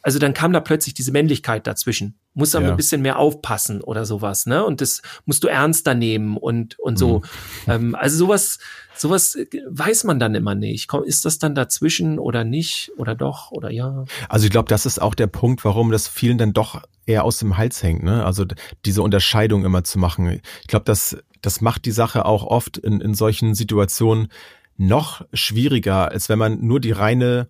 also 0.02 0.18
dann 0.18 0.34
kam 0.34 0.52
da 0.52 0.60
plötzlich 0.60 0.94
diese 0.94 1.12
Männlichkeit 1.12 1.66
dazwischen. 1.66 2.18
Muss 2.34 2.54
aber 2.54 2.66
ja. 2.66 2.70
ein 2.70 2.76
bisschen 2.76 3.02
mehr 3.02 3.18
aufpassen 3.18 3.80
oder 3.80 4.04
sowas, 4.04 4.46
ne? 4.46 4.64
Und 4.64 4.80
das 4.80 5.02
musst 5.24 5.42
du 5.44 5.48
ernster 5.48 5.94
nehmen 5.94 6.36
und 6.36 6.78
und 6.78 6.98
so. 6.98 7.22
Mhm. 7.66 7.72
Ähm, 7.72 7.94
also 7.94 8.16
sowas, 8.18 8.58
sowas 8.94 9.36
weiß 9.68 10.04
man 10.04 10.18
dann 10.18 10.34
immer 10.34 10.54
nicht. 10.54 10.92
Ist 11.04 11.24
das 11.24 11.38
dann 11.38 11.54
dazwischen 11.54 12.18
oder 12.18 12.44
nicht 12.44 12.92
oder 12.96 13.14
doch 13.14 13.50
oder 13.50 13.70
ja? 13.70 14.04
Also 14.28 14.44
ich 14.46 14.50
glaube, 14.50 14.68
das 14.68 14.86
ist 14.86 15.00
auch 15.00 15.14
der 15.14 15.26
Punkt, 15.26 15.64
warum 15.64 15.90
das 15.90 16.06
vielen 16.08 16.38
dann 16.38 16.52
doch 16.52 16.82
eher 17.04 17.24
aus 17.24 17.38
dem 17.38 17.56
Hals 17.56 17.82
hängt, 17.82 18.02
ne? 18.02 18.24
Also 18.24 18.44
diese 18.84 19.02
Unterscheidung 19.02 19.64
immer 19.64 19.84
zu 19.84 19.98
machen. 19.98 20.40
Ich 20.62 20.68
glaube, 20.68 20.84
das 20.84 21.16
das 21.42 21.60
macht 21.60 21.84
die 21.84 21.90
Sache 21.92 22.26
auch 22.26 22.44
oft 22.44 22.78
in 22.78 23.00
in 23.00 23.14
solchen 23.14 23.54
Situationen 23.54 24.28
noch 24.76 25.26
schwieriger, 25.34 26.10
als 26.10 26.28
wenn 26.28 26.38
man 26.38 26.64
nur 26.64 26.80
die 26.80 26.92
reine 26.92 27.48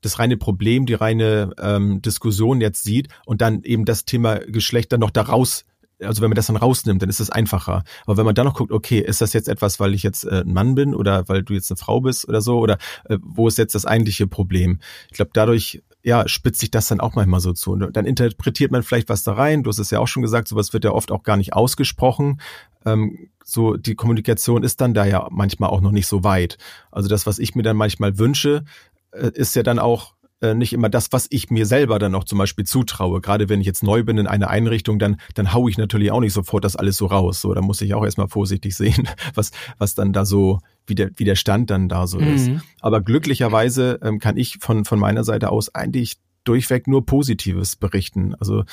das 0.00 0.18
reine 0.18 0.36
Problem, 0.36 0.86
die 0.86 0.94
reine 0.94 1.50
ähm, 1.60 2.02
Diskussion 2.02 2.60
jetzt 2.60 2.82
sieht 2.82 3.08
und 3.26 3.40
dann 3.40 3.62
eben 3.62 3.84
das 3.84 4.04
Thema 4.04 4.36
Geschlecht 4.36 4.92
dann 4.92 5.00
noch 5.00 5.10
daraus 5.10 5.64
also 6.02 6.22
wenn 6.22 6.30
man 6.30 6.36
das 6.36 6.46
dann 6.46 6.56
rausnimmt, 6.56 7.02
dann 7.02 7.10
ist 7.10 7.20
es 7.20 7.28
einfacher. 7.28 7.84
Aber 8.06 8.16
wenn 8.16 8.24
man 8.24 8.34
dann 8.34 8.46
noch 8.46 8.54
guckt, 8.54 8.72
okay, 8.72 9.00
ist 9.00 9.20
das 9.20 9.34
jetzt 9.34 9.48
etwas, 9.48 9.80
weil 9.80 9.94
ich 9.94 10.02
jetzt 10.02 10.24
äh, 10.24 10.42
ein 10.46 10.52
Mann 10.52 10.74
bin 10.74 10.94
oder 10.94 11.28
weil 11.28 11.42
du 11.42 11.52
jetzt 11.52 11.70
eine 11.70 11.76
Frau 11.76 12.00
bist 12.00 12.26
oder 12.26 12.40
so, 12.40 12.58
oder 12.58 12.78
äh, 13.04 13.18
wo 13.22 13.48
ist 13.48 13.58
jetzt 13.58 13.74
das 13.74 13.84
eigentliche 13.84 14.26
Problem? 14.26 14.80
Ich 15.10 15.16
glaube, 15.16 15.32
dadurch 15.34 15.82
ja, 16.02 16.26
spitzt 16.28 16.60
sich 16.60 16.70
das 16.70 16.88
dann 16.88 17.00
auch 17.00 17.14
manchmal 17.14 17.40
so 17.40 17.52
zu. 17.52 17.72
Und 17.72 17.94
dann 17.94 18.06
interpretiert 18.06 18.70
man 18.70 18.82
vielleicht 18.82 19.08
was 19.10 19.22
da 19.22 19.34
rein. 19.34 19.62
Du 19.62 19.68
hast 19.68 19.78
es 19.78 19.90
ja 19.90 19.98
auch 19.98 20.08
schon 20.08 20.22
gesagt, 20.22 20.48
sowas 20.48 20.72
wird 20.72 20.84
ja 20.84 20.92
oft 20.92 21.12
auch 21.12 21.22
gar 21.22 21.36
nicht 21.36 21.52
ausgesprochen. 21.52 22.40
Ähm, 22.86 23.28
so 23.44 23.76
die 23.76 23.94
Kommunikation 23.94 24.62
ist 24.62 24.80
dann 24.80 24.94
da 24.94 25.04
ja 25.04 25.28
manchmal 25.30 25.68
auch 25.68 25.82
noch 25.82 25.90
nicht 25.90 26.06
so 26.06 26.24
weit. 26.24 26.56
Also 26.90 27.08
das, 27.08 27.26
was 27.26 27.38
ich 27.38 27.54
mir 27.54 27.62
dann 27.62 27.76
manchmal 27.76 28.18
wünsche, 28.18 28.64
ist 29.12 29.56
ja 29.56 29.62
dann 29.62 29.78
auch 29.78 30.14
äh, 30.40 30.54
nicht 30.54 30.72
immer 30.72 30.88
das, 30.88 31.12
was 31.12 31.26
ich 31.30 31.50
mir 31.50 31.66
selber 31.66 31.98
dann 31.98 32.12
noch 32.12 32.24
zum 32.24 32.38
Beispiel 32.38 32.64
zutraue. 32.64 33.20
Gerade 33.20 33.48
wenn 33.48 33.60
ich 33.60 33.66
jetzt 33.66 33.82
neu 33.82 34.02
bin 34.04 34.16
in 34.16 34.26
einer 34.26 34.48
Einrichtung, 34.48 34.98
dann, 34.98 35.20
dann 35.34 35.52
hau 35.52 35.68
ich 35.68 35.76
natürlich 35.76 36.10
auch 36.10 36.20
nicht 36.20 36.32
sofort 36.32 36.64
das 36.64 36.76
alles 36.76 36.96
so 36.96 37.06
raus. 37.06 37.40
So, 37.42 37.52
da 37.52 37.60
muss 37.60 37.80
ich 37.82 37.92
auch 37.94 38.04
erstmal 38.04 38.28
vorsichtig 38.28 38.74
sehen, 38.76 39.08
was, 39.34 39.50
was 39.78 39.94
dann 39.94 40.12
da 40.12 40.24
so, 40.24 40.60
wie 40.86 40.94
der, 40.94 41.10
wie 41.16 41.24
der 41.24 41.34
Stand 41.34 41.70
dann 41.70 41.88
da 41.88 42.06
so 42.06 42.18
mhm. 42.18 42.34
ist. 42.34 42.50
Aber 42.80 43.02
glücklicherweise 43.02 43.98
ähm, 44.02 44.18
kann 44.18 44.36
ich 44.36 44.58
von, 44.60 44.84
von 44.84 44.98
meiner 44.98 45.24
Seite 45.24 45.50
aus 45.50 45.74
eigentlich 45.74 46.18
durchweg 46.44 46.88
nur 46.88 47.04
Positives 47.04 47.76
berichten. 47.76 48.34
Also, 48.40 48.64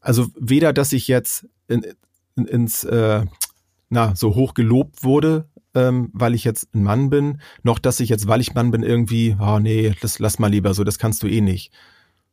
also 0.00 0.26
weder, 0.38 0.74
dass 0.74 0.92
ich 0.92 1.08
jetzt 1.08 1.46
in, 1.66 1.86
in, 2.36 2.44
ins, 2.44 2.84
äh, 2.84 3.24
na, 3.88 4.14
so 4.14 4.34
hoch 4.34 4.52
gelobt 4.52 5.02
wurde, 5.02 5.48
ähm, 5.74 6.10
weil 6.12 6.34
ich 6.34 6.44
jetzt 6.44 6.74
ein 6.74 6.82
Mann 6.82 7.10
bin, 7.10 7.40
noch 7.62 7.78
dass 7.78 8.00
ich 8.00 8.08
jetzt, 8.08 8.28
weil 8.28 8.40
ich 8.40 8.54
Mann 8.54 8.70
bin, 8.70 8.82
irgendwie, 8.82 9.36
oh 9.40 9.58
nee, 9.58 9.94
das 10.00 10.18
lass 10.18 10.38
mal 10.38 10.50
lieber 10.50 10.74
so, 10.74 10.84
das 10.84 10.98
kannst 10.98 11.22
du 11.22 11.26
eh 11.26 11.40
nicht. 11.40 11.72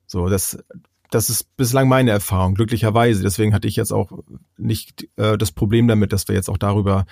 So, 0.05 0.27
das, 0.29 0.63
das 1.09 1.29
ist 1.29 1.55
bislang 1.57 1.87
meine 1.87 2.11
Erfahrung, 2.11 2.55
glücklicherweise. 2.55 3.23
Deswegen 3.23 3.53
hatte 3.53 3.67
ich 3.67 3.75
jetzt 3.75 3.91
auch 3.91 4.11
nicht 4.57 5.07
äh, 5.17 5.37
das 5.37 5.51
Problem 5.51 5.87
damit, 5.87 6.13
dass 6.13 6.27
wir 6.27 6.35
jetzt 6.35 6.49
auch 6.49 6.57
darüber 6.57 7.05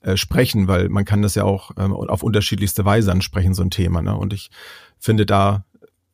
äh, 0.00 0.16
sprechen, 0.16 0.68
weil 0.68 0.88
man 0.88 1.04
kann 1.04 1.22
das 1.22 1.34
ja 1.34 1.44
auch 1.44 1.70
ähm, 1.76 1.92
auf 1.92 2.22
unterschiedlichste 2.22 2.84
Weise 2.84 3.10
ansprechen, 3.10 3.54
so 3.54 3.62
ein 3.62 3.70
Thema. 3.70 4.02
Ne? 4.02 4.16
Und 4.16 4.32
ich 4.32 4.50
finde, 4.98 5.26
da 5.26 5.64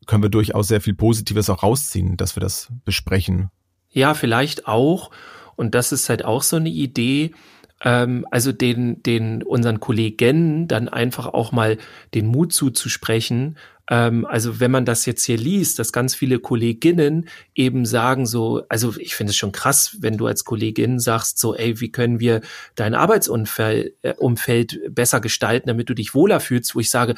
können 0.06 0.22
wir 0.22 0.30
durchaus 0.30 0.68
sehr 0.68 0.80
viel 0.80 0.94
Positives 0.94 1.50
auch 1.50 1.62
rausziehen, 1.62 2.16
dass 2.16 2.36
wir 2.36 2.40
das 2.40 2.72
besprechen. 2.84 3.50
Ja, 3.90 4.14
vielleicht 4.14 4.66
auch. 4.66 5.10
Und 5.56 5.74
das 5.74 5.92
ist 5.92 6.08
halt 6.08 6.24
auch 6.24 6.42
so 6.42 6.56
eine 6.56 6.68
Idee, 6.68 7.32
ähm, 7.82 8.26
also 8.30 8.52
den, 8.52 9.02
den 9.02 9.42
unseren 9.42 9.80
Kollegen 9.80 10.68
dann 10.68 10.88
einfach 10.88 11.26
auch 11.26 11.52
mal 11.52 11.78
den 12.14 12.26
Mut 12.26 12.52
zuzusprechen. 12.52 13.56
Ähm, 13.88 14.26
also 14.26 14.60
wenn 14.60 14.70
man 14.70 14.84
das 14.84 15.06
jetzt 15.06 15.24
hier 15.24 15.38
liest, 15.38 15.78
dass 15.78 15.92
ganz 15.92 16.14
viele 16.14 16.38
Kolleginnen 16.38 17.28
eben 17.54 17.86
sagen 17.86 18.26
so, 18.26 18.62
also 18.68 18.94
ich 18.98 19.14
finde 19.14 19.30
es 19.30 19.36
schon 19.36 19.52
krass, 19.52 19.96
wenn 20.00 20.16
du 20.16 20.26
als 20.26 20.44
Kollegin 20.44 20.98
sagst 20.98 21.38
so, 21.38 21.54
ey, 21.54 21.80
wie 21.80 21.90
können 21.90 22.20
wir 22.20 22.40
dein 22.74 22.94
Arbeitsumfeld 22.94 23.94
äh, 24.02 24.14
Umfeld 24.14 24.80
besser 24.90 25.20
gestalten, 25.20 25.68
damit 25.68 25.88
du 25.88 25.94
dich 25.94 26.14
wohler 26.14 26.40
fühlst, 26.40 26.74
wo 26.74 26.80
ich 26.80 26.90
sage, 26.90 27.14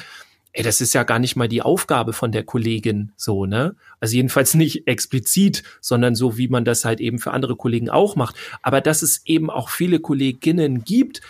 ey, 0.53 0.63
das 0.63 0.81
ist 0.81 0.93
ja 0.93 1.03
gar 1.03 1.19
nicht 1.19 1.37
mal 1.37 1.49
die 1.49 1.63
Aufgabe 1.63 2.13
von 2.13 2.33
der 2.33 2.45
Kollegin 2.45 3.13
so, 3.17 3.47
ne? 3.47 3.75
Also 4.01 4.17
jedenfalls 4.17 4.55
nicht 4.55 4.87
explizit, 4.87 5.63
sondern 5.81 6.15
so, 6.15 6.37
wie 6.37 6.49
man 6.49 6.65
das 6.65 6.85
halt 6.85 7.01
eben 7.01 7.19
für 7.19 7.33
andere 7.33 7.57
Kollegen 7.57 7.91
auch 7.91 8.17
macht. 8.17 8.37
Aber 8.63 8.81
dass 8.81 9.03
es 9.03 9.23
eben 9.25 9.51
auch 9.51 9.69
viele 9.69 10.01
Kolleginnen 10.01 10.85
gibt, 10.85 11.21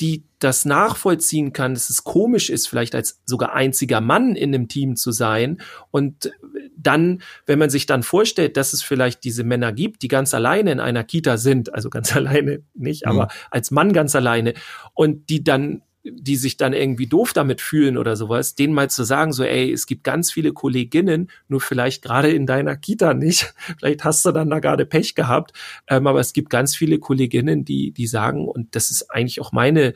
die 0.00 0.24
das 0.38 0.64
nachvollziehen 0.64 1.52
kann, 1.52 1.74
dass 1.74 1.90
es 1.90 2.04
komisch 2.04 2.50
ist, 2.50 2.68
vielleicht 2.68 2.94
als 2.94 3.20
sogar 3.26 3.54
einziger 3.54 4.00
Mann 4.00 4.36
in 4.36 4.54
einem 4.54 4.68
Team 4.68 4.94
zu 4.94 5.10
sein. 5.10 5.60
Und 5.90 6.30
dann, 6.76 7.22
wenn 7.46 7.58
man 7.58 7.70
sich 7.70 7.86
dann 7.86 8.04
vorstellt, 8.04 8.56
dass 8.56 8.72
es 8.72 8.82
vielleicht 8.82 9.24
diese 9.24 9.42
Männer 9.42 9.72
gibt, 9.72 10.02
die 10.02 10.08
ganz 10.08 10.34
alleine 10.34 10.70
in 10.70 10.78
einer 10.78 11.02
Kita 11.02 11.36
sind, 11.36 11.74
also 11.74 11.90
ganz 11.90 12.14
alleine 12.16 12.62
nicht, 12.74 13.04
mhm. 13.04 13.12
aber 13.12 13.28
als 13.50 13.72
Mann 13.72 13.92
ganz 13.92 14.14
alleine 14.14 14.54
und 14.94 15.28
die 15.30 15.42
dann 15.42 15.82
die 16.04 16.36
sich 16.36 16.56
dann 16.56 16.72
irgendwie 16.72 17.06
doof 17.06 17.32
damit 17.32 17.60
fühlen 17.60 17.98
oder 17.98 18.16
sowas, 18.16 18.54
denen 18.54 18.72
mal 18.72 18.88
zu 18.88 19.04
sagen, 19.04 19.32
so, 19.32 19.44
ey, 19.44 19.72
es 19.72 19.86
gibt 19.86 20.04
ganz 20.04 20.30
viele 20.32 20.52
Kolleginnen, 20.52 21.30
nur 21.48 21.60
vielleicht 21.60 22.02
gerade 22.02 22.30
in 22.30 22.46
deiner 22.46 22.76
Kita 22.76 23.14
nicht. 23.14 23.52
Vielleicht 23.78 24.04
hast 24.04 24.24
du 24.24 24.32
dann 24.32 24.50
da 24.50 24.60
gerade 24.60 24.86
Pech 24.86 25.14
gehabt. 25.14 25.52
Ähm, 25.88 26.06
aber 26.06 26.20
es 26.20 26.32
gibt 26.32 26.50
ganz 26.50 26.76
viele 26.76 26.98
Kolleginnen, 26.98 27.64
die, 27.64 27.92
die 27.92 28.06
sagen, 28.06 28.48
und 28.48 28.74
das 28.74 28.90
ist 28.90 29.10
eigentlich 29.10 29.40
auch 29.40 29.52
meine 29.52 29.94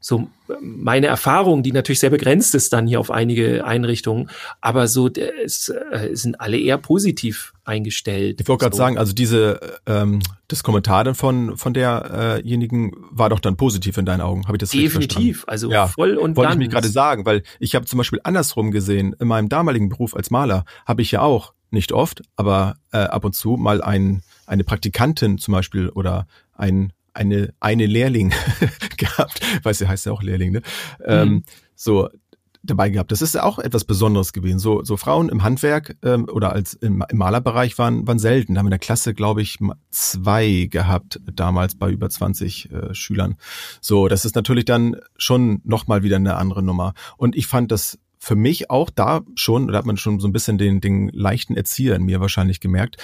so 0.00 0.28
meine 0.60 1.06
Erfahrung, 1.06 1.62
die 1.62 1.72
natürlich 1.72 2.00
sehr 2.00 2.10
begrenzt 2.10 2.54
ist 2.54 2.74
dann 2.74 2.86
hier 2.86 3.00
auf 3.00 3.10
einige 3.10 3.64
Einrichtungen, 3.64 4.28
aber 4.60 4.86
so 4.86 5.08
es 5.08 5.70
äh, 5.70 6.10
sind 6.12 6.42
alle 6.42 6.58
eher 6.58 6.76
positiv 6.76 7.53
eingestellt. 7.64 8.40
Ich 8.40 8.48
wollte 8.48 8.62
gerade 8.62 8.76
so. 8.76 8.78
sagen, 8.78 8.98
also 8.98 9.12
diese 9.12 9.78
ähm, 9.86 10.20
das 10.48 10.62
Kommentar 10.62 11.04
dann 11.04 11.14
von 11.14 11.56
von 11.56 11.74
derjenigen 11.74 12.92
äh 12.92 12.96
war 13.10 13.30
doch 13.30 13.40
dann 13.40 13.56
positiv 13.56 13.96
in 13.96 14.06
deinen 14.06 14.20
Augen, 14.20 14.44
habe 14.44 14.56
ich 14.56 14.60
das 14.60 14.70
Definitiv, 14.70 15.44
also 15.46 15.70
ja, 15.70 15.86
voll 15.86 16.16
und 16.16 16.36
wollte 16.36 16.52
ich 16.52 16.58
mir 16.58 16.68
gerade 16.68 16.88
sagen, 16.88 17.24
weil 17.26 17.42
ich 17.58 17.74
habe 17.74 17.86
zum 17.86 17.98
Beispiel 17.98 18.20
andersrum 18.24 18.70
gesehen 18.70 19.14
in 19.18 19.28
meinem 19.28 19.48
damaligen 19.48 19.88
Beruf 19.88 20.14
als 20.14 20.30
Maler 20.30 20.64
habe 20.86 21.02
ich 21.02 21.10
ja 21.10 21.20
auch 21.20 21.54
nicht 21.70 21.92
oft, 21.92 22.22
aber 22.36 22.76
äh, 22.92 22.98
ab 22.98 23.24
und 23.24 23.34
zu 23.34 23.56
mal 23.56 23.82
ein 23.82 24.22
eine 24.46 24.64
Praktikantin 24.64 25.38
zum 25.38 25.52
Beispiel 25.52 25.88
oder 25.88 26.26
ein 26.52 26.92
eine, 27.14 27.54
eine 27.60 27.86
Lehrling 27.86 28.32
gehabt, 28.96 29.40
weiß 29.64 29.80
ja, 29.80 29.88
heißt 29.88 30.06
ja 30.06 30.12
auch 30.12 30.22
Lehrling, 30.22 30.52
ne? 30.52 30.62
Ähm, 31.04 31.28
mhm. 31.28 31.34
Ähm, 31.34 31.44
so 31.76 32.08
dabei 32.64 32.90
gehabt. 32.90 33.12
Das 33.12 33.22
ist 33.22 33.38
auch 33.38 33.58
etwas 33.58 33.84
Besonderes 33.84 34.32
gewesen. 34.32 34.58
So, 34.58 34.82
so 34.84 34.96
Frauen 34.96 35.28
im 35.28 35.42
Handwerk 35.42 35.96
ähm, 36.02 36.28
oder 36.28 36.52
als 36.52 36.74
im, 36.74 37.04
im 37.08 37.18
Malerbereich 37.18 37.78
waren, 37.78 38.06
waren 38.06 38.18
selten. 38.18 38.54
Da 38.54 38.58
haben 38.58 38.66
wir 38.66 38.68
in 38.68 38.72
der 38.72 38.78
Klasse, 38.78 39.14
glaube 39.14 39.42
ich, 39.42 39.58
zwei 39.90 40.68
gehabt, 40.70 41.20
damals 41.32 41.76
bei 41.76 41.90
über 41.90 42.08
20 42.08 42.70
äh, 42.70 42.94
Schülern. 42.94 43.36
So, 43.80 44.08
das 44.08 44.24
ist 44.24 44.34
natürlich 44.34 44.64
dann 44.64 44.96
schon 45.16 45.60
nochmal 45.64 46.02
wieder 46.02 46.16
eine 46.16 46.36
andere 46.36 46.62
Nummer. 46.62 46.94
Und 47.16 47.36
ich 47.36 47.46
fand 47.46 47.70
das 47.70 47.98
für 48.18 48.36
mich 48.36 48.70
auch 48.70 48.90
da 48.90 49.20
schon, 49.34 49.68
da 49.68 49.78
hat 49.78 49.86
man 49.86 49.96
schon 49.96 50.18
so 50.18 50.26
ein 50.26 50.32
bisschen 50.32 50.58
den, 50.58 50.80
den 50.80 51.08
leichten 51.08 51.56
Erzieher 51.56 51.94
in 51.94 52.04
mir 52.04 52.20
wahrscheinlich 52.20 52.60
gemerkt, 52.60 52.96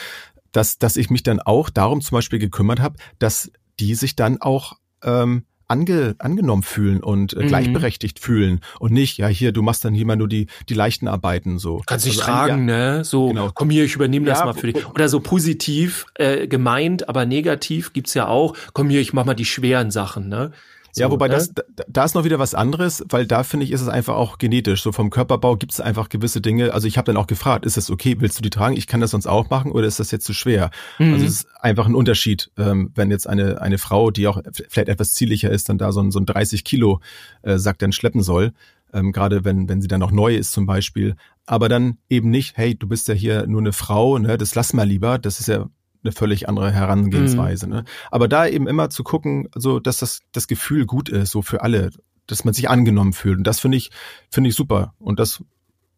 dass, 0.52 0.78
dass 0.78 0.96
ich 0.96 1.10
mich 1.10 1.22
dann 1.22 1.40
auch 1.40 1.70
darum 1.70 2.00
zum 2.00 2.16
Beispiel 2.16 2.38
gekümmert 2.38 2.80
habe, 2.80 2.96
dass 3.18 3.52
die 3.78 3.94
sich 3.94 4.16
dann 4.16 4.40
auch 4.40 4.78
ähm, 5.02 5.44
ange, 5.70 6.16
angenommen 6.18 6.62
fühlen 6.62 7.02
und 7.02 7.32
äh, 7.34 7.42
mhm. 7.42 7.48
gleichberechtigt 7.48 8.18
fühlen 8.18 8.60
und 8.78 8.92
nicht, 8.92 9.18
ja, 9.18 9.28
hier, 9.28 9.52
du 9.52 9.62
machst 9.62 9.84
dann 9.84 9.94
hier 9.94 10.06
mal 10.06 10.16
nur 10.16 10.28
die, 10.28 10.48
die 10.68 10.74
leichten 10.74 11.08
Arbeiten 11.08 11.58
so. 11.58 11.82
Kannst 11.86 12.06
dich 12.06 12.14
also 12.14 12.24
tragen, 12.24 12.68
ja, 12.68 12.96
ne? 12.96 13.04
So, 13.04 13.28
genau. 13.28 13.50
komm 13.54 13.70
hier, 13.70 13.84
ich 13.84 13.94
übernehme 13.94 14.26
das 14.26 14.40
ja, 14.40 14.46
mal 14.46 14.54
für 14.54 14.72
dich. 14.72 14.86
Oder 14.86 15.08
so 15.08 15.20
positiv 15.20 16.06
äh, 16.14 16.46
gemeint, 16.46 17.08
aber 17.08 17.24
negativ 17.24 17.92
gibt's 17.92 18.14
ja 18.14 18.26
auch, 18.26 18.56
komm 18.72 18.90
hier, 18.90 19.00
ich 19.00 19.12
mach 19.12 19.24
mal 19.24 19.34
die 19.34 19.44
schweren 19.44 19.90
Sachen, 19.90 20.28
ne? 20.28 20.52
So, 20.92 21.02
ja, 21.02 21.10
wobei 21.10 21.28
ne? 21.28 21.34
das, 21.34 21.52
da 21.88 22.04
ist 22.04 22.14
noch 22.14 22.24
wieder 22.24 22.38
was 22.38 22.54
anderes, 22.54 23.04
weil 23.08 23.26
da 23.26 23.42
finde 23.42 23.64
ich, 23.64 23.72
ist 23.72 23.80
es 23.80 23.88
einfach 23.88 24.14
auch 24.14 24.38
genetisch. 24.38 24.82
So 24.82 24.92
vom 24.92 25.10
Körperbau 25.10 25.56
gibt 25.56 25.72
es 25.72 25.80
einfach 25.80 26.08
gewisse 26.08 26.40
Dinge. 26.40 26.74
Also 26.74 26.88
ich 26.88 26.98
habe 26.98 27.06
dann 27.06 27.16
auch 27.16 27.26
gefragt, 27.26 27.64
ist 27.64 27.76
es 27.76 27.90
okay, 27.90 28.16
willst 28.18 28.38
du 28.38 28.42
die 28.42 28.50
tragen? 28.50 28.76
Ich 28.76 28.86
kann 28.86 29.00
das 29.00 29.12
sonst 29.12 29.26
auch 29.26 29.50
machen 29.50 29.72
oder 29.72 29.86
ist 29.86 30.00
das 30.00 30.10
jetzt 30.10 30.26
zu 30.26 30.34
schwer? 30.34 30.70
Mhm. 30.98 31.12
Also 31.12 31.26
es 31.26 31.32
ist 31.32 31.46
einfach 31.60 31.86
ein 31.86 31.94
Unterschied, 31.94 32.50
ähm, 32.58 32.90
wenn 32.94 33.10
jetzt 33.10 33.28
eine, 33.28 33.60
eine 33.60 33.78
Frau, 33.78 34.10
die 34.10 34.26
auch 34.26 34.40
vielleicht 34.68 34.88
etwas 34.88 35.12
ziellicher 35.12 35.50
ist, 35.50 35.68
dann 35.68 35.78
da 35.78 35.92
so 35.92 36.00
ein, 36.00 36.10
so 36.10 36.18
ein 36.18 36.26
30 36.26 36.64
Kilo 36.64 37.00
äh, 37.42 37.58
Sack 37.58 37.78
dann 37.78 37.92
schleppen 37.92 38.22
soll. 38.22 38.52
Ähm, 38.92 39.12
gerade 39.12 39.44
wenn, 39.44 39.68
wenn 39.68 39.80
sie 39.80 39.88
dann 39.88 40.00
noch 40.00 40.10
neu 40.10 40.34
ist 40.34 40.50
zum 40.50 40.66
Beispiel. 40.66 41.14
Aber 41.46 41.68
dann 41.68 41.98
eben 42.08 42.30
nicht, 42.30 42.56
hey, 42.56 42.74
du 42.74 42.88
bist 42.88 43.06
ja 43.08 43.14
hier 43.14 43.46
nur 43.46 43.60
eine 43.60 43.72
Frau, 43.72 44.18
ne, 44.18 44.36
das 44.36 44.54
lass 44.54 44.72
mal 44.72 44.86
lieber. 44.86 45.18
Das 45.18 45.38
ist 45.38 45.46
ja 45.46 45.66
eine 46.02 46.12
völlig 46.12 46.48
andere 46.48 46.72
Herangehensweise. 46.72 47.66
Mhm. 47.66 47.72
Ne? 47.72 47.84
Aber 48.10 48.28
da 48.28 48.46
eben 48.46 48.66
immer 48.66 48.90
zu 48.90 49.04
gucken, 49.04 49.48
so 49.54 49.80
dass 49.80 49.98
das, 49.98 50.20
das 50.32 50.46
Gefühl 50.46 50.86
gut 50.86 51.08
ist, 51.08 51.30
so 51.30 51.42
für 51.42 51.62
alle, 51.62 51.90
dass 52.26 52.44
man 52.44 52.54
sich 52.54 52.68
angenommen 52.68 53.12
fühlt. 53.12 53.38
Und 53.38 53.46
das 53.46 53.60
finde 53.60 53.76
ich, 53.76 53.90
finde 54.30 54.50
ich 54.50 54.56
super. 54.56 54.94
Und 54.98 55.20
das 55.20 55.42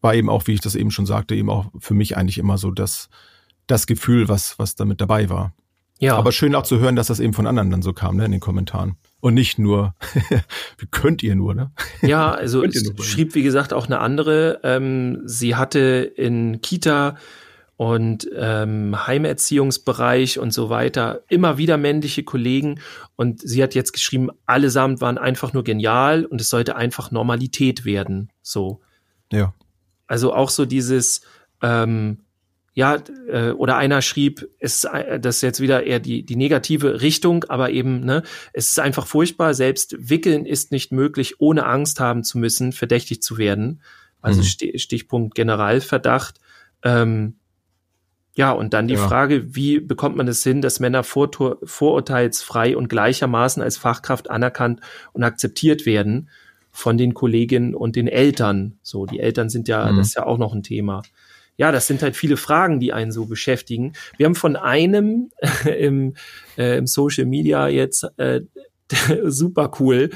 war 0.01 0.15
eben 0.15 0.29
auch, 0.29 0.47
wie 0.47 0.53
ich 0.53 0.61
das 0.61 0.75
eben 0.75 0.91
schon 0.91 1.05
sagte, 1.05 1.35
eben 1.35 1.49
auch 1.49 1.67
für 1.79 1.93
mich 1.93 2.17
eigentlich 2.17 2.37
immer 2.37 2.57
so 2.57 2.71
das, 2.71 3.09
das 3.67 3.87
Gefühl, 3.87 4.27
was, 4.27 4.59
was 4.59 4.75
damit 4.75 4.99
dabei 4.99 5.29
war. 5.29 5.53
Ja. 5.99 6.17
Aber 6.17 6.33
schön 6.33 6.53
auch 6.55 6.63
zu 6.63 6.79
hören, 6.79 6.97
dass 6.97 7.07
das 7.07 7.21
eben 7.21 7.33
von 7.33 7.47
anderen 7.47 7.69
dann 7.69 7.81
so 7.81 7.93
kam, 7.93 8.17
ne, 8.17 8.25
in 8.25 8.31
den 8.31 8.41
Kommentaren. 8.41 8.97
Und 9.21 9.35
nicht 9.35 9.57
nur, 9.57 9.95
wie 10.77 10.87
könnt 10.91 11.23
ihr 11.23 11.35
nur, 11.35 11.53
ne? 11.53 11.71
Ja, 12.01 12.31
also 12.31 12.61
es 12.65 12.91
schrieb, 13.01 13.35
wie 13.35 13.43
gesagt, 13.43 13.71
auch 13.71 13.85
eine 13.85 13.99
andere. 13.99 14.59
Ähm, 14.63 15.21
sie 15.25 15.55
hatte 15.55 16.11
in 16.17 16.59
Kita 16.61 17.15
und 17.83 18.29
ähm, 18.33 18.95
Heimerziehungsbereich 19.07 20.39
und 20.39 20.53
so 20.53 20.69
weiter 20.69 21.23
immer 21.27 21.57
wieder 21.57 21.77
männliche 21.77 22.23
Kollegen 22.23 22.79
und 23.17 23.41
sie 23.41 23.61
hat 23.61 23.75
jetzt 23.75 23.91
geschrieben, 23.91 24.29
allesamt 24.45 25.01
waren 25.01 25.17
einfach 25.17 25.51
nur 25.51 25.65
genial 25.65 26.23
und 26.23 26.39
es 26.39 26.47
sollte 26.47 26.77
einfach 26.77 27.11
Normalität 27.11 27.83
werden. 27.83 28.31
So. 28.41 28.79
Ja. 29.33 29.53
Also 30.07 30.33
auch 30.33 30.49
so 30.49 30.63
dieses, 30.63 31.23
ähm, 31.61 32.19
ja, 32.73 33.03
äh, 33.27 33.49
oder 33.49 33.75
einer 33.75 34.01
schrieb, 34.01 34.47
es 34.59 34.85
äh, 34.85 35.19
das 35.19 35.37
ist 35.37 35.41
jetzt 35.41 35.59
wieder 35.59 35.83
eher 35.83 35.99
die, 35.99 36.25
die 36.25 36.37
negative 36.37 37.01
Richtung, 37.01 37.43
aber 37.49 37.71
eben, 37.71 37.99
ne, 37.99 38.23
es 38.53 38.69
ist 38.69 38.79
einfach 38.79 39.07
furchtbar, 39.07 39.53
selbst 39.53 39.93
wickeln 39.99 40.45
ist 40.45 40.71
nicht 40.71 40.93
möglich, 40.93 41.41
ohne 41.41 41.65
Angst 41.65 41.99
haben 41.99 42.23
zu 42.23 42.37
müssen, 42.37 42.71
verdächtig 42.71 43.21
zu 43.21 43.37
werden. 43.37 43.81
Also 44.21 44.41
mhm. 44.41 44.77
Stichpunkt 44.77 45.35
Generalverdacht. 45.35 46.39
Ähm, 46.81 47.35
ja, 48.35 48.51
und 48.51 48.73
dann 48.73 48.87
die 48.87 48.95
ja. 48.95 49.07
Frage, 49.07 49.55
wie 49.55 49.79
bekommt 49.79 50.15
man 50.15 50.27
es 50.27 50.43
hin, 50.43 50.61
dass 50.61 50.79
Männer 50.79 51.03
vor, 51.03 51.29
vorurteilsfrei 51.63 52.75
und 52.75 52.89
gleichermaßen 52.89 53.61
als 53.61 53.77
Fachkraft 53.77 54.29
anerkannt 54.29 54.81
und 55.13 55.23
akzeptiert 55.23 55.85
werden 55.85 56.29
von 56.71 56.97
den 56.97 57.13
Kolleginnen 57.13 57.75
und 57.75 57.95
den 57.95 58.07
Eltern? 58.07 58.79
So, 58.81 59.05
die 59.05 59.19
Eltern 59.19 59.49
sind 59.49 59.67
ja, 59.67 59.91
mhm. 59.91 59.97
das 59.97 60.07
ist 60.07 60.15
ja 60.15 60.25
auch 60.25 60.39
noch 60.39 60.53
ein 60.53 60.63
Thema. 60.63 61.03
Ja, 61.57 61.71
das 61.71 61.85
sind 61.85 62.01
halt 62.01 62.15
viele 62.15 62.35
Fragen, 62.35 62.79
die 62.79 62.93
einen 62.93 63.11
so 63.11 63.25
beschäftigen. 63.25 63.93
Wir 64.17 64.25
haben 64.25 64.35
von 64.35 64.55
einem 64.55 65.29
im, 65.65 66.15
äh, 66.57 66.77
im 66.77 66.87
Social 66.87 67.25
Media 67.25 67.67
jetzt 67.67 68.07
äh, 68.17 68.41
super 69.25 69.71
cool 69.79 70.09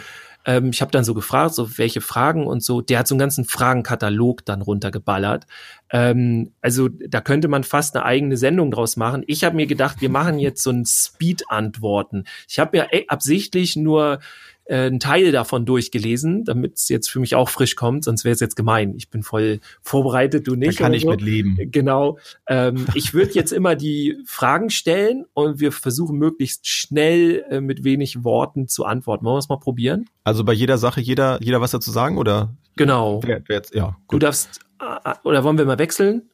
ähm, 0.47 0.69
ich 0.69 0.81
habe 0.81 0.91
dann 0.91 1.03
so 1.03 1.13
gefragt, 1.13 1.53
so 1.53 1.77
welche 1.77 1.99
Fragen 1.99 2.47
und 2.47 2.63
so. 2.63 2.81
Der 2.81 2.99
hat 2.99 3.07
so 3.07 3.13
einen 3.13 3.19
ganzen 3.19 3.43
Fragenkatalog 3.43 4.45
dann 4.45 4.61
runtergeballert. 4.61 5.45
Ähm, 5.91 6.53
also 6.61 6.87
da 6.87 7.19
könnte 7.19 7.49
man 7.49 7.65
fast 7.65 7.95
eine 7.95 8.05
eigene 8.05 8.37
Sendung 8.37 8.71
draus 8.71 8.95
machen. 8.95 9.23
Ich 9.27 9.43
habe 9.43 9.57
mir 9.57 9.67
gedacht, 9.67 9.97
wir 9.99 10.09
machen 10.09 10.39
jetzt 10.39 10.63
so 10.63 10.71
ein 10.71 10.85
Speed-Antworten. 10.85 12.23
Ich 12.47 12.59
habe 12.59 12.77
ja 12.77 12.87
absichtlich 13.09 13.75
nur 13.75 14.19
äh, 14.67 14.85
einen 14.87 14.99
Teil 14.99 15.31
davon 15.31 15.65
durchgelesen, 15.65 16.43
damit 16.43 16.75
es 16.75 16.89
jetzt 16.89 17.09
für 17.09 17.19
mich 17.19 17.35
auch 17.35 17.49
frisch 17.49 17.75
kommt, 17.75 18.03
sonst 18.03 18.23
wäre 18.25 18.33
es 18.33 18.39
jetzt 18.39 18.55
gemein. 18.55 18.93
Ich 18.95 19.09
bin 19.09 19.23
voll 19.23 19.59
vorbereitet, 19.81 20.47
du 20.47 20.55
nicht. 20.55 20.79
Da 20.79 20.83
kann 20.83 20.93
ich 20.93 21.03
so. 21.03 21.09
mit 21.09 21.21
leben. 21.21 21.57
Genau. 21.71 22.17
Ähm, 22.47 22.85
ich 22.93 23.13
würde 23.13 23.31
jetzt 23.33 23.51
immer 23.51 23.75
die 23.75 24.17
Fragen 24.25 24.69
stellen 24.69 25.25
und 25.33 25.59
wir 25.59 25.71
versuchen 25.71 26.17
möglichst 26.17 26.67
schnell 26.67 27.45
äh, 27.49 27.61
mit 27.61 27.83
wenig 27.83 28.23
Worten 28.23 28.67
zu 28.67 28.85
antworten. 28.85 29.25
Wollen 29.25 29.35
wir 29.35 29.39
es 29.39 29.49
mal 29.49 29.57
probieren? 29.57 30.09
Also 30.23 30.43
bei 30.43 30.53
jeder 30.53 30.77
Sache, 30.77 31.01
jeder, 31.01 31.41
jeder 31.41 31.61
was 31.61 31.71
dazu 31.71 31.91
sagen 31.91 32.17
oder? 32.17 32.55
Genau. 32.75 33.21
Wer, 33.23 33.41
wer 33.47 33.57
jetzt, 33.57 33.73
ja, 33.73 33.97
gut. 34.07 34.21
Du 34.21 34.25
darfst, 34.25 34.59
äh, 34.81 35.13
oder 35.23 35.43
wollen 35.43 35.57
wir 35.57 35.65
mal 35.65 35.79
wechseln? 35.79 36.29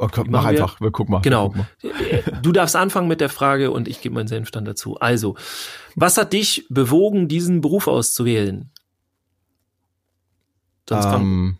Oh, 0.00 0.08
komm, 0.10 0.28
mach 0.30 0.44
einfach, 0.44 0.80
wir 0.80 0.92
gucken 0.92 1.12
mal. 1.12 1.22
Genau. 1.22 1.48
Guck 1.48 1.56
mal. 1.56 2.40
Du 2.42 2.52
darfst 2.52 2.76
anfangen 2.76 3.08
mit 3.08 3.20
der 3.20 3.28
Frage 3.28 3.72
und 3.72 3.88
ich 3.88 4.00
gebe 4.00 4.14
meinen 4.14 4.28
Senf 4.28 4.52
dann 4.52 4.64
dazu. 4.64 4.96
Also, 5.00 5.36
was 5.96 6.16
hat 6.16 6.32
dich 6.32 6.66
bewogen, 6.68 7.26
diesen 7.26 7.60
Beruf 7.60 7.88
auszuwählen? 7.88 8.70
Sonst 10.88 11.06
ähm, 11.06 11.58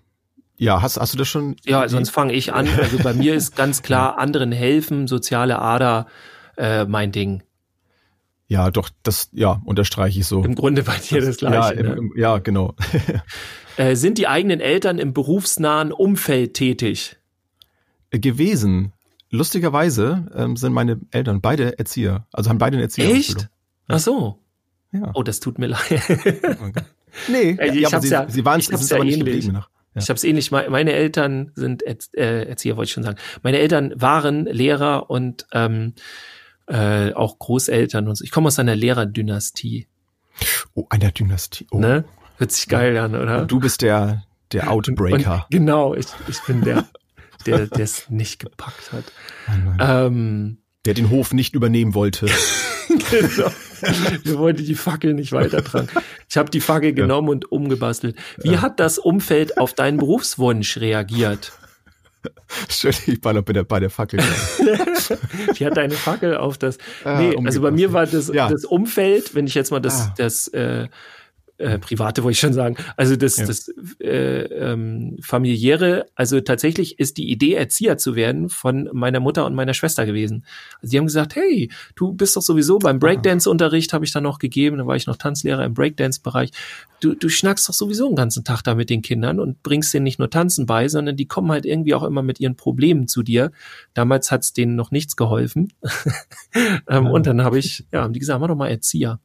ja, 0.56 0.82
hast, 0.82 0.98
hast 0.98 1.14
du 1.14 1.18
das 1.18 1.28
schon? 1.28 1.56
Ja, 1.64 1.88
sonst 1.88 2.10
fange 2.10 2.32
ich 2.32 2.52
an. 2.52 2.68
Also 2.68 2.98
bei 2.98 3.12
mir 3.12 3.34
ist 3.34 3.56
ganz 3.56 3.82
klar, 3.82 4.18
anderen 4.18 4.52
helfen, 4.52 5.06
soziale 5.06 5.58
Ader, 5.60 6.06
äh, 6.56 6.84
mein 6.84 7.12
Ding. 7.12 7.42
Ja, 8.48 8.70
doch, 8.70 8.88
das, 9.02 9.28
ja, 9.32 9.60
unterstreiche 9.64 10.20
ich 10.20 10.26
so. 10.26 10.42
Im 10.42 10.54
Grunde 10.54 10.82
bei 10.82 10.96
dir 10.96 11.20
das, 11.20 11.36
das 11.36 11.38
Gleiche. 11.38 11.74
Ja, 11.74 11.80
im, 11.80 11.86
ne? 11.86 11.96
im, 11.96 12.12
ja 12.16 12.38
genau. 12.38 12.74
äh, 13.76 13.94
sind 13.94 14.18
die 14.18 14.26
eigenen 14.26 14.60
Eltern 14.60 14.98
im 14.98 15.12
berufsnahen 15.12 15.92
Umfeld 15.92 16.54
tätig? 16.54 17.17
Gewesen. 18.10 18.92
Lustigerweise 19.30 20.26
ähm, 20.34 20.56
sind 20.56 20.72
meine 20.72 21.00
Eltern 21.10 21.40
beide 21.40 21.78
Erzieher, 21.78 22.26
also 22.32 22.48
haben 22.48 22.58
beide 22.58 22.76
eine 22.76 22.84
Erzieher. 22.84 23.10
Echt? 23.10 23.48
Ach 23.88 23.98
so. 23.98 24.38
Ja. 24.92 25.10
Oh, 25.14 25.22
das 25.22 25.40
tut 25.40 25.58
mir 25.58 25.66
leid. 25.66 25.80
Nee, 27.26 27.56
ich 27.60 27.74
ja, 27.80 27.90
hab's 27.90 28.04
sie, 28.04 28.12
ja, 28.12 28.28
sie 28.28 28.44
waren 28.44 28.60
ich 28.60 28.70
es 28.70 28.90
ja 28.90 28.96
aber 28.96 29.04
nicht 29.04 29.18
ähnlich. 29.18 29.34
geblieben. 29.36 29.54
Nach. 29.54 29.70
Ja. 29.94 30.02
Ich 30.02 30.08
habe 30.08 30.18
es 30.18 30.24
ähnlich. 30.24 30.50
Meine 30.50 30.92
Eltern 30.92 31.50
sind 31.54 31.82
äh, 31.82 32.44
Erzieher, 32.44 32.76
wollte 32.76 32.88
ich 32.88 32.92
schon 32.92 33.02
sagen. 33.02 33.18
Meine 33.42 33.58
Eltern 33.58 33.92
waren 33.96 34.44
Lehrer 34.44 35.10
und 35.10 35.46
ähm, 35.52 35.94
äh, 36.66 37.12
auch 37.14 37.38
Großeltern 37.38 38.06
und 38.06 38.14
so. 38.14 38.24
Ich 38.24 38.30
komme 38.30 38.48
aus 38.48 38.58
einer 38.58 38.76
Lehrerdynastie. 38.76 39.88
Oh, 40.74 40.86
einer 40.90 41.10
Dynastie. 41.10 41.66
Oh. 41.70 41.78
Ne? 41.78 42.04
Hört 42.36 42.52
sich 42.52 42.68
geil 42.68 42.96
an, 42.98 43.16
oder? 43.16 43.40
Und 43.40 43.50
du 43.50 43.58
bist 43.58 43.82
der 43.82 44.22
der 44.52 44.70
Outbreaker. 44.70 45.34
Und, 45.34 45.50
genau, 45.50 45.94
ich, 45.94 46.06
ich 46.28 46.40
bin 46.42 46.62
der, 46.62 46.86
der 47.46 47.66
der 47.66 47.84
es 47.84 48.08
nicht 48.10 48.38
gepackt 48.38 48.92
hat. 48.92 49.04
Ähm, 49.80 50.58
der 50.84 50.94
den 50.94 51.10
Hof 51.10 51.32
nicht 51.32 51.54
übernehmen 51.54 51.94
wollte. 51.94 52.26
genau. 53.10 53.50
Wir 54.24 54.38
wollten 54.38 54.64
die 54.64 54.74
Fackel 54.74 55.14
nicht 55.14 55.32
weitertragen. 55.32 55.88
Ich 56.28 56.36
habe 56.36 56.50
die 56.50 56.60
Fackel 56.60 56.90
ja. 56.90 56.94
genommen 56.94 57.28
und 57.28 57.52
umgebastelt. 57.52 58.16
Wie 58.38 58.52
ja. 58.52 58.62
hat 58.62 58.80
das 58.80 58.98
Umfeld 58.98 59.58
auf 59.58 59.74
deinen 59.74 59.98
Berufswunsch 59.98 60.78
reagiert? 60.78 61.52
Stell 62.68 62.92
dich 62.92 63.22
mal 63.22 63.40
bei 63.42 63.52
der, 63.52 63.64
bei 63.64 63.80
der 63.80 63.90
Fackel. 63.90 64.20
Wie 65.54 65.64
hat 65.64 65.76
deine 65.76 65.94
Fackel 65.94 66.36
auf 66.36 66.58
das? 66.58 66.78
Ah, 67.04 67.20
nee, 67.20 67.36
also 67.44 67.60
bei 67.60 67.70
mir 67.70 67.92
war 67.92 68.06
das, 68.06 68.28
ja. 68.28 68.48
das 68.48 68.64
Umfeld, 68.64 69.34
wenn 69.34 69.46
ich 69.46 69.54
jetzt 69.54 69.70
mal 69.70 69.80
das, 69.80 70.00
Ah. 70.00 70.14
das 70.16 70.48
äh, 70.48 70.88
äh, 71.58 71.78
private 71.78 72.22
wollte 72.22 72.32
ich 72.32 72.40
schon 72.40 72.52
sagen, 72.52 72.76
also 72.96 73.16
das, 73.16 73.36
Ja. 73.36 73.46
das 73.46 73.68
äh, 74.00 74.42
ähm, 74.42 75.16
familiäre, 75.20 76.06
also 76.14 76.40
tatsächlich 76.40 76.98
ist 76.98 77.16
die 77.16 77.30
Idee, 77.30 77.54
Erzieher 77.54 77.98
zu 77.98 78.14
werden, 78.14 78.48
von 78.48 78.88
meiner 78.92 79.20
Mutter 79.20 79.44
und 79.44 79.54
meiner 79.54 79.74
Schwester 79.74 80.06
gewesen. 80.06 80.44
Also 80.80 80.92
die 80.92 80.98
haben 80.98 81.06
gesagt, 81.06 81.34
hey, 81.36 81.70
du 81.96 82.12
bist 82.12 82.36
doch 82.36 82.42
sowieso 82.42 82.78
beim 82.78 82.98
Breakdance-Unterricht, 82.98 83.92
habe 83.92 84.04
ich 84.04 84.12
dann 84.12 84.22
noch 84.22 84.38
gegeben, 84.38 84.78
da 84.78 84.86
war 84.86 84.96
ich 84.96 85.06
noch 85.06 85.16
Tanzlehrer 85.16 85.64
im 85.64 85.74
Breakdance-Bereich. 85.74 86.50
Du, 87.00 87.14
du 87.14 87.28
schnackst 87.28 87.68
doch 87.68 87.74
sowieso 87.74 88.06
den 88.08 88.16
ganzen 88.16 88.44
Tag 88.44 88.62
da 88.62 88.74
mit 88.74 88.90
den 88.90 89.02
Kindern 89.02 89.40
und 89.40 89.62
bringst 89.62 89.92
denen 89.92 90.04
nicht 90.04 90.18
nur 90.18 90.30
Tanzen 90.30 90.66
bei, 90.66 90.88
sondern 90.88 91.16
die 91.16 91.26
kommen 91.26 91.50
halt 91.50 91.66
irgendwie 91.66 91.94
auch 91.94 92.02
immer 92.04 92.22
mit 92.22 92.40
ihren 92.40 92.56
Problemen 92.56 93.08
zu 93.08 93.22
dir. 93.22 93.50
Damals 93.94 94.30
hat's 94.30 94.52
denen 94.52 94.76
noch 94.76 94.90
nichts 94.90 95.16
geholfen. 95.16 95.72
ähm, 96.88 97.06
und 97.06 97.26
dann 97.26 97.42
habe 97.42 97.58
ich, 97.58 97.84
ja, 97.92 98.02
haben 98.02 98.12
die 98.12 98.20
gesagt, 98.20 98.40
mach 98.40 98.48
doch 98.48 98.56
mal 98.56 98.68
Erzieher. 98.68 99.20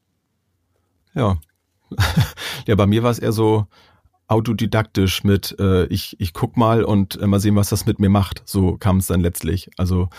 Ja. 1.15 1.37
ja, 2.67 2.75
bei 2.75 2.85
mir 2.87 3.03
war 3.03 3.11
es 3.11 3.19
eher 3.19 3.31
so 3.31 3.67
autodidaktisch 4.27 5.23
mit 5.23 5.55
äh, 5.59 5.85
ich, 5.85 6.15
ich 6.19 6.33
guck 6.33 6.57
mal 6.57 6.83
und 6.83 7.19
äh, 7.21 7.27
mal 7.27 7.39
sehen, 7.39 7.55
was 7.55 7.69
das 7.69 7.85
mit 7.85 7.99
mir 7.99 8.09
macht. 8.09 8.41
So 8.45 8.77
kam 8.77 8.97
es 8.97 9.07
dann 9.07 9.21
letztlich. 9.21 9.69
Also 9.77 10.09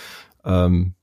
ähm, 0.45 0.95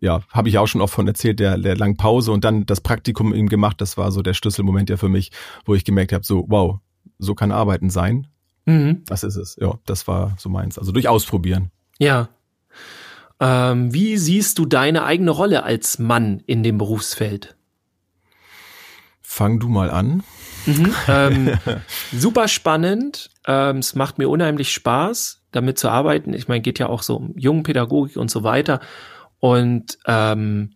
ja, 0.00 0.22
habe 0.30 0.48
ich 0.48 0.58
auch 0.58 0.66
schon 0.66 0.80
oft 0.80 0.94
von 0.94 1.06
erzählt, 1.06 1.40
der, 1.40 1.58
der 1.58 1.76
langen 1.76 1.96
Pause 1.96 2.32
und 2.32 2.44
dann 2.44 2.66
das 2.66 2.80
Praktikum 2.80 3.34
eben 3.34 3.48
gemacht. 3.48 3.80
Das 3.80 3.96
war 3.96 4.12
so 4.12 4.22
der 4.22 4.34
Schlüsselmoment 4.34 4.88
ja 4.88 4.96
für 4.96 5.08
mich, 5.08 5.30
wo 5.64 5.74
ich 5.74 5.84
gemerkt 5.84 6.12
habe, 6.12 6.24
so 6.24 6.46
wow, 6.48 6.78
so 7.18 7.34
kann 7.34 7.52
Arbeiten 7.52 7.90
sein. 7.90 8.26
Mhm. 8.66 9.02
Das 9.06 9.24
ist 9.24 9.36
es. 9.36 9.56
Ja, 9.60 9.78
das 9.86 10.06
war 10.06 10.36
so 10.38 10.48
meins. 10.48 10.78
Also 10.78 10.92
durch 10.92 11.08
Ausprobieren. 11.08 11.70
Ja. 11.98 12.28
Ähm, 13.40 13.92
wie 13.92 14.16
siehst 14.16 14.58
du 14.58 14.66
deine 14.66 15.04
eigene 15.04 15.30
Rolle 15.30 15.62
als 15.64 15.98
Mann 15.98 16.42
in 16.46 16.62
dem 16.62 16.78
Berufsfeld? 16.78 17.56
Fang 19.32 19.60
du 19.60 19.68
mal 19.68 19.92
an. 19.92 20.24
Mhm. 20.66 20.92
ähm, 21.06 21.56
super 22.12 22.48
spannend. 22.48 23.30
Ähm, 23.46 23.76
es 23.76 23.94
macht 23.94 24.18
mir 24.18 24.28
unheimlich 24.28 24.72
Spaß, 24.72 25.42
damit 25.52 25.78
zu 25.78 25.88
arbeiten. 25.88 26.34
Ich 26.34 26.48
meine, 26.48 26.62
geht 26.62 26.80
ja 26.80 26.88
auch 26.88 27.02
so 27.02 27.14
um 27.14 27.38
Jungenpädagogik 27.38 28.16
und 28.16 28.28
so 28.28 28.42
weiter. 28.42 28.80
Und 29.38 29.98
ähm, 30.04 30.72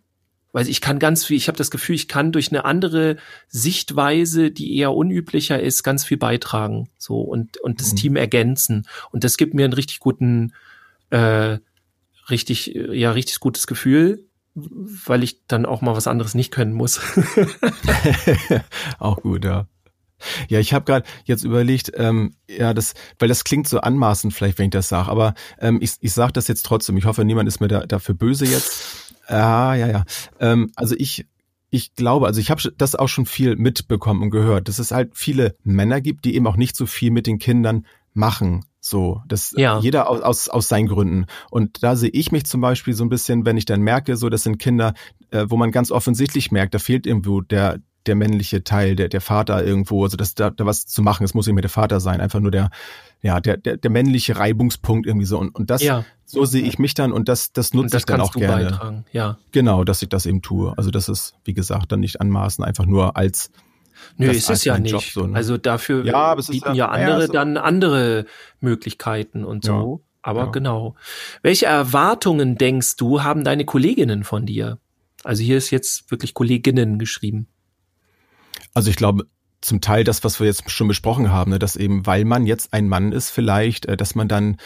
weil 0.52 0.68
ich 0.68 0.80
kann 0.80 1.00
ganz 1.00 1.24
viel, 1.24 1.36
ich 1.36 1.48
habe 1.48 1.59
das 1.59 1.72
Gefühl, 1.72 1.96
ich 1.96 2.07
kann 2.07 2.30
durch 2.30 2.52
eine 2.52 2.64
andere 2.64 3.16
Sichtweise, 3.48 4.52
die 4.52 4.76
eher 4.78 4.94
unüblicher 4.94 5.61
ist, 5.61 5.82
ganz 5.82 6.05
viel 6.05 6.16
beitragen. 6.16 6.88
So 6.96 7.22
und, 7.22 7.57
und 7.57 7.80
das 7.80 7.90
Mhm. 7.90 7.96
Team 7.96 8.16
ergänzen. 8.16 8.86
Und 9.11 9.24
das 9.24 9.36
gibt 9.36 9.55
mir 9.55 9.64
einen 9.64 9.72
richtig 9.72 9.98
guten, 9.98 10.52
äh, 11.11 11.59
richtig, 12.30 12.72
ja, 12.72 13.11
richtig 13.11 13.40
gutes 13.40 13.66
Gefühl, 13.66 14.28
weil 14.55 15.22
ich 15.22 15.46
dann 15.46 15.66
auch 15.66 15.82
mal 15.82 15.96
was 15.96 16.07
anderes 16.07 16.34
nicht 16.34 16.52
können 16.52 16.72
muss. 16.72 17.00
auch 18.98 19.20
gut, 19.22 19.44
ja. 19.44 19.66
Ja, 20.48 20.59
ich 20.59 20.72
habe 20.72 20.84
gerade 20.84 21.07
jetzt 21.24 21.44
überlegt, 21.44 21.92
ähm, 21.96 22.34
ja, 22.48 22.72
das, 22.72 22.94
weil 23.18 23.28
das 23.28 23.44
klingt 23.44 23.68
so 23.68 23.80
anmaßend 23.80 24.32
vielleicht, 24.32 24.59
wenn 24.59 24.66
ich 24.66 24.70
das 24.70 24.88
sage, 24.88 25.11
aber 25.11 25.34
ähm, 25.59 25.78
ich, 25.82 25.94
ich 26.00 26.12
sage 26.12 26.32
das 26.32 26.48
jetzt 26.48 26.64
trotzdem. 26.64 26.96
Ich 26.96 27.05
hoffe, 27.05 27.24
niemand 27.24 27.48
ist 27.48 27.61
mir 27.61 27.68
da, 27.68 27.84
dafür 27.86 28.14
böse 28.14 28.46
jetzt. 28.46 29.12
Ah, 29.26 29.74
ja, 29.74 29.88
ja. 29.88 30.05
Ähm, 30.40 30.70
also 30.76 30.94
ich, 30.96 31.26
ich 31.70 31.94
glaube, 31.94 32.26
also 32.26 32.40
ich 32.40 32.50
habe 32.50 32.62
das 32.76 32.94
auch 32.94 33.09
schon 33.09 33.26
viel 33.26 33.57
mitbekommen 33.57 34.22
und 34.22 34.30
gehört, 34.30 34.68
dass 34.68 34.78
es 34.78 34.92
halt 34.92 35.12
viele 35.14 35.57
Männer 35.62 36.00
gibt, 36.00 36.24
die 36.24 36.36
eben 36.36 36.46
auch 36.46 36.57
nicht 36.57 36.76
so 36.76 36.86
viel 36.86 37.11
mit 37.11 37.26
den 37.26 37.38
Kindern 37.38 37.86
machen. 38.12 38.64
So, 38.87 39.22
das 39.26 39.55
Ja. 39.57 39.78
jeder 39.78 40.11
aus, 40.11 40.20
aus, 40.20 40.49
aus 40.51 40.68
seinen 40.68 40.89
Gründen. 40.89 41.24
Und 41.51 41.82
da 41.82 41.97
sehe 41.97 42.11
ich 42.11 42.32
mich 42.32 42.45
zum 42.45 42.61
Beispiel 42.61 42.93
so 42.93 43.03
ein 43.03 43.09
bisschen, 43.09 43.47
wenn 43.47 43.57
ich 43.57 43.64
dann 43.64 43.80
merke, 43.80 44.18
so 44.18 44.28
das 44.28 44.43
sind 44.43 44.59
Kinder, 44.59 44.93
äh, 45.30 45.47
wo 45.49 45.57
man 45.57 45.70
ganz 45.70 45.91
offensichtlich 45.91 46.53
merkt, 46.53 46.74
da 46.74 46.78
fehlt 46.78 47.07
irgendwo 47.07 47.41
der 47.41 47.78
der 48.05 48.14
männliche 48.14 48.62
Teil, 48.62 48.95
der 48.97 49.09
der 49.09 49.22
Vater 49.22 49.64
irgendwo, 49.64 50.05
also 50.05 50.18
das 50.18 50.35
da, 50.35 50.51
da 50.51 50.66
was 50.66 50.85
zu 50.85 51.01
machen, 51.01 51.24
es 51.24 51.32
muss 51.32 51.47
nicht 51.47 51.55
mehr 51.55 51.62
der 51.62 51.70
Vater 51.70 51.99
sein, 52.01 52.20
einfach 52.20 52.41
nur 52.41 52.51
der 52.51 52.68
ja 53.22 53.41
der 53.41 53.57
der, 53.57 53.78
der 53.78 53.91
männliche 53.91 54.37
Reibungspunkt 54.37 55.07
irgendwie 55.07 55.24
so 55.24 55.39
und 55.39 55.55
und 55.55 55.70
das 55.70 55.82
ja, 55.82 56.05
so 56.26 56.45
sehe 56.45 56.61
ich 56.62 56.78
mich 56.78 56.93
dann 56.93 57.11
und 57.11 57.30
das 57.30 57.55
das 57.55 57.72
nutze 57.72 57.93
das 57.93 58.03
ich 58.03 58.07
dann 58.07 58.20
auch 58.20 58.35
gerne. 58.35 58.64
beitragen. 58.64 59.05
Ja. 59.12 59.39
Genau, 59.53 59.85
dass 59.85 60.03
ich 60.03 60.11
das 60.11 60.26
eben 60.26 60.43
tue. 60.43 60.74
Also 60.76 60.91
das 60.91 61.09
ist 61.09 61.32
wie 61.45 61.55
gesagt 61.55 61.91
dann 61.91 62.01
nicht 62.01 62.20
anmaßen, 62.20 62.62
einfach 62.62 62.85
nur 62.85 63.16
als 63.16 63.51
Nö, 64.16 64.30
ist 64.30 64.44
es 64.44 64.50
als 64.50 64.64
ja 64.64 64.78
nicht. 64.78 64.92
Job 64.92 65.02
so, 65.02 65.26
ne? 65.26 65.36
Also 65.36 65.57
dafür 65.57 66.05
Ja, 66.05 66.34
bieten 66.34 66.68
ja- 66.68 66.72
ja 66.74 66.74
ja, 66.74 66.88
andere 66.88 67.24
ist- 67.24 67.34
dann 67.34 67.57
andere 67.57 68.26
Möglichkeiten 68.61 69.44
und 69.44 69.64
so. 69.64 70.05
Aber 70.22 70.44
ja. 70.44 70.50
genau. 70.50 70.94
Welche 71.42 71.66
Erwartungen 71.66 72.57
denkst 72.57 72.96
du, 72.96 73.22
haben 73.22 73.44
deine 73.44 73.64
Kolleginnen 73.64 74.24
von 74.24 74.46
dir? 74.46 74.78
Also 75.22 75.42
hier 75.42 75.59
ist 75.59 75.70
jetzt 75.70 76.11
wirklich 76.11 76.32
Kolleginnen 76.34 76.98
geschrieben. 76.98 77.46
Also 78.72 78.90
ich 78.90 78.96
glaube, 78.96 79.26
zum 79.61 79.80
Teil 79.80 80.05
das, 80.05 80.24
was 80.24 80.40
wir 80.40 80.46
jetzt 80.46 80.70
schon 80.70 80.88
besprochen 80.88 81.30
haben, 81.30 81.50
ne, 81.50 81.59
dass 81.59 81.76
eben, 81.76 82.07
weil 82.07 82.24
man 82.24 82.46
jetzt 82.46 82.72
ein 82.72 82.88
Mann 82.88 83.12
ist, 83.12 83.30
vielleicht, 83.30 83.86
äh, 83.86 83.96
dass 83.96 84.14
man 84.14 84.28
dann 84.28 84.57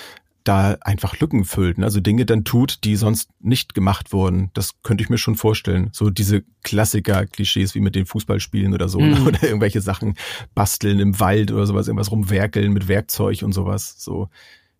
da 0.44 0.78
einfach 0.80 1.18
Lücken 1.20 1.44
füllt, 1.44 1.78
ne? 1.78 1.84
also 1.84 2.00
Dinge 2.00 2.24
dann 2.24 2.44
tut, 2.44 2.84
die 2.84 2.96
sonst 2.96 3.28
nicht 3.40 3.74
gemacht 3.74 4.12
wurden. 4.12 4.50
Das 4.54 4.72
könnte 4.82 5.02
ich 5.04 5.10
mir 5.10 5.18
schon 5.18 5.36
vorstellen. 5.36 5.90
So 5.92 6.08
diese 6.10 6.42
Klassiker-Klischees 6.64 7.74
wie 7.74 7.80
mit 7.80 7.94
den 7.94 8.06
Fußballspielen 8.06 8.72
oder 8.72 8.88
so 8.88 9.00
Mhm. 9.00 9.26
oder 9.26 9.42
irgendwelche 9.42 9.80
Sachen 9.80 10.14
basteln 10.54 11.00
im 11.00 11.20
Wald 11.20 11.52
oder 11.52 11.66
sowas, 11.66 11.86
irgendwas 11.88 12.10
rumwerkeln 12.10 12.72
mit 12.72 12.88
Werkzeug 12.88 13.42
und 13.42 13.52
sowas. 13.52 13.96
So 13.98 14.28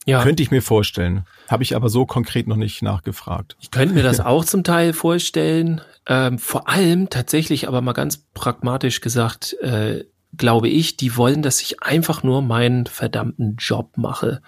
Ja. 0.06 0.22
könnte 0.22 0.42
ich 0.42 0.50
mir 0.50 0.62
vorstellen. 0.62 1.26
Habe 1.48 1.62
ich 1.64 1.76
aber 1.76 1.90
so 1.90 2.06
konkret 2.06 2.46
noch 2.46 2.56
nicht 2.56 2.80
nachgefragt. 2.82 3.56
Ich 3.60 3.70
könnte 3.70 3.94
mir 3.94 4.02
das 4.02 4.20
auch 4.20 4.44
zum 4.44 4.64
Teil 4.64 4.92
vorstellen. 4.94 5.82
Ähm, 6.06 6.38
vor 6.38 6.68
allem 6.68 7.10
tatsächlich, 7.10 7.68
aber 7.68 7.82
mal 7.82 7.92
ganz 7.92 8.24
pragmatisch 8.32 9.02
gesagt, 9.02 9.54
äh, 9.60 10.04
glaube 10.36 10.68
ich, 10.68 10.96
die 10.96 11.16
wollen, 11.16 11.42
dass 11.42 11.60
ich 11.60 11.82
einfach 11.82 12.22
nur 12.22 12.40
meinen 12.42 12.86
verdammten 12.86 13.56
Job 13.58 13.96
mache. 13.98 14.40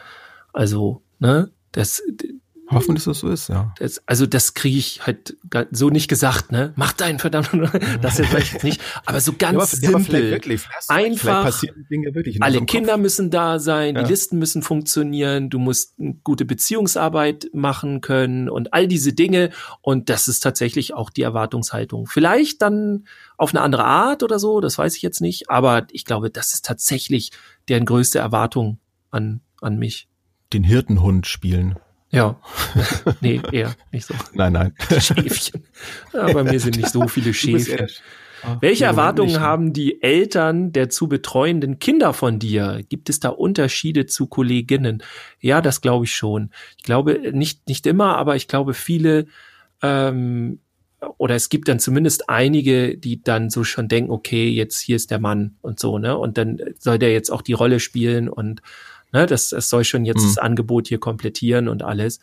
Also, 0.53 1.03
ne, 1.19 1.51
das, 1.73 2.03
Hoffen, 2.71 2.95
dass 2.95 3.05
das 3.05 3.19
so 3.19 3.29
ist, 3.29 3.49
ja. 3.49 3.75
Das, 3.79 4.01
also 4.07 4.27
das 4.27 4.55
kriege 4.55 4.79
ich 4.79 5.05
halt 5.05 5.37
so 5.73 5.91
nicht 5.91 6.09
gesagt, 6.09 6.53
ne? 6.53 6.73
Mach 6.77 6.93
deinen 6.93 7.19
verdammten, 7.19 7.69
das 8.03 8.19
jetzt 8.19 8.29
vielleicht 8.29 8.63
nicht, 8.63 8.81
aber 9.07 9.21
so 9.21 9.33
ganz 9.37 9.81
ja, 9.83 9.89
aber, 9.89 10.01
simpel. 10.01 10.25
Ja, 10.27 10.31
wirklich, 10.31 10.63
einfach. 10.89 11.53
alle 12.41 12.65
Kinder 12.67 12.93
Kopf. 12.93 13.03
müssen 13.03 13.31
da 13.31 13.59
sein, 13.59 13.97
ja. 13.97 14.03
die 14.03 14.09
Listen 14.09 14.39
müssen 14.39 14.63
funktionieren, 14.63 15.51
du 15.51 15.59
musst 15.59 15.99
eine 15.99 16.15
gute 16.23 16.45
Beziehungsarbeit 16.45 17.51
machen 17.53 18.03
können 18.03 18.49
und 18.49 18.73
all 18.73 18.87
diese 18.87 19.13
Dinge. 19.13 19.51
Und 19.83 20.09
das 20.09 20.29
ist 20.29 20.41
tatsächlich 20.41 20.95
auch 20.95 21.11
die 21.11 21.23
Erwartungshaltung. 21.23 22.07
Vielleicht 22.07 22.63
dann 22.63 23.07
auf 23.37 23.53
eine 23.53 23.63
andere 23.63 23.85
Art 23.85 24.23
oder 24.23 24.39
so, 24.39 24.61
das 24.61 24.79
weiß 24.79 24.95
ich 24.97 25.03
jetzt 25.03 25.21
nicht, 25.21 25.51
aber 25.51 25.87
ich 25.91 26.05
glaube, 26.05 26.31
das 26.31 26.55
ist 26.55 26.65
tatsächlich 26.65 27.33
deren 27.69 27.85
größte 27.85 28.21
Erwartung 28.21 28.79
an, 29.11 29.41
an 29.61 29.77
mich. 29.77 30.10
Den 30.53 30.65
Hirtenhund 30.65 31.27
spielen. 31.27 31.77
Ja, 32.11 32.41
nee, 33.21 33.41
eher 33.53 33.75
nicht 33.93 34.07
so. 34.07 34.15
Nein, 34.33 34.53
nein. 34.53 34.75
Schäfchen. 34.99 35.65
Ja, 36.13 36.33
bei 36.33 36.43
mir 36.43 36.59
sind 36.59 36.77
nicht 36.77 36.89
so 36.89 37.07
viele 37.07 37.33
Schäfchen. 37.33 37.87
Ach, 38.43 38.57
Welche 38.61 38.87
Erwartungen 38.87 39.41
haben 39.41 39.73
die 39.73 40.03
Eltern 40.03 40.73
der 40.73 40.89
zu 40.89 41.09
betreuenden 41.09 41.79
Kinder 41.79 42.13
von 42.13 42.39
dir? 42.39 42.83
Gibt 42.89 43.11
es 43.11 43.21
da 43.21 43.29
Unterschiede 43.29 44.07
zu 44.07 44.27
Kolleginnen? 44.27 45.03
Ja, 45.41 45.61
das 45.61 45.81
glaube 45.81 46.07
ich 46.07 46.15
schon. 46.15 46.51
Ich 46.79 46.85
glaube 46.85 47.33
nicht 47.33 47.69
nicht 47.69 47.87
immer, 47.87 48.17
aber 48.17 48.37
ich 48.37 48.49
glaube 48.49 48.75
viele 48.75 49.27
ähm, 49.83 50.61
oder 51.17 51.35
es 51.35 51.49
gibt 51.49 51.69
dann 51.69 51.79
zumindest 51.79 52.29
einige, 52.29 52.97
die 52.97 53.23
dann 53.23 53.51
so 53.51 53.65
schon 53.65 53.89
denken, 53.89 54.11
okay, 54.11 54.49
jetzt 54.49 54.81
hier 54.81 54.97
ist 54.97 55.11
der 55.11 55.19
Mann 55.19 55.57
und 55.63 55.81
so, 55.81 55.99
ne? 55.99 56.17
Und 56.17 56.37
dann 56.37 56.61
soll 56.79 56.99
der 56.99 57.13
jetzt 57.13 57.31
auch 57.31 57.43
die 57.43 57.55
Rolle 57.55 57.81
spielen 57.81 58.29
und 58.29 58.61
Ne, 59.13 59.27
das, 59.27 59.51
das 59.51 59.69
soll 59.69 59.85
schon 59.85 60.05
jetzt 60.05 60.23
mhm. 60.23 60.29
das 60.29 60.39
Angebot 60.39 60.89
hier 60.89 61.01
komplettieren 61.01 61.69
und 61.69 61.83
alles. 61.83 62.21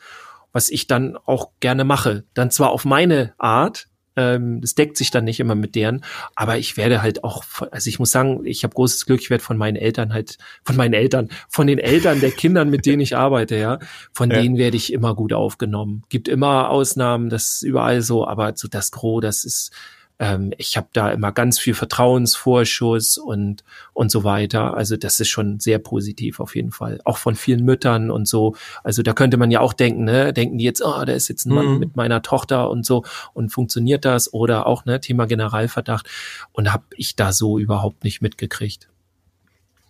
Was 0.54 0.70
ich 0.70 0.88
dann 0.88 1.18
auch 1.26 1.52
gerne 1.60 1.84
mache. 1.84 2.24
Dann 2.34 2.52
zwar 2.52 2.72
auf 2.72 2.86
meine 2.86 3.34
Art, 3.38 3.88
ähm, 4.18 4.60
das 4.62 4.76
deckt 4.76 4.98
sich 4.98 5.12
dann 5.12 5.26
nicht 5.26 5.40
immer 5.40 5.56
mit 5.56 5.76
deren, 5.76 6.04
aber 6.36 6.58
ich 6.58 6.76
werde 6.76 7.02
halt 7.02 7.24
auch, 7.24 7.44
also 7.72 7.88
ich 7.88 8.00
muss 8.00 8.12
sagen, 8.12 8.46
ich 8.46 8.64
habe 8.64 8.74
großes 8.74 9.06
Glück, 9.06 9.22
ich 9.22 9.30
werde 9.30 9.44
von 9.44 9.58
meinen 9.58 9.76
Eltern 9.76 10.14
halt, 10.14 10.38
von 10.64 10.76
meinen 10.76 10.94
Eltern, 10.94 11.30
von 11.50 11.68
den 11.68 11.78
Eltern 11.78 12.20
der 12.20 12.32
Kindern, 12.32 12.70
mit 12.70 12.86
denen 12.86 13.02
ich 13.02 13.16
arbeite, 13.16 13.56
ja, 13.58 13.80
von 14.14 14.32
ja. 14.32 14.42
denen 14.42 14.58
werde 14.58 14.76
ich 14.76 14.92
immer 14.92 15.14
gut 15.16 15.34
aufgenommen. 15.34 16.04
Gibt 16.10 16.28
immer 16.28 16.70
Ausnahmen, 16.70 17.30
das 17.30 17.56
ist 17.56 17.62
überall 17.62 18.02
so, 18.02 18.28
aber 18.28 18.54
so 18.56 18.68
das 18.68 18.92
Gros, 18.92 19.22
das 19.22 19.46
ist 19.46 19.72
ähm, 20.20 20.54
ich 20.58 20.78
habe 20.78 20.88
da 20.94 21.12
immer 21.12 21.32
ganz 21.32 21.60
viel 21.60 21.74
Vertrauensvorschuss 21.74 23.18
und 23.18 23.64
und 23.94 24.12
so 24.12 24.24
weiter. 24.24 24.76
Also 24.76 24.98
das 24.98 25.20
ist 25.20 25.30
schon 25.30 25.60
sehr 25.60 25.80
positiv 25.80 26.40
auf 26.40 26.56
jeden 26.56 26.72
Fall. 26.72 27.00
Auch 27.06 27.18
von 27.18 27.36
vielen 27.36 27.64
Müttern 27.64 28.10
und 28.10 28.28
so. 28.28 28.56
Also 28.84 29.04
da 29.04 29.14
könnte 29.14 29.38
man 29.38 29.52
ja 29.52 29.60
auch 29.60 29.74
denken, 29.74 30.06
ne, 30.06 30.34
denken 30.34 30.58
die 30.58 30.66
jetzt, 30.66 30.84
oh, 30.84 31.06
da 31.06 31.14
ist 31.14 31.28
jetzt 31.28 31.46
ein 31.46 31.54
Mann 31.54 31.74
mhm. 31.74 31.80
mit 31.80 31.96
meiner 31.96 32.22
Tochter 32.22 32.70
und 32.70 32.86
so 32.86 33.04
und 33.34 33.50
funktioniert 33.50 34.06
das 34.06 34.34
oder 34.34 34.66
auch 34.66 34.86
ne 34.86 35.00
Thema 35.00 35.26
Generalverdacht 35.26 36.10
und 36.52 36.74
habe 36.74 36.86
ich 36.96 37.16
da 37.16 37.32
so 37.32 37.60
überhaupt 37.60 38.04
nicht 38.04 38.22
mitgekriegt. 38.22 38.90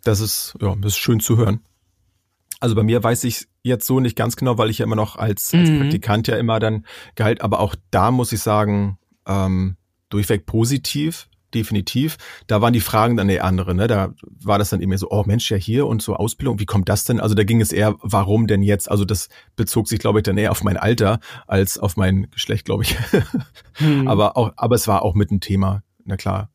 Das 0.03 0.19
ist 0.19 0.55
ja, 0.61 0.75
das 0.75 0.93
ist 0.93 0.97
schön 0.97 1.19
zu 1.19 1.37
hören. 1.37 1.61
Also 2.59 2.75
bei 2.75 2.83
mir 2.83 3.03
weiß 3.03 3.23
ich 3.25 3.47
jetzt 3.61 3.85
so 3.85 3.99
nicht 3.99 4.15
ganz 4.15 4.35
genau, 4.35 4.57
weil 4.57 4.69
ich 4.69 4.79
ja 4.79 4.85
immer 4.85 4.95
noch 4.95 5.15
als, 5.15 5.53
als 5.53 5.69
mhm. 5.69 5.81
Praktikant 5.81 6.27
ja 6.27 6.37
immer 6.37 6.59
dann 6.59 6.85
gehalt, 7.15 7.41
aber 7.41 7.59
auch 7.59 7.75
da 7.91 8.11
muss 8.11 8.31
ich 8.31 8.39
sagen, 8.41 8.97
ähm, 9.27 9.77
durchweg 10.09 10.45
positiv, 10.45 11.27
definitiv. 11.53 12.17
Da 12.47 12.61
waren 12.61 12.73
die 12.73 12.81
Fragen 12.81 13.17
dann 13.17 13.29
eher 13.29 13.43
andere, 13.43 13.73
ne? 13.73 13.87
Da 13.87 14.13
war 14.21 14.59
das 14.59 14.69
dann 14.69 14.81
immer 14.81 14.97
so, 14.97 15.09
oh 15.09 15.23
Mensch, 15.25 15.49
ja 15.49 15.57
hier 15.57 15.87
und 15.87 16.01
so 16.01 16.15
Ausbildung, 16.15 16.59
wie 16.59 16.65
kommt 16.65 16.89
das 16.89 17.03
denn? 17.05 17.19
Also 17.19 17.35
da 17.35 17.43
ging 17.43 17.61
es 17.61 17.71
eher, 17.71 17.95
warum 18.01 18.47
denn 18.47 18.63
jetzt? 18.63 18.89
Also 18.89 19.05
das 19.05 19.29
bezog 19.55 19.87
sich, 19.87 19.99
glaube 19.99 20.19
ich, 20.19 20.23
dann 20.23 20.37
eher 20.37 20.51
auf 20.51 20.63
mein 20.63 20.77
Alter 20.77 21.19
als 21.47 21.77
auf 21.77 21.97
mein 21.97 22.29
Geschlecht, 22.31 22.65
glaube 22.65 22.83
ich. 22.83 22.95
Hm. 23.79 24.07
Aber 24.07 24.37
auch, 24.37 24.53
aber 24.55 24.73
es 24.73 24.87
war 24.87 25.03
auch 25.03 25.13
mit 25.13 25.29
ein 25.29 25.39
Thema, 25.39 25.83
na 26.03 26.17
klar. 26.17 26.49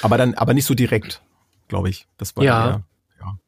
Aber 0.00 0.16
dann, 0.16 0.32
aber 0.32 0.54
nicht 0.54 0.64
so 0.64 0.72
direkt, 0.72 1.20
glaube 1.68 1.90
ich. 1.90 2.06
Das 2.16 2.34
war 2.34 2.44
ja. 2.44 2.66
Eher, 2.66 2.84
ja. 3.20 3.38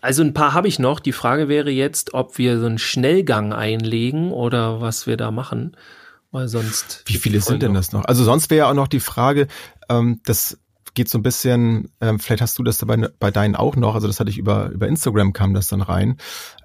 Also 0.00 0.22
ein 0.22 0.34
paar 0.34 0.54
habe 0.54 0.68
ich 0.68 0.78
noch. 0.78 1.00
Die 1.00 1.10
Frage 1.10 1.48
wäre 1.48 1.70
jetzt, 1.70 2.14
ob 2.14 2.38
wir 2.38 2.60
so 2.60 2.66
einen 2.66 2.78
Schnellgang 2.78 3.52
einlegen 3.52 4.30
oder 4.30 4.80
was 4.80 5.08
wir 5.08 5.16
da 5.16 5.32
machen. 5.32 5.76
Weil 6.34 6.48
sonst. 6.48 7.04
Wie 7.06 7.14
viele 7.14 7.40
sind 7.40 7.62
denn 7.62 7.74
das 7.74 7.92
noch? 7.92 8.06
Also 8.06 8.24
sonst 8.24 8.50
wäre 8.50 8.58
ja 8.58 8.68
auch 8.68 8.74
noch 8.74 8.88
die 8.88 8.98
Frage, 8.98 9.46
ähm, 9.88 10.20
das 10.24 10.58
geht 10.94 11.08
so 11.08 11.16
ein 11.16 11.22
bisschen, 11.22 11.92
ähm, 12.00 12.18
vielleicht 12.18 12.42
hast 12.42 12.58
du 12.58 12.64
das 12.64 12.76
dabei 12.76 13.08
bei 13.20 13.30
deinen 13.30 13.54
auch 13.54 13.76
noch, 13.76 13.94
also 13.94 14.08
das 14.08 14.18
hatte 14.18 14.30
ich 14.30 14.38
über, 14.38 14.70
über 14.70 14.88
Instagram 14.88 15.32
kam 15.32 15.54
das 15.54 15.68
dann 15.68 15.80
rein, 15.80 16.16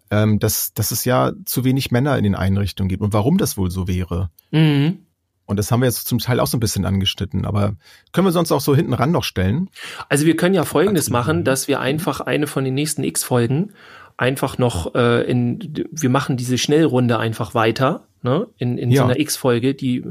ähm, 0.09 0.39
dass, 0.39 0.73
dass 0.73 0.89
es 0.89 1.05
ja 1.05 1.33
zu 1.45 1.65
wenig 1.65 1.91
Männer 1.91 2.17
in 2.17 2.23
den 2.23 2.33
Einrichtungen 2.33 2.89
gibt 2.89 3.03
und 3.03 3.13
warum 3.13 3.37
das 3.37 3.57
wohl 3.57 3.69
so 3.69 3.87
wäre. 3.87 4.31
Mhm. 4.49 5.05
Und 5.45 5.57
das 5.57 5.71
haben 5.71 5.81
wir 5.81 5.85
jetzt 5.85 6.07
zum 6.07 6.17
Teil 6.17 6.39
auch 6.39 6.47
so 6.47 6.57
ein 6.57 6.61
bisschen 6.61 6.85
angeschnitten, 6.85 7.45
aber 7.45 7.75
können 8.11 8.25
wir 8.25 8.31
sonst 8.31 8.51
auch 8.51 8.61
so 8.61 8.75
hinten 8.75 8.93
ran 8.93 9.11
noch 9.11 9.23
stellen? 9.23 9.69
Also 10.07 10.25
wir 10.25 10.35
können 10.35 10.55
ja 10.55 10.65
Folgendes 10.65 11.11
machen, 11.11 11.43
dass 11.43 11.67
wir 11.67 11.79
einfach 11.79 12.21
eine 12.21 12.47
von 12.47 12.63
den 12.63 12.73
nächsten 12.73 13.03
X-Folgen 13.03 13.73
einfach 14.19 14.57
noch 14.57 14.95
äh, 14.95 15.23
in, 15.23 15.85
wir 15.91 16.09
machen 16.09 16.35
diese 16.35 16.57
Schnellrunde 16.57 17.17
einfach 17.19 17.53
weiter 17.53 18.07
ne? 18.21 18.47
in, 18.57 18.77
in 18.77 18.91
ja. 18.91 19.01
so 19.01 19.05
einer 19.05 19.17
X-Folge, 19.17 19.73
die 19.73 20.03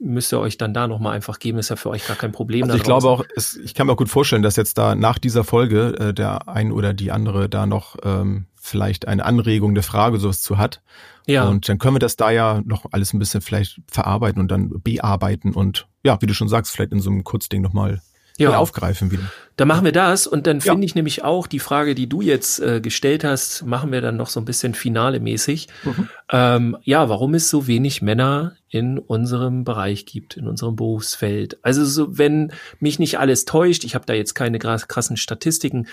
müsst 0.00 0.32
ihr 0.32 0.40
euch 0.40 0.58
dann 0.58 0.74
da 0.74 0.88
nochmal 0.88 1.14
einfach 1.14 1.38
geben, 1.38 1.58
ist 1.58 1.68
ja 1.68 1.76
für 1.76 1.90
euch 1.90 2.04
gar 2.04 2.16
kein 2.16 2.32
Problem. 2.32 2.64
Also 2.64 2.76
ich 2.76 2.82
glaube 2.82 3.08
auch, 3.08 3.24
es, 3.36 3.56
ich 3.56 3.74
kann 3.74 3.86
mir 3.86 3.92
auch 3.92 3.98
gut 3.98 4.08
vorstellen, 4.08 4.42
dass 4.42 4.56
jetzt 4.56 4.78
da 4.78 4.96
nach 4.96 5.18
dieser 5.20 5.44
Folge 5.44 5.94
äh, 5.96 6.12
der 6.12 6.48
ein 6.48 6.72
oder 6.72 6.92
die 6.92 7.12
andere 7.12 7.48
da 7.48 7.66
noch 7.66 7.96
ähm, 8.02 8.46
vielleicht 8.60 9.06
eine 9.06 9.24
Anregung, 9.24 9.70
eine 9.70 9.84
Frage 9.84 10.18
sowas 10.18 10.40
zu 10.40 10.58
hat. 10.58 10.82
Ja. 11.28 11.46
Und 11.48 11.68
dann 11.68 11.78
können 11.78 11.94
wir 11.94 12.00
das 12.00 12.16
da 12.16 12.32
ja 12.32 12.62
noch 12.64 12.86
alles 12.90 13.14
ein 13.14 13.20
bisschen 13.20 13.42
vielleicht 13.42 13.80
verarbeiten 13.86 14.42
und 14.42 14.50
dann 14.50 14.70
bearbeiten 14.82 15.54
und 15.54 15.86
ja, 16.02 16.20
wie 16.20 16.26
du 16.26 16.34
schon 16.34 16.48
sagst, 16.48 16.72
vielleicht 16.72 16.90
in 16.90 17.00
so 17.00 17.10
einem 17.10 17.22
Kurzding 17.22 17.62
nochmal 17.62 18.02
ja. 18.38 18.56
aufgreifen 18.56 19.10
wieder. 19.10 19.30
Dann 19.56 19.68
machen 19.68 19.84
wir 19.84 19.92
das 19.92 20.26
und 20.26 20.46
dann 20.46 20.62
finde 20.62 20.86
ich 20.86 20.94
nämlich 20.94 21.24
auch 21.24 21.46
die 21.46 21.58
Frage, 21.58 21.94
die 21.94 22.08
du 22.08 22.22
jetzt 22.22 22.58
äh, 22.60 22.80
gestellt 22.80 23.22
hast, 23.22 23.66
machen 23.66 23.92
wir 23.92 24.00
dann 24.00 24.16
noch 24.16 24.28
so 24.28 24.40
ein 24.40 24.46
bisschen 24.46 24.74
finale 24.74 25.20
mäßig. 25.20 25.68
Mhm. 25.84 26.08
Ähm, 26.30 26.76
ja, 26.82 27.08
warum 27.10 27.34
es 27.34 27.50
so 27.50 27.66
wenig 27.66 28.00
Männer 28.00 28.56
in 28.70 28.98
unserem 28.98 29.64
Bereich 29.64 30.06
gibt, 30.06 30.38
in 30.38 30.48
unserem 30.48 30.76
Berufsfeld. 30.76 31.58
Also 31.62 31.84
so, 31.84 32.16
wenn 32.16 32.52
mich 32.80 32.98
nicht 32.98 33.18
alles 33.18 33.44
täuscht, 33.44 33.84
ich 33.84 33.94
habe 33.94 34.06
da 34.06 34.14
jetzt 34.14 34.34
keine 34.34 34.58
krassen 34.58 35.18
Statistiken, 35.18 35.86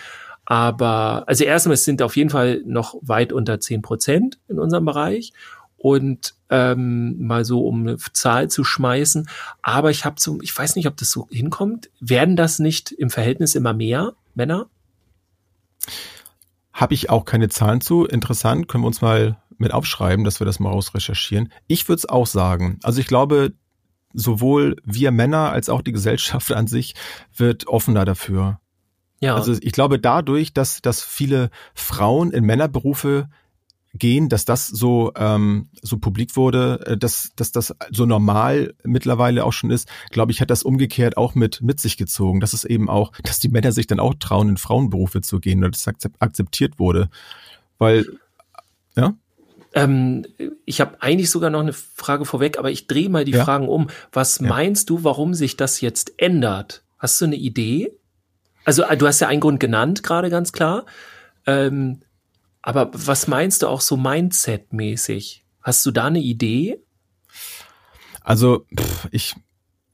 aber 0.45 1.25
also 1.27 1.43
erstmal 1.43 1.75
es 1.75 1.85
sind 1.85 2.01
auf 2.01 2.15
jeden 2.15 2.31
Fall 2.31 2.63
noch 2.65 2.95
weit 3.01 3.33
unter 3.33 3.59
zehn 3.59 3.81
Prozent 3.81 4.39
in 4.47 4.57
unserem 4.57 4.85
Bereich 4.85 5.33
und 5.80 6.36
ähm, 6.49 7.25
mal 7.25 7.45
so 7.45 7.65
um 7.65 7.82
eine 7.82 7.97
Zahl 7.97 8.49
zu 8.49 8.63
schmeißen. 8.63 9.30
Aber 9.61 9.91
ich 9.91 10.05
habe 10.05 10.19
so, 10.19 10.39
ich 10.41 10.55
weiß 10.57 10.75
nicht, 10.75 10.88
ob 10.88 10.97
das 10.97 11.11
so 11.11 11.27
hinkommt. 11.32 11.89
Werden 11.99 12.36
das 12.36 12.59
nicht 12.59 12.91
im 12.91 13.09
Verhältnis 13.09 13.55
immer 13.55 13.73
mehr 13.73 14.13
Männer? 14.36 14.67
Habe 16.73 16.93
ich 16.93 17.09
auch 17.09 17.25
keine 17.25 17.49
Zahlen 17.49 17.82
zu. 17.82 18.05
Interessant, 18.05 18.67
können 18.67 18.84
wir 18.84 18.88
uns 18.88 19.01
mal 19.01 19.41
mit 19.57 19.73
aufschreiben, 19.73 20.23
dass 20.25 20.39
wir 20.39 20.45
das 20.45 20.59
mal 20.59 20.69
rausrecherchieren. 20.69 21.51
Ich 21.67 21.88
würde 21.88 21.99
es 21.99 22.09
auch 22.09 22.27
sagen. 22.27 22.80
Also 22.84 22.99
ich 22.99 23.07
glaube, 23.07 23.53
sowohl 24.13 24.77
wir 24.84 25.11
Männer 25.11 25.51
als 25.51 25.69
auch 25.69 25.82
die 25.82 25.91
Gesellschaft 25.91 26.51
an 26.53 26.67
sich 26.67 26.95
wird 27.36 27.67
offener 27.67 28.05
dafür. 28.05 28.59
Ja. 29.21 29.36
Also 29.36 29.53
ich 29.59 29.73
glaube 29.73 29.99
dadurch, 29.99 30.53
dass, 30.53 30.82
dass 30.82 31.03
viele 31.03 31.49
Frauen 31.73 32.32
in 32.32 32.45
Männerberufe 32.45 33.30
gehen, 33.93 34.29
dass 34.29 34.45
das 34.45 34.67
so 34.67 35.11
ähm, 35.15 35.69
so 35.81 35.97
publik 35.97 36.35
wurde, 36.35 36.85
äh, 36.85 36.97
dass, 36.97 37.31
dass 37.35 37.51
das 37.51 37.75
so 37.91 38.05
normal 38.05 38.73
mittlerweile 38.83 39.43
auch 39.43 39.53
schon 39.53 39.71
ist, 39.71 39.89
glaube 40.11 40.31
ich, 40.31 40.41
hat 40.41 40.49
das 40.49 40.63
umgekehrt 40.63 41.17
auch 41.17 41.35
mit 41.35 41.61
mit 41.61 41.79
sich 41.79 41.97
gezogen. 41.97 42.39
Dass 42.39 42.53
es 42.53 42.65
eben 42.65 42.89
auch, 42.89 43.11
dass 43.23 43.39
die 43.39 43.49
Männer 43.49 43.71
sich 43.71 43.87
dann 43.87 43.99
auch 43.99 44.13
trauen, 44.19 44.49
in 44.49 44.57
Frauenberufe 44.57 45.21
zu 45.21 45.39
gehen 45.39 45.59
oder 45.59 45.71
das 45.71 45.87
akzeptiert 46.19 46.79
wurde. 46.79 47.09
Weil, 47.77 48.05
ja? 48.95 49.15
Ähm, 49.73 50.25
ich 50.65 50.81
habe 50.81 51.01
eigentlich 51.01 51.29
sogar 51.29 51.49
noch 51.49 51.59
eine 51.59 51.73
Frage 51.73 52.25
vorweg, 52.25 52.57
aber 52.57 52.71
ich 52.71 52.87
drehe 52.87 53.09
mal 53.09 53.25
die 53.25 53.33
ja? 53.33 53.43
Fragen 53.43 53.67
um. 53.67 53.87
Was 54.11 54.39
ja. 54.39 54.47
meinst 54.47 54.89
du, 54.89 55.03
warum 55.03 55.33
sich 55.33 55.57
das 55.57 55.81
jetzt 55.81 56.13
ändert? 56.17 56.83
Hast 56.97 57.19
du 57.21 57.25
eine 57.25 57.35
Idee? 57.35 57.91
Also 58.65 58.83
du 58.83 59.07
hast 59.07 59.19
ja 59.19 59.27
einen 59.27 59.41
Grund 59.41 59.59
genannt, 59.59 60.03
gerade 60.03 60.29
ganz 60.29 60.51
klar. 60.51 60.85
Ähm, 61.47 62.01
aber 62.62 62.91
was 62.93 63.28
meinst 63.28 63.62
du 63.62 63.68
auch 63.68 63.82
so 63.82 63.95
Mindset-mäßig? 63.97 65.43
Hast 65.62 65.86
du 65.86 65.91
da 65.91 66.05
eine 66.05 66.20
Idee? 66.20 66.80
Also, 68.22 68.66
pff, 68.78 69.07
ich, 69.12 69.36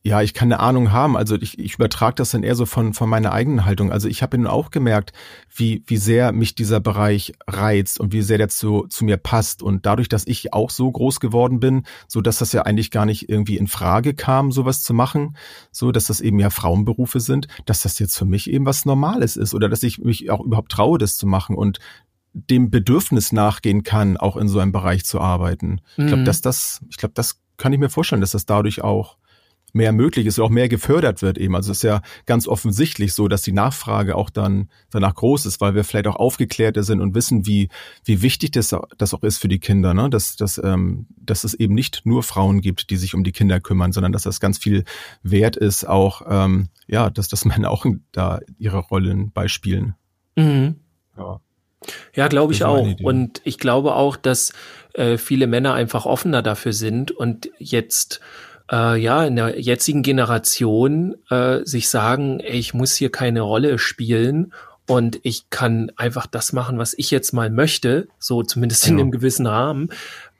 ja, 0.05 0.21
ich 0.21 0.35
kann 0.35 0.53
eine 0.53 0.59
Ahnung 0.59 0.91
haben. 0.91 1.17
Also 1.17 1.35
ich, 1.35 1.57
ich 1.57 1.73
übertrage 1.73 2.13
das 2.13 2.29
dann 2.29 2.43
eher 2.43 2.53
so 2.53 2.67
von, 2.67 2.93
von 2.93 3.09
meiner 3.09 3.31
eigenen 3.31 3.65
Haltung. 3.65 3.91
Also 3.91 4.07
ich 4.07 4.21
habe 4.21 4.37
nun 4.37 4.45
auch 4.45 4.69
gemerkt, 4.69 5.13
wie, 5.55 5.83
wie 5.87 5.97
sehr 5.97 6.31
mich 6.31 6.53
dieser 6.53 6.79
Bereich 6.79 7.33
reizt 7.47 7.99
und 7.99 8.13
wie 8.13 8.21
sehr 8.21 8.37
der 8.37 8.49
zu, 8.49 8.85
zu 8.87 9.03
mir 9.03 9.17
passt. 9.17 9.63
Und 9.63 9.87
dadurch, 9.87 10.07
dass 10.07 10.27
ich 10.27 10.53
auch 10.53 10.69
so 10.69 10.91
groß 10.91 11.19
geworden 11.19 11.59
bin, 11.59 11.87
so 12.07 12.21
dass 12.21 12.37
das 12.37 12.53
ja 12.53 12.61
eigentlich 12.61 12.91
gar 12.91 13.07
nicht 13.07 13.29
irgendwie 13.29 13.57
in 13.57 13.65
Frage 13.65 14.13
kam, 14.13 14.51
sowas 14.51 14.83
zu 14.83 14.93
machen, 14.93 15.37
so 15.71 15.91
dass 15.91 16.05
das 16.05 16.21
eben 16.21 16.39
ja 16.39 16.51
Frauenberufe 16.51 17.19
sind, 17.19 17.47
dass 17.65 17.81
das 17.81 17.97
jetzt 17.97 18.15
für 18.15 18.25
mich 18.25 18.47
eben 18.51 18.67
was 18.67 18.85
Normales 18.85 19.37
ist 19.37 19.55
oder 19.55 19.69
dass 19.69 19.81
ich 19.81 19.97
mich 19.97 20.29
auch 20.29 20.41
überhaupt 20.41 20.71
traue, 20.71 20.99
das 20.99 21.17
zu 21.17 21.25
machen 21.25 21.55
und 21.55 21.79
dem 22.35 22.69
Bedürfnis 22.69 23.31
nachgehen 23.31 23.83
kann, 23.83 24.17
auch 24.17 24.35
in 24.35 24.49
so 24.49 24.59
einem 24.59 24.73
Bereich 24.73 25.05
zu 25.05 25.21
arbeiten. 25.21 25.79
Mhm. 25.95 26.03
Ich 26.03 26.07
glaube, 26.07 26.23
dass 26.25 26.41
das, 26.41 26.81
ich 26.89 26.97
glaube, 26.97 27.13
das 27.15 27.39
kann 27.57 27.71
ich 27.71 27.79
mir 27.79 27.89
vorstellen, 27.89 28.21
dass 28.21 28.31
das 28.31 28.45
dadurch 28.45 28.83
auch 28.83 29.17
mehr 29.71 29.91
möglich 29.91 30.25
ist 30.25 30.39
und 30.39 30.45
auch 30.45 30.49
mehr 30.49 30.69
gefördert 30.69 31.21
wird 31.21 31.37
eben. 31.37 31.53
Also 31.55 31.71
es 31.71 31.79
ist 31.79 31.83
ja 31.83 32.01
ganz 32.25 32.47
offensichtlich 32.47 33.13
so, 33.13 33.27
dass 33.27 33.41
die 33.41 33.51
Nachfrage 33.51 34.15
auch 34.15 34.29
dann 34.29 34.69
danach 34.89 35.15
groß 35.15 35.45
ist, 35.45 35.59
weil 35.59 35.75
wir 35.75 35.83
vielleicht 35.83 36.07
auch 36.07 36.15
aufgeklärter 36.15 36.83
sind 36.83 37.01
und 37.01 37.13
wissen, 37.13 37.45
wie, 37.45 37.67
wie 38.05 38.21
wichtig 38.21 38.51
das, 38.51 38.73
das 38.97 39.13
auch 39.13 39.23
ist 39.23 39.37
für 39.37 39.49
die 39.49 39.59
Kinder, 39.59 39.93
ne? 39.93 40.09
dass, 40.09 40.37
dass, 40.37 40.61
ähm, 40.63 41.07
dass 41.17 41.43
es 41.43 41.53
eben 41.53 41.73
nicht 41.73 42.05
nur 42.05 42.23
Frauen 42.23 42.61
gibt, 42.61 42.89
die 42.89 42.95
sich 42.95 43.13
um 43.15 43.25
die 43.25 43.33
Kinder 43.33 43.59
kümmern, 43.59 43.91
sondern 43.91 44.13
dass 44.13 44.23
das 44.23 44.39
ganz 44.39 44.57
viel 44.57 44.85
wert 45.23 45.57
ist, 45.57 45.85
auch, 45.85 46.21
ähm, 46.29 46.69
ja, 46.87 47.09
dass, 47.09 47.27
dass 47.27 47.43
Männer 47.43 47.69
auch 47.69 47.85
da 48.13 48.39
ihre 48.57 48.77
Rollen 48.77 49.31
beispielen. 49.31 49.95
Mhm. 50.37 50.75
Ja. 51.17 51.41
Ja, 52.13 52.27
glaube 52.27 52.53
ich 52.53 52.63
auch. 52.63 52.87
Und 53.03 53.41
ich 53.43 53.59
glaube 53.59 53.95
auch, 53.95 54.15
dass 54.15 54.53
äh, 54.93 55.17
viele 55.17 55.47
Männer 55.47 55.73
einfach 55.73 56.05
offener 56.05 56.41
dafür 56.41 56.73
sind 56.73 57.11
und 57.11 57.49
jetzt 57.57 58.21
äh, 58.71 58.99
ja 58.99 59.25
in 59.25 59.35
der 59.35 59.59
jetzigen 59.59 60.03
Generation 60.03 61.15
äh, 61.29 61.59
sich 61.63 61.89
sagen, 61.89 62.39
ey, 62.39 62.57
ich 62.57 62.73
muss 62.73 62.95
hier 62.95 63.11
keine 63.11 63.41
Rolle 63.41 63.77
spielen 63.77 64.53
und 64.87 65.19
ich 65.23 65.49
kann 65.49 65.91
einfach 65.95 66.27
das 66.27 66.53
machen, 66.53 66.77
was 66.77 66.93
ich 66.97 67.11
jetzt 67.11 67.33
mal 67.33 67.49
möchte, 67.49 68.07
so 68.19 68.43
zumindest 68.43 68.87
in 68.87 68.97
ja. 68.97 69.01
einem 69.01 69.11
gewissen 69.11 69.47
Rahmen. 69.47 69.89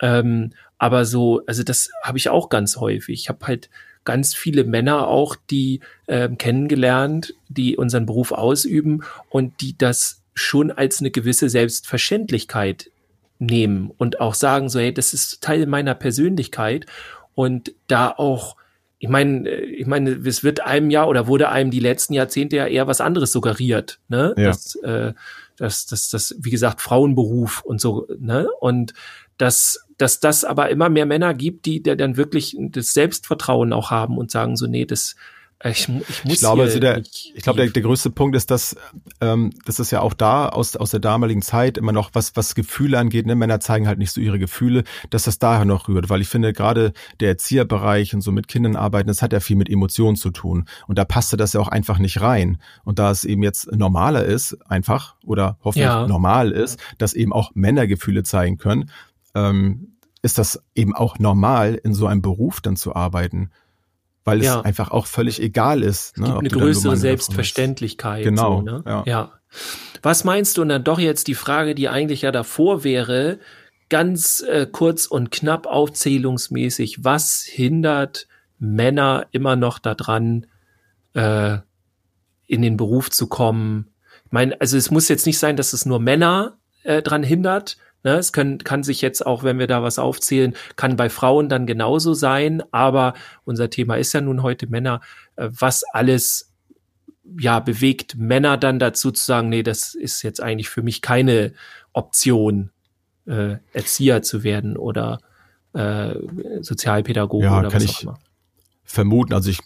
Ähm, 0.02 0.54
aber 0.78 1.06
so, 1.06 1.42
also 1.48 1.64
das 1.64 1.90
habe 2.04 2.18
ich 2.18 2.30
auch 2.30 2.50
ganz 2.50 2.78
häufig. 2.78 3.22
Ich 3.22 3.30
habe 3.30 3.48
halt 3.48 3.70
ganz 4.04 4.36
viele 4.36 4.64
Männer 4.64 5.08
auch, 5.08 5.36
die 5.50 5.80
äh, 6.06 6.30
kennengelernt, 6.30 7.34
die 7.50 7.76
unseren 7.76 8.06
Beruf 8.06 8.32
ausüben 8.32 9.04
und 9.30 9.62
die 9.62 9.78
das 9.78 10.22
schon 10.36 10.72
als 10.72 11.00
eine 11.00 11.12
gewisse 11.12 11.50
Selbstverständlichkeit 11.50 12.92
nehmen 13.40 13.92
und 13.98 14.20
auch 14.20 14.36
sagen 14.36 14.70
so, 14.70 14.80
hey, 14.80 14.94
das 14.94 15.14
ist 15.14 15.42
Teil 15.42 15.66
meiner 15.66 15.96
Persönlichkeit 15.96 16.86
und 17.34 17.74
da 17.88 18.10
auch 18.10 18.56
ich 18.98 19.10
meine, 19.10 19.48
äh, 19.50 19.66
ich 19.66 19.88
meine, 19.88 20.12
es 20.12 20.44
wird 20.44 20.62
einem 20.62 20.90
ja 20.90 21.06
oder 21.06 21.28
wurde 21.28 21.50
einem 21.50 21.72
die 21.72 21.80
letzten 21.80 22.14
Jahrzehnte 22.14 22.56
ja 22.56 22.68
eher 22.68 22.88
was 22.88 23.02
anderes 23.02 23.32
suggeriert, 23.32 24.00
ne? 24.08 24.34
Ja. 24.38 24.48
Das, 24.48 24.76
äh, 24.76 25.14
das, 25.58 25.86
das, 25.86 26.10
das, 26.10 26.36
wie 26.40 26.50
gesagt, 26.50 26.82
Frauenberuf 26.82 27.62
und 27.62 27.80
so, 27.80 28.08
ne? 28.20 28.48
Und 28.60 28.94
dass, 29.38 29.86
dass 29.98 30.20
das 30.20 30.44
aber 30.44 30.70
immer 30.70 30.90
mehr 30.90 31.06
Männer 31.06 31.34
gibt, 31.34 31.66
die 31.66 31.84
der 31.84 31.96
dann 31.96 32.18
wirklich 32.18 32.58
das 32.60 32.94
Selbstvertrauen 32.94 33.74
auch 33.74 33.92
haben 33.92 34.18
und 34.18 34.32
sagen 34.32 34.56
so, 34.56 34.66
nee, 34.66 34.86
das, 34.86 35.16
ich, 35.64 35.88
ich, 35.88 36.26
ich 36.26 36.40
glaube, 36.40 36.64
also 36.64 36.80
der, 36.80 37.00
ich 37.00 37.42
glaube, 37.42 37.58
der, 37.58 37.70
der 37.70 37.82
größte 37.82 38.10
Punkt 38.10 38.36
ist, 38.36 38.52
dass 38.52 38.76
ähm, 39.22 39.52
das 39.66 39.80
ist 39.80 39.90
ja 39.90 40.02
auch 40.02 40.14
da 40.14 40.50
aus, 40.50 40.76
aus 40.76 40.92
der 40.92 41.00
damaligen 41.00 41.42
Zeit 41.42 41.78
immer 41.78 41.94
noch, 41.94 42.10
was, 42.14 42.36
was 42.36 42.56
Gefühle 42.56 43.00
angeht, 43.00 43.26
ne? 43.26 43.36
Männer 43.36 43.62
zeigen 43.62 43.88
halt 43.88 43.98
nicht 43.98 44.12
so 44.12 44.20
ihre 44.20 44.38
Gefühle, 44.38 44.84
dass 45.10 45.24
das 45.24 45.40
daher 45.40 45.66
noch 45.66 45.88
rührt, 45.88 46.10
weil 46.10 46.22
ich 46.22 46.28
finde, 46.28 46.52
gerade 46.52 46.92
der 47.22 47.30
Erzieherbereich 47.30 48.14
und 48.14 48.22
so 48.22 48.32
mit 48.32 48.48
Kindern 48.50 48.76
arbeiten, 48.76 49.08
das 49.08 49.22
hat 49.22 49.32
ja 49.32 49.40
viel 49.40 49.56
mit 49.56 49.70
Emotionen 49.70 50.18
zu 50.18 50.30
tun. 50.30 50.66
Und 50.88 50.98
da 50.98 51.06
passte 51.06 51.38
das 51.38 51.54
ja 51.54 51.62
auch 51.62 51.70
einfach 51.70 52.00
nicht 52.00 52.22
rein. 52.22 52.58
Und 52.84 53.00
da 53.00 53.10
es 53.10 53.24
eben 53.24 53.42
jetzt 53.42 53.72
normaler 53.72 54.26
ist, 54.26 54.58
einfach, 54.70 55.16
oder 55.24 55.58
hoffentlich 55.64 55.86
ja. 55.86 56.06
normal 56.06 56.52
ist, 56.52 56.80
dass 56.98 57.14
eben 57.14 57.32
auch 57.32 57.52
Männer 57.56 57.88
Gefühle 57.88 58.24
zeigen 58.24 58.58
können, 58.58 58.92
ähm, 59.34 59.96
ist 60.22 60.38
das 60.38 60.62
eben 60.76 60.94
auch 60.94 61.18
normal, 61.18 61.76
in 61.76 61.94
so 61.94 62.08
einem 62.08 62.22
Beruf 62.22 62.60
dann 62.60 62.76
zu 62.76 62.96
arbeiten 62.96 63.52
weil 64.26 64.44
ja. 64.44 64.60
es 64.60 64.66
einfach 64.66 64.92
auch 64.92 65.06
völlig 65.06 65.42
egal 65.42 65.84
ist. 65.84 66.18
Ne, 66.18 66.38
eine 66.38 66.50
größere 66.50 66.98
Selbstverständlichkeit. 66.98 68.24
Genau. 68.24 68.58
So, 68.58 68.62
ne? 68.64 68.84
ja. 68.86 69.04
ja. 69.06 69.32
Was 70.02 70.24
meinst 70.24 70.58
du 70.58 70.64
und 70.64 70.70
dann 70.70 70.84
doch 70.84 71.00
jetzt 71.00 71.28
die 71.28 71.36
Frage, 71.36 71.76
die 71.76 71.88
eigentlich 71.88 72.24
ja 72.24 72.32
davor 72.32 72.84
wäre, 72.84 73.40
ganz 73.90 74.42
äh, 74.42 74.68
kurz 74.70 75.06
und 75.06 75.32
knapp 75.32 75.68
aufzählungsmäßig, 75.68 77.04
was 77.04 77.44
hindert 77.48 78.28
Männer 78.58 79.28
immer 79.32 79.56
noch 79.56 79.80
daran, 79.80 80.48
äh, 81.14 81.58
in 82.48 82.62
den 82.62 82.78
Beruf 82.78 83.12
zu 83.12 83.28
kommen? 83.28 83.92
Ich 84.26 84.32
meine, 84.32 84.60
also 84.60 84.76
es 84.76 84.92
muss 84.92 85.08
jetzt 85.08 85.28
nicht 85.28 85.38
sein, 85.38 85.56
dass 85.56 85.72
es 85.72 85.86
nur 85.86 86.00
Männer 86.00 86.58
äh, 86.84 87.02
dran 87.02 87.24
hindert, 87.24 87.78
Ne, 88.06 88.18
es 88.18 88.32
können, 88.32 88.60
kann 88.60 88.84
sich 88.84 89.02
jetzt 89.02 89.26
auch, 89.26 89.42
wenn 89.42 89.58
wir 89.58 89.66
da 89.66 89.82
was 89.82 89.98
aufzählen, 89.98 90.54
kann 90.76 90.96
bei 90.96 91.10
Frauen 91.10 91.50
dann 91.50 91.66
genauso 91.66 92.14
sein. 92.14 92.62
Aber 92.70 93.16
unser 93.46 93.72
Thema 93.72 93.96
ist 93.96 94.14
ja 94.14 94.22
nun 94.22 94.44
heute 94.44 94.68
Männer, 94.68 95.02
äh, 95.38 95.50
was 95.52 95.84
alles 95.92 96.54
ja 97.40 97.60
bewegt 97.60 98.16
Männer 98.16 98.58
dann 98.58 98.78
dazu 98.78 99.10
zu 99.10 99.26
sagen, 99.26 99.50
nee, 99.50 99.64
das 99.64 99.96
ist 99.96 100.22
jetzt 100.22 100.40
eigentlich 100.40 100.70
für 100.70 100.84
mich 100.84 101.02
keine 101.02 101.54
Option, 101.94 102.70
äh, 103.26 103.56
Erzieher 103.74 104.22
zu 104.22 104.44
werden 104.44 104.78
oder 104.78 105.18
äh, 105.74 106.14
Sozialpädagoge 106.62 107.46
ja, 107.46 107.58
oder 107.58 107.70
kann 107.70 107.82
was 107.82 107.90
ich 107.90 107.98
auch 107.98 108.02
immer. 108.04 108.20
Vermuten, 108.84 109.34
also 109.34 109.50
ich 109.50 109.62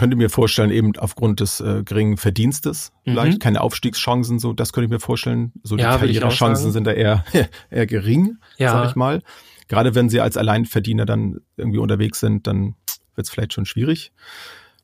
könnte 0.00 0.16
mir 0.16 0.30
vorstellen, 0.30 0.70
eben 0.70 0.96
aufgrund 0.96 1.40
des 1.40 1.60
äh, 1.60 1.82
geringen 1.84 2.16
Verdienstes, 2.16 2.90
mhm. 3.04 3.10
vielleicht 3.10 3.40
keine 3.40 3.60
Aufstiegschancen, 3.60 4.38
so 4.38 4.54
das 4.54 4.72
könnte 4.72 4.86
ich 4.86 4.90
mir 4.90 4.98
vorstellen. 4.98 5.52
So 5.62 5.76
die 5.76 5.82
ja, 5.82 5.98
Karrierechancen 5.98 6.72
sind 6.72 6.86
da 6.86 6.92
eher, 6.92 7.22
eher 7.70 7.86
gering, 7.86 8.38
ja. 8.56 8.72
sag 8.72 8.88
ich 8.88 8.96
mal. 8.96 9.22
Gerade 9.68 9.94
wenn 9.94 10.08
sie 10.08 10.22
als 10.22 10.38
Alleinverdiener 10.38 11.04
dann 11.04 11.40
irgendwie 11.58 11.78
unterwegs 11.78 12.18
sind, 12.18 12.46
dann 12.46 12.76
wird 13.14 13.26
es 13.26 13.30
vielleicht 13.30 13.52
schon 13.52 13.66
schwierig. 13.66 14.12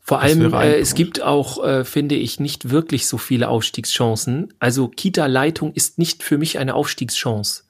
Vor 0.03 0.21
allem, 0.21 0.53
äh, 0.53 0.75
es 0.75 0.95
gibt 0.95 1.23
auch, 1.23 1.65
äh, 1.65 1.87
finde 1.87 2.15
ich, 2.15 2.39
nicht 2.39 2.69
wirklich 2.69 3.07
so 3.07 3.17
viele 3.17 3.49
Aufstiegschancen. 3.49 4.53
Also 4.59 4.89
Kita-Leitung 4.89 5.73
ist 5.73 5.99
nicht 5.99 6.23
für 6.23 6.37
mich 6.37 6.59
eine 6.59 6.75
Aufstiegschance. 6.75 7.65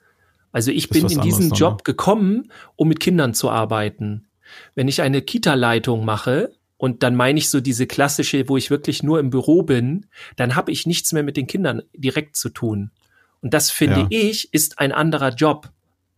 Also 0.51 0.72
ich 0.72 0.88
bin 0.88 1.09
in 1.09 1.20
diesen 1.20 1.53
Job 1.53 1.74
ne? 1.74 1.82
gekommen, 1.84 2.51
um 2.74 2.88
mit 2.88 2.99
Kindern 2.99 3.34
zu 3.34 3.51
arbeiten. 3.51 4.26
Wenn 4.74 4.88
ich 4.88 5.01
eine 5.01 5.22
Kita-Leitung 5.22 6.05
mache, 6.05 6.51
und 6.77 7.03
dann 7.03 7.14
meine 7.16 7.39
ich 7.39 7.49
so 7.49 7.61
diese 7.61 7.87
klassische, 7.87 8.49
wo 8.49 8.57
ich 8.57 8.70
wirklich 8.70 9.03
nur 9.03 9.18
im 9.18 9.31
Büro 9.31 9.62
bin, 9.62 10.07
dann 10.37 10.57
habe 10.57 10.72
ich 10.72 10.87
nichts 10.87 11.12
mehr 11.12 11.22
mit 11.22 11.37
den 11.37 11.47
Kindern 11.47 11.83
direkt 11.95 12.37
zu 12.37 12.51
tun. 12.51 12.91
Und 13.41 13.55
das 13.55 13.70
finde 13.70 14.01
ja. 14.01 14.07
ich 14.11 14.53
ist 14.53 14.79
ein 14.79 14.93
anderer 14.93 15.31
Job. 15.31 15.70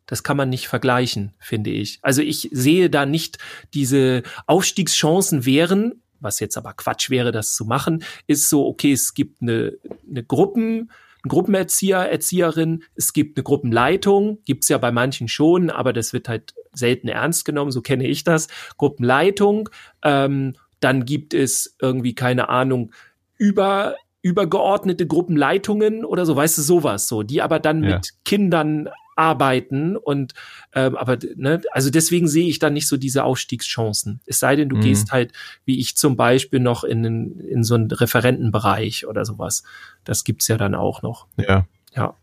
Das 0.06 0.22
kann 0.22 0.36
man 0.36 0.48
nicht 0.48 0.68
vergleichen, 0.68 1.34
finde 1.38 1.70
ich. 1.70 1.98
Also 2.02 2.22
ich 2.22 2.48
sehe 2.50 2.88
da 2.88 3.04
nicht 3.06 3.38
diese 3.74 4.22
Aufstiegschancen 4.46 5.44
wären, 5.44 6.02
was 6.20 6.40
jetzt 6.40 6.56
aber 6.56 6.72
Quatsch 6.72 7.10
wäre, 7.10 7.30
das 7.30 7.54
zu 7.54 7.64
machen, 7.64 8.02
ist 8.26 8.48
so, 8.48 8.66
okay, 8.66 8.92
es 8.92 9.14
gibt 9.14 9.42
eine, 9.42 9.74
eine 10.08 10.24
Gruppen, 10.24 10.90
einen 11.24 11.30
Gruppenerzieher, 11.30 11.98
Erzieherin, 11.98 12.84
es 12.94 13.12
gibt 13.12 13.36
eine 13.36 13.44
Gruppenleitung, 13.44 14.38
gibt's 14.44 14.68
ja 14.68 14.78
bei 14.78 14.92
manchen 14.92 15.28
schon, 15.28 15.70
aber 15.70 15.92
das 15.92 16.12
wird 16.12 16.28
halt 16.28 16.54
selten 16.72 17.08
ernst 17.08 17.44
genommen, 17.44 17.72
so 17.72 17.82
kenne 17.82 18.06
ich 18.06 18.24
das. 18.24 18.48
Gruppenleitung, 18.76 19.68
ähm, 20.02 20.54
dann 20.80 21.04
gibt 21.04 21.34
es 21.34 21.76
irgendwie, 21.80 22.14
keine 22.14 22.48
Ahnung, 22.48 22.92
über 23.36 23.96
übergeordnete 24.20 25.06
Gruppenleitungen 25.06 26.04
oder 26.04 26.26
so, 26.26 26.34
weißt 26.34 26.58
du, 26.58 26.62
sowas 26.62 27.08
so, 27.08 27.22
die 27.22 27.40
aber 27.40 27.60
dann 27.60 27.84
ja. 27.84 27.96
mit 27.96 28.10
Kindern 28.24 28.88
arbeiten 29.18 29.96
und 29.96 30.32
ähm, 30.74 30.96
aber 30.96 31.18
ne, 31.34 31.60
also 31.72 31.90
deswegen 31.90 32.28
sehe 32.28 32.48
ich 32.48 32.60
da 32.60 32.70
nicht 32.70 32.86
so 32.86 32.96
diese 32.96 33.24
Aufstiegschancen. 33.24 34.20
Es 34.26 34.38
sei 34.38 34.54
denn, 34.54 34.68
du 34.68 34.76
mhm. 34.76 34.80
gehst 34.82 35.10
halt, 35.10 35.32
wie 35.64 35.80
ich 35.80 35.96
zum 35.96 36.16
Beispiel 36.16 36.60
noch 36.60 36.84
in, 36.84 37.04
in 37.40 37.64
so 37.64 37.74
einen 37.74 37.90
Referentenbereich 37.90 39.06
oder 39.06 39.24
sowas. 39.24 39.64
Das 40.04 40.22
gibt's 40.22 40.46
ja 40.48 40.56
dann 40.56 40.74
auch 40.74 41.02
noch. 41.02 41.26
Ja. 41.36 41.66
Ja. 41.94 42.14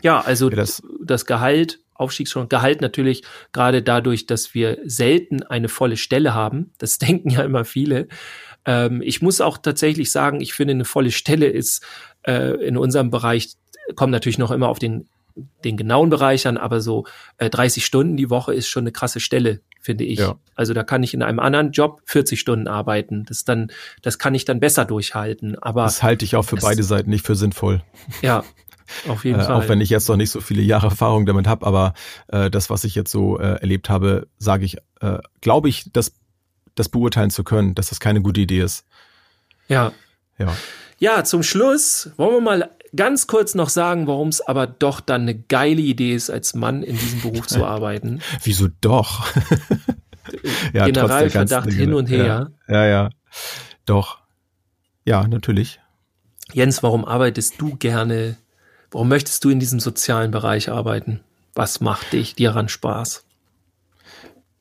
Ja, 0.00 0.20
also 0.20 0.48
ja, 0.48 0.56
das, 0.56 0.82
das 1.04 1.26
Gehalt, 1.26 1.80
Aufstiegschancen, 1.94 2.48
Gehalt 2.48 2.80
natürlich 2.80 3.24
gerade 3.52 3.82
dadurch, 3.82 4.26
dass 4.26 4.54
wir 4.54 4.78
selten 4.84 5.42
eine 5.42 5.68
volle 5.68 5.96
Stelle 5.96 6.32
haben. 6.32 6.72
Das 6.78 6.98
denken 6.98 7.28
ja 7.28 7.42
immer 7.42 7.64
viele. 7.64 8.08
Ähm, 8.64 9.02
ich 9.02 9.20
muss 9.20 9.42
auch 9.42 9.58
tatsächlich 9.58 10.10
sagen, 10.10 10.40
ich 10.40 10.54
finde, 10.54 10.72
eine 10.72 10.84
volle 10.86 11.10
Stelle 11.10 11.46
ist 11.46 11.84
äh, 12.22 12.54
in 12.64 12.78
unserem 12.78 13.10
Bereich 13.10 13.56
kommt 13.94 14.12
natürlich 14.12 14.38
noch 14.38 14.50
immer 14.50 14.68
auf 14.68 14.78
den 14.78 15.08
den 15.64 15.76
genauen 15.76 16.10
Bereich 16.10 16.46
an, 16.46 16.56
aber 16.56 16.80
so 16.80 17.04
äh, 17.38 17.50
30 17.50 17.84
Stunden 17.84 18.16
die 18.16 18.30
Woche 18.30 18.54
ist 18.54 18.68
schon 18.68 18.82
eine 18.82 18.92
krasse 18.92 19.20
Stelle, 19.20 19.60
finde 19.80 20.04
ich. 20.04 20.18
Ja. 20.18 20.36
Also 20.54 20.74
da 20.74 20.84
kann 20.84 21.02
ich 21.02 21.14
in 21.14 21.22
einem 21.22 21.38
anderen 21.38 21.72
Job 21.72 22.00
40 22.06 22.38
Stunden 22.38 22.68
arbeiten. 22.68 23.24
Das 23.26 23.44
dann, 23.44 23.70
das 24.02 24.18
kann 24.18 24.34
ich 24.34 24.44
dann 24.44 24.60
besser 24.60 24.84
durchhalten. 24.84 25.58
Aber 25.58 25.84
das 25.84 26.02
halte 26.02 26.24
ich 26.24 26.36
auch 26.36 26.44
für 26.44 26.56
beide 26.56 26.82
Seiten 26.82 27.10
nicht 27.10 27.26
für 27.26 27.34
sinnvoll. 27.34 27.82
Ja. 28.22 28.44
Auf 29.06 29.24
jeden 29.24 29.40
äh, 29.40 29.44
Fall. 29.44 29.54
Auch 29.54 29.68
wenn 29.68 29.80
ich 29.80 29.90
jetzt 29.90 30.08
noch 30.08 30.16
nicht 30.16 30.30
so 30.30 30.40
viele 30.40 30.62
Jahre 30.62 30.86
Erfahrung 30.86 31.26
damit 31.26 31.46
habe, 31.46 31.66
aber 31.66 31.94
äh, 32.28 32.50
das, 32.50 32.70
was 32.70 32.84
ich 32.84 32.94
jetzt 32.94 33.10
so 33.10 33.38
äh, 33.38 33.60
erlebt 33.60 33.90
habe, 33.90 34.28
sage 34.38 34.64
ich, 34.64 34.78
äh, 35.00 35.18
glaube 35.40 35.68
ich, 35.68 35.92
dass 35.92 36.12
das 36.74 36.88
beurteilen 36.88 37.30
zu 37.30 37.44
können, 37.44 37.74
dass 37.74 37.90
das 37.90 38.00
keine 38.00 38.22
gute 38.22 38.40
Idee 38.40 38.60
ist. 38.60 38.84
Ja. 39.68 39.92
Ja. 40.38 40.56
Ja, 41.00 41.22
zum 41.22 41.42
Schluss 41.44 42.10
wollen 42.16 42.34
wir 42.34 42.40
mal 42.40 42.70
ganz 42.94 43.26
kurz 43.26 43.54
noch 43.54 43.68
sagen, 43.68 44.06
warum 44.06 44.28
es 44.28 44.40
aber 44.40 44.66
doch 44.66 45.00
dann 45.00 45.22
eine 45.22 45.38
geile 45.38 45.80
Idee 45.80 46.14
ist, 46.14 46.30
als 46.30 46.54
Mann 46.54 46.82
in 46.82 46.96
diesem 46.96 47.20
Beruf 47.20 47.46
zu 47.46 47.64
arbeiten. 47.66 48.20
Wieso 48.42 48.68
doch? 48.80 49.26
ja, 50.72 50.86
Generalverdacht 50.86 51.72
hin 51.72 51.94
und 51.94 52.08
her. 52.08 52.50
Ja, 52.68 52.74
ja, 52.74 52.86
ja. 52.86 53.10
Doch. 53.86 54.18
Ja, 55.04 55.26
natürlich. 55.26 55.80
Jens, 56.52 56.82
warum 56.82 57.04
arbeitest 57.04 57.60
du 57.60 57.76
gerne? 57.76 58.36
Warum 58.90 59.08
möchtest 59.08 59.44
du 59.44 59.50
in 59.50 59.60
diesem 59.60 59.80
sozialen 59.80 60.30
Bereich 60.30 60.70
arbeiten? 60.70 61.20
Was 61.54 61.80
macht 61.80 62.12
dich 62.12 62.34
dir 62.34 62.50
daran 62.50 62.68
Spaß? 62.68 63.24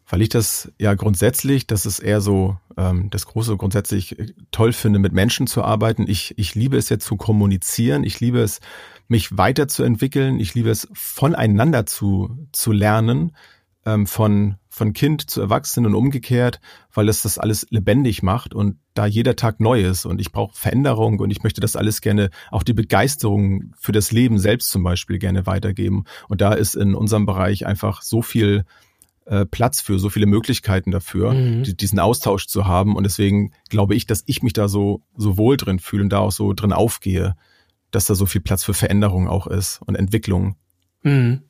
Weil 0.10 0.22
ich 0.22 0.30
das 0.30 0.72
ja 0.80 0.94
grundsätzlich, 0.94 1.68
das 1.68 1.86
ist 1.86 2.00
eher 2.00 2.22
so 2.22 2.58
ähm, 2.78 3.10
das 3.10 3.26
Große 3.26 3.58
grundsätzlich 3.58 4.18
äh, 4.18 4.34
toll 4.52 4.72
finde, 4.72 5.00
mit 5.00 5.12
Menschen 5.12 5.48
zu 5.48 5.64
arbeiten. 5.64 6.06
Ich, 6.08 6.38
ich 6.38 6.56
liebe 6.56 6.78
es 6.78 6.88
jetzt 6.90 7.06
zu 7.06 7.18
kommunizieren. 7.18 8.04
Ich 8.04 8.20
liebe 8.22 8.40
es, 8.40 8.62
mich 9.10 9.38
weiterzuentwickeln. 9.38 10.40
Ich 10.40 10.54
liebe 10.54 10.70
es, 10.70 10.88
voneinander 10.94 11.86
zu, 11.86 12.48
zu 12.54 12.72
lernen, 12.72 13.36
ähm, 13.86 14.08
von, 14.08 14.56
von 14.70 14.94
Kind 14.94 15.30
zu 15.30 15.42
Erwachsenen 15.42 15.88
und 15.88 15.96
umgekehrt, 15.96 16.62
weil 16.94 17.10
es 17.10 17.24
das 17.24 17.38
alles 17.38 17.68
lebendig 17.70 18.24
macht 18.24 18.54
und 18.54 18.80
da 18.94 19.06
jeder 19.06 19.36
Tag 19.36 19.60
neu 19.60 19.82
ist 19.82 20.06
und 20.06 20.22
ich 20.22 20.32
brauche 20.32 20.58
Veränderung 20.58 21.20
und 21.20 21.32
ich 21.32 21.44
möchte 21.44 21.62
das 21.62 21.76
alles 21.76 22.02
gerne, 22.02 22.30
auch 22.52 22.64
die 22.64 22.74
Begeisterung 22.74 23.74
für 23.78 23.92
das 23.92 24.12
Leben 24.12 24.40
selbst 24.40 24.70
zum 24.70 24.84
Beispiel 24.84 25.20
gerne 25.20 25.46
weitergeben. 25.46 26.06
Und 26.30 26.42
da 26.42 26.54
ist 26.54 26.76
in 26.76 26.96
unserem 26.96 27.26
Bereich 27.26 27.66
einfach 27.66 28.02
so 28.02 28.22
viel 28.22 28.66
äh, 29.28 29.46
Platz 29.46 29.82
für, 29.82 30.00
so 30.00 30.10
viele 30.10 30.26
Möglichkeiten 30.26 30.92
dafür, 30.92 31.34
mhm. 31.34 31.64
die, 31.64 31.76
diesen 31.76 32.00
Austausch 32.00 32.48
zu 32.48 32.66
haben. 32.66 32.96
Und 32.96 33.04
deswegen 33.04 33.52
glaube 33.70 33.96
ich, 33.96 34.06
dass 34.06 34.24
ich 34.26 34.42
mich 34.42 34.54
da 34.54 34.68
so, 34.68 35.04
so 35.16 35.38
wohl 35.38 35.58
drin 35.58 35.80
fühle 35.80 36.04
und 36.04 36.10
da 36.10 36.20
auch 36.20 36.32
so 36.32 36.54
drin 36.54 36.74
aufgehe, 36.74 37.36
dass 37.92 38.06
da 38.06 38.16
so 38.16 38.26
viel 38.26 38.42
Platz 38.42 38.64
für 38.64 38.74
Veränderung 38.74 39.28
auch 39.28 39.48
ist 39.48 39.82
und 39.86 39.96
Entwicklung. 39.96 40.56
Mhm. 41.04 41.42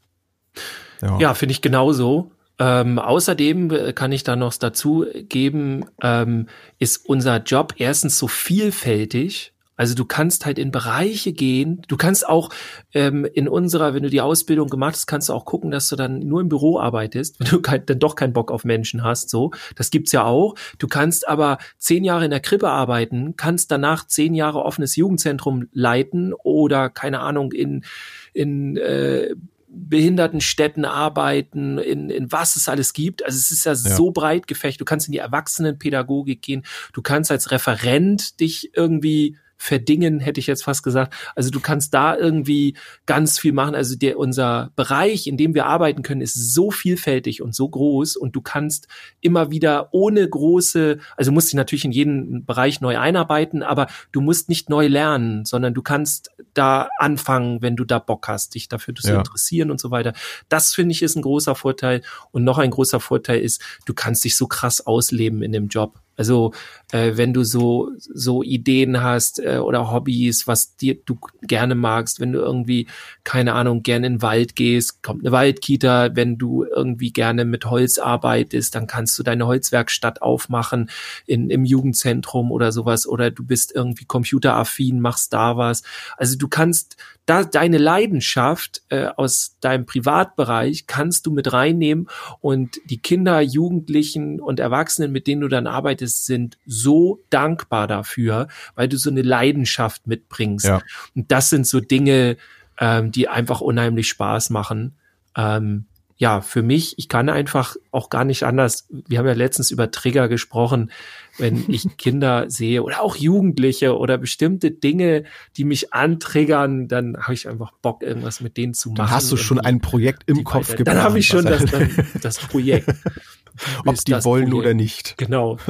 Ja, 1.02 1.20
ja 1.20 1.34
finde 1.34 1.52
ich 1.52 1.62
genauso. 1.62 2.32
Ähm, 2.60 2.98
außerdem 2.98 3.70
äh, 3.70 3.94
kann 3.94 4.12
ich 4.12 4.24
da 4.24 4.36
noch 4.36 4.56
dazu 4.56 5.06
geben, 5.30 5.86
ähm, 6.02 6.48
ist 6.80 7.08
unser 7.08 7.44
Job 7.44 7.76
erstens 7.78 8.18
so 8.18 8.28
vielfältig, 8.28 9.54
also 9.78 9.94
du 9.94 10.06
kannst 10.06 10.46
halt 10.46 10.58
in 10.60 10.72
Bereiche 10.72 11.32
gehen. 11.32 11.84
Du 11.88 11.98
kannst 11.98 12.28
auch 12.28 12.50
ähm, 12.94 13.26
in 13.26 13.48
unserer, 13.48 13.94
wenn 13.94 14.04
du 14.04 14.10
die 14.10 14.22
Ausbildung 14.22 14.68
gemacht 14.68 14.96
hast, 14.96 15.06
kannst 15.08 15.30
du 15.30 15.34
auch 15.34 15.46
gucken, 15.46 15.70
dass 15.72 15.88
du 15.88 15.96
dann 15.96 16.20
nur 16.20 16.42
im 16.42 16.50
Büro 16.50 16.80
arbeitest, 16.80 17.40
wenn 17.40 17.48
du 17.48 17.62
kein, 17.62 17.86
dann 17.86 18.00
doch 18.00 18.16
keinen 18.16 18.34
Bock 18.34 18.52
auf 18.52 18.66
Menschen 18.66 19.04
hast. 19.04 19.30
So, 19.30 19.52
das 19.76 19.92
gibt's 19.92 20.12
ja 20.12 20.24
auch. 20.24 20.56
Du 20.80 20.88
kannst 20.88 21.28
aber 21.28 21.60
zehn 21.78 22.04
Jahre 22.04 22.26
in 22.26 22.32
der 22.32 22.40
Krippe 22.40 22.70
arbeiten, 22.70 23.36
kannst 23.38 23.72
danach 23.72 24.08
zehn 24.08 24.34
Jahre 24.34 24.64
offenes 24.64 24.96
Jugendzentrum 24.96 25.68
leiten 25.72 26.34
oder 26.34 26.90
keine 26.90 27.20
Ahnung 27.20 27.52
in 27.52 27.86
in 28.34 28.78
äh, 28.78 29.36
Behindertenstädten 29.70 30.86
arbeiten, 30.86 31.78
in, 31.78 32.10
in 32.10 32.32
was 32.32 32.56
es 32.56 32.68
alles 32.68 32.94
gibt. 32.94 33.24
Also 33.24 33.38
es 33.38 33.52
ist 33.52 33.66
ja, 33.66 33.74
ja, 33.74 33.76
so 33.76 34.12
breit 34.12 34.48
gefecht. 34.48 34.82
Du 34.82 34.86
kannst 34.86 35.08
in 35.08 35.12
die 35.12 35.20
Erwachsenenpädagogik 35.20 36.42
gehen. 36.42 36.66
Du 36.94 37.02
kannst 37.02 37.32
als 37.32 37.52
Referent 37.52 38.40
dich 38.40 38.72
irgendwie 38.76 39.38
verdingen, 39.58 40.20
hätte 40.20 40.40
ich 40.40 40.48
jetzt 40.48 40.64
fast 40.64 40.84
gesagt. 40.84 41.14
Also 41.36 41.50
du 41.50 41.60
kannst 41.60 41.94
da 41.94 42.16
irgendwie 42.16 42.78
ganz 43.06 43.40
viel 43.40 43.54
machen. 43.54 43.76
Also 43.76 43.96
der, 43.96 44.20
unser 44.20 44.72
Bereich, 44.76 45.28
in 45.28 45.38
dem 45.38 45.54
wir 45.54 45.66
arbeiten 45.66 46.04
können, 46.04 46.22
ist 46.22 46.54
so 46.54 46.72
vielfältig 46.72 47.42
und 47.42 47.56
so 47.56 47.68
groß 47.68 48.16
und 48.16 48.36
du 48.36 48.42
kannst 48.42 48.88
immer 49.22 49.50
wieder 49.50 49.90
ohne 49.94 50.28
große, 50.28 51.00
also 51.16 51.32
musst 51.32 51.48
dich 51.48 51.56
natürlich 51.56 51.86
in 51.86 51.92
jeden 51.92 52.46
Bereich 52.46 52.82
neu 52.82 52.98
einarbeiten, 52.98 53.64
aber 53.64 53.88
du 54.12 54.22
musst 54.22 54.50
nicht 54.50 54.70
neu 54.70 54.88
lernen, 54.88 55.46
sondern 55.46 55.74
du 55.74 55.82
kannst 55.82 56.32
da 56.54 56.90
anfangen, 57.00 57.62
wenn 57.62 57.76
du 57.76 57.84
da 57.84 58.00
Bock 58.00 58.28
hast, 58.28 58.56
dich 58.56 58.70
dafür 58.70 58.94
zu 58.96 59.08
ja. 59.08 59.18
interessieren 59.18 59.72
und 59.72 59.80
so 59.80 59.92
weiter. 59.92 60.14
Das 60.50 60.74
finde 60.74 60.94
ich 60.94 61.02
ist 61.02 61.16
ein 61.16 61.22
großer 61.22 61.56
Vorteil. 61.56 62.02
Und 62.32 62.44
noch 62.44 62.58
ein 62.58 62.72
großer 62.72 63.00
Vorteil 63.00 63.40
ist, 63.40 63.62
du 63.86 63.94
kannst 63.94 64.24
dich 64.24 64.36
so 64.36 64.48
krass 64.48 64.86
ausleben 64.86 65.42
in 65.42 65.52
dem 65.52 65.68
Job. 65.68 66.00
Also 66.18 66.54
äh, 66.92 67.12
wenn 67.16 67.34
du 67.34 67.44
so 67.44 67.92
so 68.00 68.44
Ideen 68.44 69.02
hast 69.02 69.40
äh, 69.40 69.60
oder 69.60 69.92
Hobbys, 69.92 70.48
was 70.48 70.76
dir 70.76 70.96
du 70.96 71.18
gerne 71.44 71.76
magst, 71.76 72.20
wenn 72.20 72.34
du 72.34 72.40
irgendwie 72.40 72.88
keine 73.24 73.54
Ahnung 73.54 73.84
gerne 73.84 74.08
in 74.08 74.14
den 74.16 74.22
Wald 74.22 74.56
gehst, 74.56 75.04
kommt 75.04 75.24
eine 75.24 75.32
Waldkita. 75.32 76.16
Wenn 76.16 76.38
du 76.38 76.66
irgendwie 76.66 77.12
gerne 77.14 77.46
mit 77.46 77.66
Holz 77.66 78.00
arbeitest, 78.00 78.76
dann 78.76 78.88
kannst 78.88 79.18
du 79.20 79.24
deine 79.24 79.46
Holzwerkstatt 79.46 80.22
aufmachen 80.22 80.90
in 81.28 81.50
im 81.50 81.64
Jugendzentrum 81.64 82.52
oder 82.52 82.72
sowas. 82.72 83.08
Oder 83.08 83.32
du 83.32 83.46
bist 83.46 83.74
irgendwie 83.74 84.06
computeraffin, 84.06 85.00
machst 85.00 85.34
da 85.34 85.56
was. 85.56 85.84
Also 86.18 86.38
du 86.38 86.48
kannst 86.48 86.98
da 87.28 87.44
deine 87.44 87.78
Leidenschaft 87.78 88.82
äh, 88.90 89.08
aus 89.16 89.58
deinem 89.60 89.86
Privatbereich 89.86 90.88
kannst 90.88 91.26
du 91.26 91.32
mit 91.32 91.52
reinnehmen 91.52 92.08
und 92.40 92.80
die 92.86 93.00
Kinder, 93.00 93.42
Jugendlichen 93.42 94.40
und 94.40 94.62
Erwachsenen, 94.62 95.12
mit 95.12 95.28
denen 95.28 95.42
du 95.42 95.50
dann 95.50 95.68
arbeitest, 95.68 96.26
sind 96.26 96.58
so 96.66 97.22
dankbar 97.30 97.88
dafür, 97.88 98.48
weil 98.76 98.88
du 98.88 98.98
so 98.98 99.10
eine 99.10 99.24
Leidenschaft 99.24 100.08
mitbringst. 100.08 100.66
Ja. 100.66 100.82
Und 101.16 101.30
das 101.30 101.50
sind 101.50 101.68
so 101.68 101.82
Dinge, 101.82 102.38
ähm, 102.80 103.12
die 103.12 103.28
einfach 103.28 103.60
unheimlich 103.60 104.08
Spaß 104.08 104.50
machen. 104.50 104.96
Ähm, 105.36 105.86
ja, 106.20 106.42
für 106.42 106.64
mich, 106.64 106.98
ich 106.98 107.10
kann 107.10 107.30
einfach 107.30 107.76
auch 107.92 108.10
gar 108.10 108.26
nicht 108.26 108.44
anders. 108.44 108.88
Wir 108.90 109.20
haben 109.20 109.28
ja 109.28 109.34
letztens 109.34 109.70
über 109.70 109.92
Trigger 109.92 110.28
gesprochen, 110.28 110.92
wenn 111.38 111.66
ich 111.68 111.86
Kinder 111.98 112.50
sehe 112.50 112.82
oder 112.82 113.02
auch 113.02 113.16
Jugendliche 113.16 113.96
oder 113.96 114.18
bestimmte 114.18 114.72
Dinge, 114.72 115.26
die 115.58 115.64
mich 115.64 115.94
antriggern, 115.94 116.88
dann 116.88 117.18
habe 117.22 117.36
ich 117.36 117.48
einfach 117.48 117.72
Bock, 117.84 118.02
irgendwas 118.02 118.42
mit 118.42 118.58
denen 118.58 118.74
zu 118.74 118.90
machen. 118.90 118.98
Dann 118.98 119.12
hast 119.12 119.32
du 119.32 119.38
schon 119.38 119.60
ein 119.60 119.80
Projekt 119.80 120.24
im 120.26 120.44
Kopf 120.44 120.72
weiter. 120.72 120.84
Dann 120.86 121.04
habe 121.04 121.20
ich 121.20 121.28
schon 121.28 121.46
das, 121.46 121.66
dann, 121.66 121.90
das 122.22 122.40
Projekt. 122.40 122.90
Ob 123.86 123.96
die 123.96 124.14
wollen 124.24 124.50
Projekt. 124.50 124.54
oder 124.54 124.74
nicht. 124.74 125.18
Genau. 125.18 125.58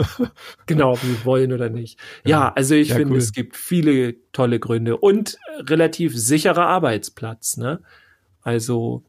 Genau, 0.65 0.91
ob 0.91 1.03
wir 1.03 1.23
wollen 1.23 1.53
oder 1.53 1.69
nicht. 1.69 1.97
Ja, 2.25 2.29
ja 2.29 2.53
also 2.53 2.75
ich 2.75 2.89
ja, 2.89 2.95
finde, 2.97 3.13
cool. 3.13 3.19
es 3.19 3.31
gibt 3.31 3.55
viele 3.55 4.15
tolle 4.33 4.59
Gründe 4.59 4.97
und 4.97 5.37
relativ 5.59 6.17
sicherer 6.17 6.65
Arbeitsplatz, 6.65 7.55
ne? 7.55 7.79
Also 8.41 9.03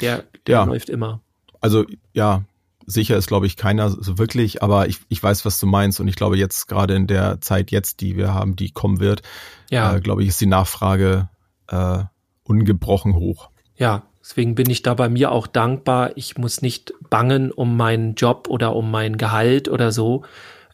der, 0.00 0.24
der 0.46 0.52
ja. 0.58 0.64
läuft 0.64 0.88
immer. 0.88 1.20
Also 1.60 1.84
ja, 2.12 2.44
sicher 2.86 3.16
ist, 3.16 3.28
glaube 3.28 3.46
ich, 3.46 3.56
keiner 3.56 3.90
so 3.90 4.18
wirklich, 4.18 4.62
aber 4.62 4.88
ich, 4.88 5.00
ich 5.08 5.22
weiß, 5.22 5.44
was 5.44 5.58
du 5.60 5.66
meinst 5.66 6.00
und 6.00 6.08
ich 6.08 6.16
glaube 6.16 6.36
jetzt 6.36 6.68
gerade 6.68 6.94
in 6.94 7.06
der 7.06 7.40
Zeit 7.40 7.70
jetzt, 7.70 8.00
die 8.00 8.16
wir 8.16 8.34
haben, 8.34 8.56
die 8.56 8.70
kommen 8.70 9.00
wird, 9.00 9.22
ja. 9.70 9.94
äh, 9.94 10.00
glaube 10.00 10.22
ich, 10.22 10.28
ist 10.28 10.40
die 10.40 10.46
Nachfrage 10.46 11.28
äh, 11.68 12.04
ungebrochen 12.44 13.14
hoch. 13.14 13.50
Ja, 13.76 14.02
deswegen 14.20 14.54
bin 14.54 14.68
ich 14.70 14.82
da 14.82 14.94
bei 14.94 15.08
mir 15.08 15.30
auch 15.32 15.46
dankbar. 15.46 16.12
Ich 16.16 16.36
muss 16.36 16.62
nicht 16.62 16.92
bangen 17.08 17.50
um 17.50 17.76
meinen 17.76 18.14
Job 18.14 18.48
oder 18.48 18.74
um 18.76 18.90
mein 18.90 19.16
Gehalt 19.16 19.68
oder 19.68 19.92
so. 19.92 20.24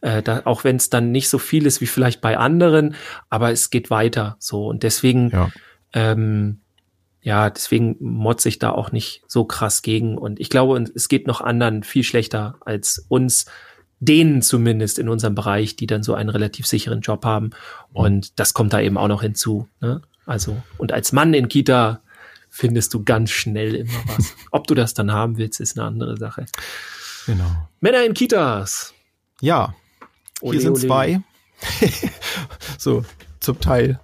Äh, 0.01 0.21
da, 0.23 0.41
auch 0.45 0.63
wenn 0.63 0.77
es 0.77 0.89
dann 0.89 1.11
nicht 1.11 1.29
so 1.29 1.37
viel 1.37 1.65
ist 1.65 1.81
wie 1.81 1.87
vielleicht 1.87 2.21
bei 2.21 2.37
anderen, 2.37 2.95
aber 3.29 3.51
es 3.51 3.69
geht 3.69 3.89
weiter 3.89 4.37
so 4.39 4.67
und 4.67 4.83
deswegen 4.83 5.29
ja. 5.29 5.49
ähm, 5.93 6.61
ja, 7.21 7.49
deswegen 7.49 7.97
motze 7.99 8.49
ich 8.49 8.59
da 8.59 8.71
auch 8.71 8.91
nicht 8.91 9.23
so 9.27 9.43
krass 9.43 9.81
gegen. 9.81 10.17
Und 10.17 10.39
ich 10.39 10.49
glaube, 10.49 10.81
es 10.95 11.09
geht 11.09 11.27
noch 11.27 11.41
anderen 11.41 11.83
viel 11.83 12.03
schlechter 12.03 12.55
als 12.61 13.05
uns, 13.09 13.45
denen 13.99 14.41
zumindest 14.41 14.99
in 14.99 15.09
unserem 15.09 15.35
Bereich, 15.35 15.75
die 15.75 15.87
dann 15.87 16.03
so 16.03 16.13
einen 16.13 16.29
relativ 16.29 16.65
sicheren 16.65 17.01
Job 17.01 17.25
haben. 17.25 17.51
Und 17.91 18.39
das 18.39 18.53
kommt 18.53 18.71
da 18.71 18.79
eben 18.79 18.97
auch 18.97 19.09
noch 19.09 19.21
hinzu. 19.21 19.67
Ne? 19.81 20.01
Also, 20.25 20.61
und 20.77 20.93
als 20.93 21.11
Mann 21.11 21.33
in 21.33 21.49
Kita 21.49 22.01
findest 22.49 22.93
du 22.93 23.03
ganz 23.03 23.31
schnell 23.31 23.75
immer 23.75 24.01
was. 24.07 24.35
Ob 24.51 24.67
du 24.67 24.75
das 24.75 24.93
dann 24.93 25.11
haben 25.11 25.37
willst, 25.37 25.59
ist 25.59 25.77
eine 25.77 25.87
andere 25.87 26.17
Sache. 26.17 26.45
Genau. 27.25 27.67
Männer 27.81 28.05
in 28.05 28.13
Kitas. 28.13 28.93
Ja. 29.41 29.75
Ole, 30.41 30.53
Hier 30.53 30.61
sind 30.61 30.71
ole. 30.71 30.81
zwei. 30.81 31.21
so, 32.77 33.03
zum 33.41 33.59
Teil 33.59 33.99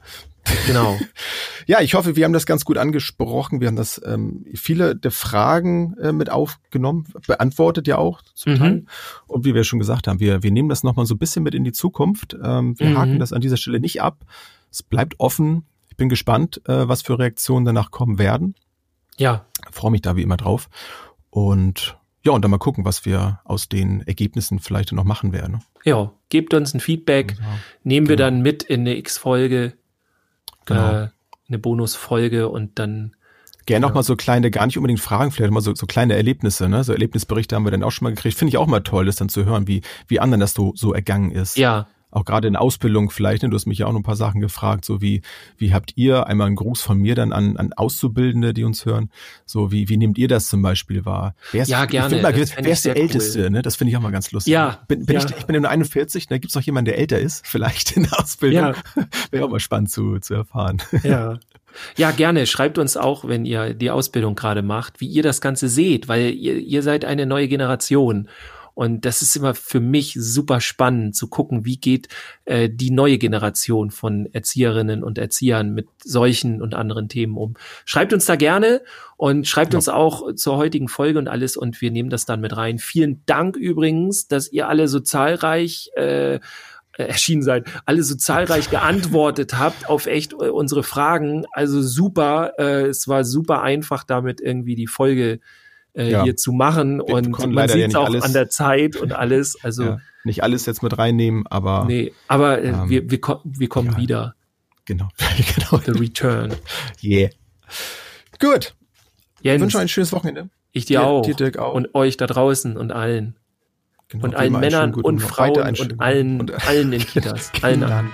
Genau. 0.68 1.00
ja, 1.66 1.82
ich 1.82 1.94
hoffe, 1.94 2.16
wir 2.16 2.26
haben 2.26 2.34
das 2.34 2.46
ganz 2.46 2.66
gut 2.66 2.78
angesprochen. 2.78 3.60
Wir 3.60 3.68
haben 3.68 3.76
das 3.76 4.02
ähm, 4.06 4.46
viele 4.54 4.96
der 4.96 5.12
Fragen 5.12 5.98
äh, 5.98 6.12
mit 6.12 6.30
aufgenommen, 6.30 7.08
beantwortet 7.28 7.88
ja 7.88 7.98
auch 7.98 8.22
zum 8.34 8.54
mhm. 8.54 8.58
Teil. 8.58 8.86
Und 9.28 9.46
wie 9.46 9.56
wir 9.56 9.64
schon 9.64 9.80
gesagt 9.80 10.08
haben, 10.08 10.20
wir, 10.20 10.44
wir 10.44 10.52
nehmen 10.52 10.70
das 10.70 10.84
nochmal 10.84 11.06
so 11.06 11.16
ein 11.16 11.20
bisschen 11.20 11.44
mit 11.44 11.56
in 11.56 11.64
die 11.64 11.72
Zukunft. 11.72 12.36
Ähm, 12.42 12.80
wir 12.80 12.90
mhm. 12.90 12.98
haken 12.98 13.20
das 13.20 13.34
an 13.34 13.42
dieser 13.42 13.58
Stelle 13.58 13.80
nicht 13.80 14.02
ab. 14.02 14.26
Es 14.72 14.84
bleibt 14.84 15.20
offen. 15.20 15.66
Ich 15.90 15.98
bin 15.98 16.10
gespannt, 16.10 16.62
äh, 16.68 16.88
was 16.88 17.02
für 17.02 17.18
Reaktionen 17.18 17.66
danach 17.66 17.92
kommen 17.92 18.20
werden. 18.20 18.56
Ja. 19.18 19.46
Freue 19.72 19.92
mich 19.92 20.02
da 20.02 20.16
wie 20.16 20.22
immer 20.22 20.38
drauf. 20.38 20.70
Und 21.30 21.98
ja, 22.26 22.32
und 22.32 22.42
dann 22.44 22.52
mal 22.52 22.58
gucken, 22.58 22.86
was 22.86 23.06
wir 23.06 23.40
aus 23.44 23.70
den 23.70 24.02
Ergebnissen 24.02 24.60
vielleicht 24.60 24.92
noch 24.92 25.04
machen 25.04 25.32
werden. 25.32 25.64
Ja, 25.84 26.12
gebt 26.30 26.56
uns 26.56 26.74
ein 26.74 26.80
Feedback, 26.80 27.36
ja, 27.40 27.60
nehmen 27.84 28.10
wir 28.10 28.16
genau. 28.16 28.28
dann 28.30 28.42
mit 28.42 28.64
in 28.64 28.82
eine 28.82 28.98
X-Folge 28.98 29.74
genau. 30.66 31.04
äh, 31.04 31.08
eine 31.48 31.60
Bonusfolge 31.60 32.50
und 32.50 32.80
dann 32.80 33.16
Gerne 33.66 33.86
ja. 33.86 33.90
auch 33.90 33.96
mal 33.96 34.04
so 34.04 34.16
kleine, 34.16 34.52
gar 34.52 34.68
nicht 34.68 34.78
unbedingt 34.78 35.00
Fragen, 35.00 35.32
vielleicht 35.32 35.52
mal 35.52 35.62
so, 35.62 35.74
so 35.74 35.88
kleine 35.88 36.16
Erlebnisse, 36.16 36.70
ne? 36.70 36.84
So 36.84 36.94
Erlebnisberichte 36.94 37.56
haben 37.56 37.64
wir 37.64 37.72
dann 37.72 37.82
auch 37.82 37.92
schon 37.92 38.06
mal 38.06 38.14
gekriegt. 38.14 38.38
Finde 38.38 38.50
ich 38.50 38.58
auch 38.58 38.68
mal 38.68 38.82
toll, 38.82 39.08
das 39.08 39.16
dann 39.16 39.28
zu 39.28 39.44
hören, 39.44 39.68
wie, 39.68 39.82
wie 40.08 40.20
anderen 40.20 40.40
das 40.40 40.54
so, 40.54 40.74
so 40.76 40.94
ergangen 40.94 41.32
ist. 41.32 41.58
Ja, 41.58 41.88
auch 42.16 42.24
gerade 42.24 42.48
in 42.48 42.56
Ausbildung 42.56 43.10
vielleicht, 43.10 43.44
ne, 43.44 43.50
du 43.50 43.56
hast 43.56 43.66
mich 43.66 43.80
ja 43.80 43.88
auch 43.88 43.92
noch 43.92 44.00
ein 44.00 44.04
paar 44.04 44.16
Sachen 44.16 44.40
gefragt, 44.40 44.86
so 44.86 45.02
wie, 45.02 45.22
wie 45.58 45.74
habt 45.74 45.92
ihr, 45.96 46.28
einmal 46.28 46.48
einen 46.48 46.56
Gruß 46.56 46.82
von 46.82 46.98
mir 46.98 47.14
dann 47.14 47.34
an, 47.34 47.58
an 47.58 47.74
Auszubildende, 47.74 48.54
die 48.54 48.64
uns 48.64 48.86
hören, 48.86 49.10
so 49.46 49.72
wie, 49.72 49.90
wie 49.90 49.98
nehmt 49.98 50.18
ihr 50.18 50.30
das 50.30 50.48
zum 50.48 50.62
Beispiel 50.62 51.06
wahr? 51.06 51.36
Wer 51.52 51.64
ist, 51.64 51.68
ja, 51.68 51.86
gerne. 51.86 52.22
Mal, 52.22 52.34
wer 52.36 52.72
ist 52.72 52.86
der 52.86 52.96
Älteste, 52.96 53.44
cool. 53.44 53.50
ne? 53.50 53.62
Das 53.62 53.76
finde 53.76 53.92
ich 53.92 53.98
auch 53.98 54.02
mal 54.02 54.12
ganz 54.12 54.32
lustig. 54.32 54.54
Ja. 54.54 54.80
Bin, 54.88 55.06
bin 55.06 55.18
ja. 55.18 55.26
Ich, 55.26 55.38
ich 55.38 55.46
bin 55.46 55.56
in 55.56 55.66
41, 55.66 56.28
da 56.28 56.36
ne? 56.36 56.40
gibt's 56.40 56.56
noch 56.56 56.64
jemanden, 56.64 56.86
der 56.86 56.98
älter 56.98 57.20
ist, 57.20 57.46
vielleicht 57.48 57.98
in 57.98 58.04
der 58.04 58.20
Ausbildung. 58.20 58.74
Ja. 58.96 59.04
Wäre 59.32 59.46
auch 59.46 59.50
mal 59.50 59.60
spannend 59.60 59.92
zu, 59.92 60.20
zu 60.20 60.34
erfahren. 60.34 60.82
Ja. 61.04 61.38
Ja, 61.98 62.12
gerne. 62.12 62.46
Schreibt 62.46 62.78
uns 62.78 62.96
auch, 62.96 63.28
wenn 63.28 63.44
ihr 63.44 63.74
die 63.74 63.92
Ausbildung 63.92 64.36
gerade 64.36 64.62
macht, 64.62 65.02
wie 65.02 65.08
ihr 65.08 65.24
das 65.24 65.42
Ganze 65.42 65.68
seht, 65.68 66.08
weil 66.08 66.34
ihr, 66.34 66.56
ihr 66.56 66.82
seid 66.82 67.04
eine 67.04 67.26
neue 67.26 67.50
Generation. 67.50 68.30
Und 68.76 69.06
das 69.06 69.22
ist 69.22 69.36
immer 69.36 69.56
für 69.56 69.80
mich 69.80 70.16
super 70.20 70.62
spannend 70.62 71.16
zu 71.16 71.28
gucken, 71.28 71.66
wie 71.66 71.78
geht 71.78 72.10
äh, 72.44 72.70
die 72.70 72.92
neue 72.92 73.18
Generation 73.18 73.90
von 73.90 74.28
Erzieherinnen 74.32 75.04
und 75.04 75.18
Erziehern 75.18 75.74
mit 75.74 75.88
solchen 76.04 76.62
und 76.62 76.76
anderen 76.76 77.10
Themen 77.10 77.38
um. 77.38 77.56
Schreibt 77.86 78.12
uns 78.14 78.26
da 78.26 78.36
gerne 78.36 78.82
und 79.18 79.48
schreibt 79.48 79.74
ja. 79.74 79.78
uns 79.78 79.88
auch 79.88 80.36
zur 80.36 80.58
heutigen 80.58 80.90
Folge 80.90 81.18
und 81.18 81.30
alles 81.30 81.56
und 81.56 81.80
wir 81.82 81.90
nehmen 81.90 82.10
das 82.10 82.26
dann 82.26 82.42
mit 82.42 82.56
rein. 82.56 82.78
Vielen 82.78 83.24
Dank 83.26 83.56
übrigens, 83.56 84.28
dass 84.28 84.52
ihr 84.52 84.68
alle 84.68 84.90
so 84.90 85.00
zahlreich 85.00 85.90
äh, 85.96 86.40
erschienen 86.98 87.44
seid, 87.44 87.66
alle 87.86 88.04
so 88.04 88.16
zahlreich 88.16 88.70
geantwortet 88.70 89.58
habt 89.58 89.90
auf 89.90 90.06
echt 90.06 90.34
äh, 90.34 90.50
unsere 90.50 90.84
Fragen. 90.84 91.46
Also 91.52 91.82
super, 91.82 92.54
äh, 92.58 92.88
es 92.88 93.08
war 93.08 93.24
super 93.24 93.62
einfach 93.62 94.04
damit 94.04 94.42
irgendwie 94.42 94.76
die 94.76 94.88
Folge 94.88 95.40
äh, 95.96 96.12
ja. 96.12 96.24
hier 96.24 96.36
zu 96.36 96.52
machen 96.52 97.00
Wir 97.00 97.16
und 97.16 97.54
man 97.54 97.70
sieht 97.70 97.88
es 97.88 97.96
auch 97.96 98.06
alles, 98.06 98.24
an 98.24 98.34
der 98.34 98.50
Zeit 98.50 98.96
und 98.96 99.14
alles. 99.16 99.58
Also 99.64 99.84
ja, 99.84 100.00
nicht 100.24 100.44
alles 100.44 100.66
jetzt 100.66 100.84
mit 100.84 100.98
reinnehmen, 100.98 101.46
aber 101.48 101.86
nee, 101.86 102.14
aber 102.28 102.62
äh, 102.62 102.70
ähm, 102.70 102.90
wir, 102.90 103.10
wir, 103.10 103.20
wir 103.44 103.70
kommen 103.70 103.92
ja. 103.92 103.98
wieder. 103.98 104.36
Genau, 104.86 105.10
genau. 105.56 105.82
The 105.84 105.92
Return. 105.92 106.56
Yeah. 107.04 107.30
Gut. 108.40 108.76
Jens, 109.42 109.56
ich 109.56 109.62
wünsche 109.62 109.80
ein 109.80 109.88
schönes 109.88 110.12
Wochenende. 110.12 110.50
Ich 110.72 110.86
dir, 110.86 111.00
dir 111.00 111.06
auch. 111.06 111.22
Dir, 111.24 111.36
Dirk, 111.36 111.58
auch. 111.58 111.74
Und 111.74 111.96
euch 111.96 112.18
da 112.18 112.28
draußen 112.28 112.78
und 112.78 112.92
allen. 112.92 113.36
Genau, 114.10 114.26
und 114.26 114.36
allen 114.36 114.54
Männern 114.54 114.94
und 114.94 115.20
Frauen 115.20 115.78
und 115.80 116.00
allen, 116.00 116.40
und 116.40 116.68
allen 116.68 116.94
in 116.94 117.02
Kitas. 117.02 117.52
allen 117.62 117.84
an. 117.84 118.12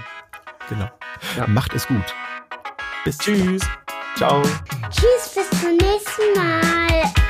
Genau. 0.69 0.89
Ja. 1.37 1.47
Macht 1.47 1.73
es 1.73 1.87
gut. 1.87 2.15
Bis 3.03 3.17
Tschüss. 3.17 3.61
Ciao. 4.15 4.41
Tschüss, 4.89 5.35
bis 5.35 5.61
zum 5.61 5.71
nächsten 5.71 6.33
Mal. 6.35 7.20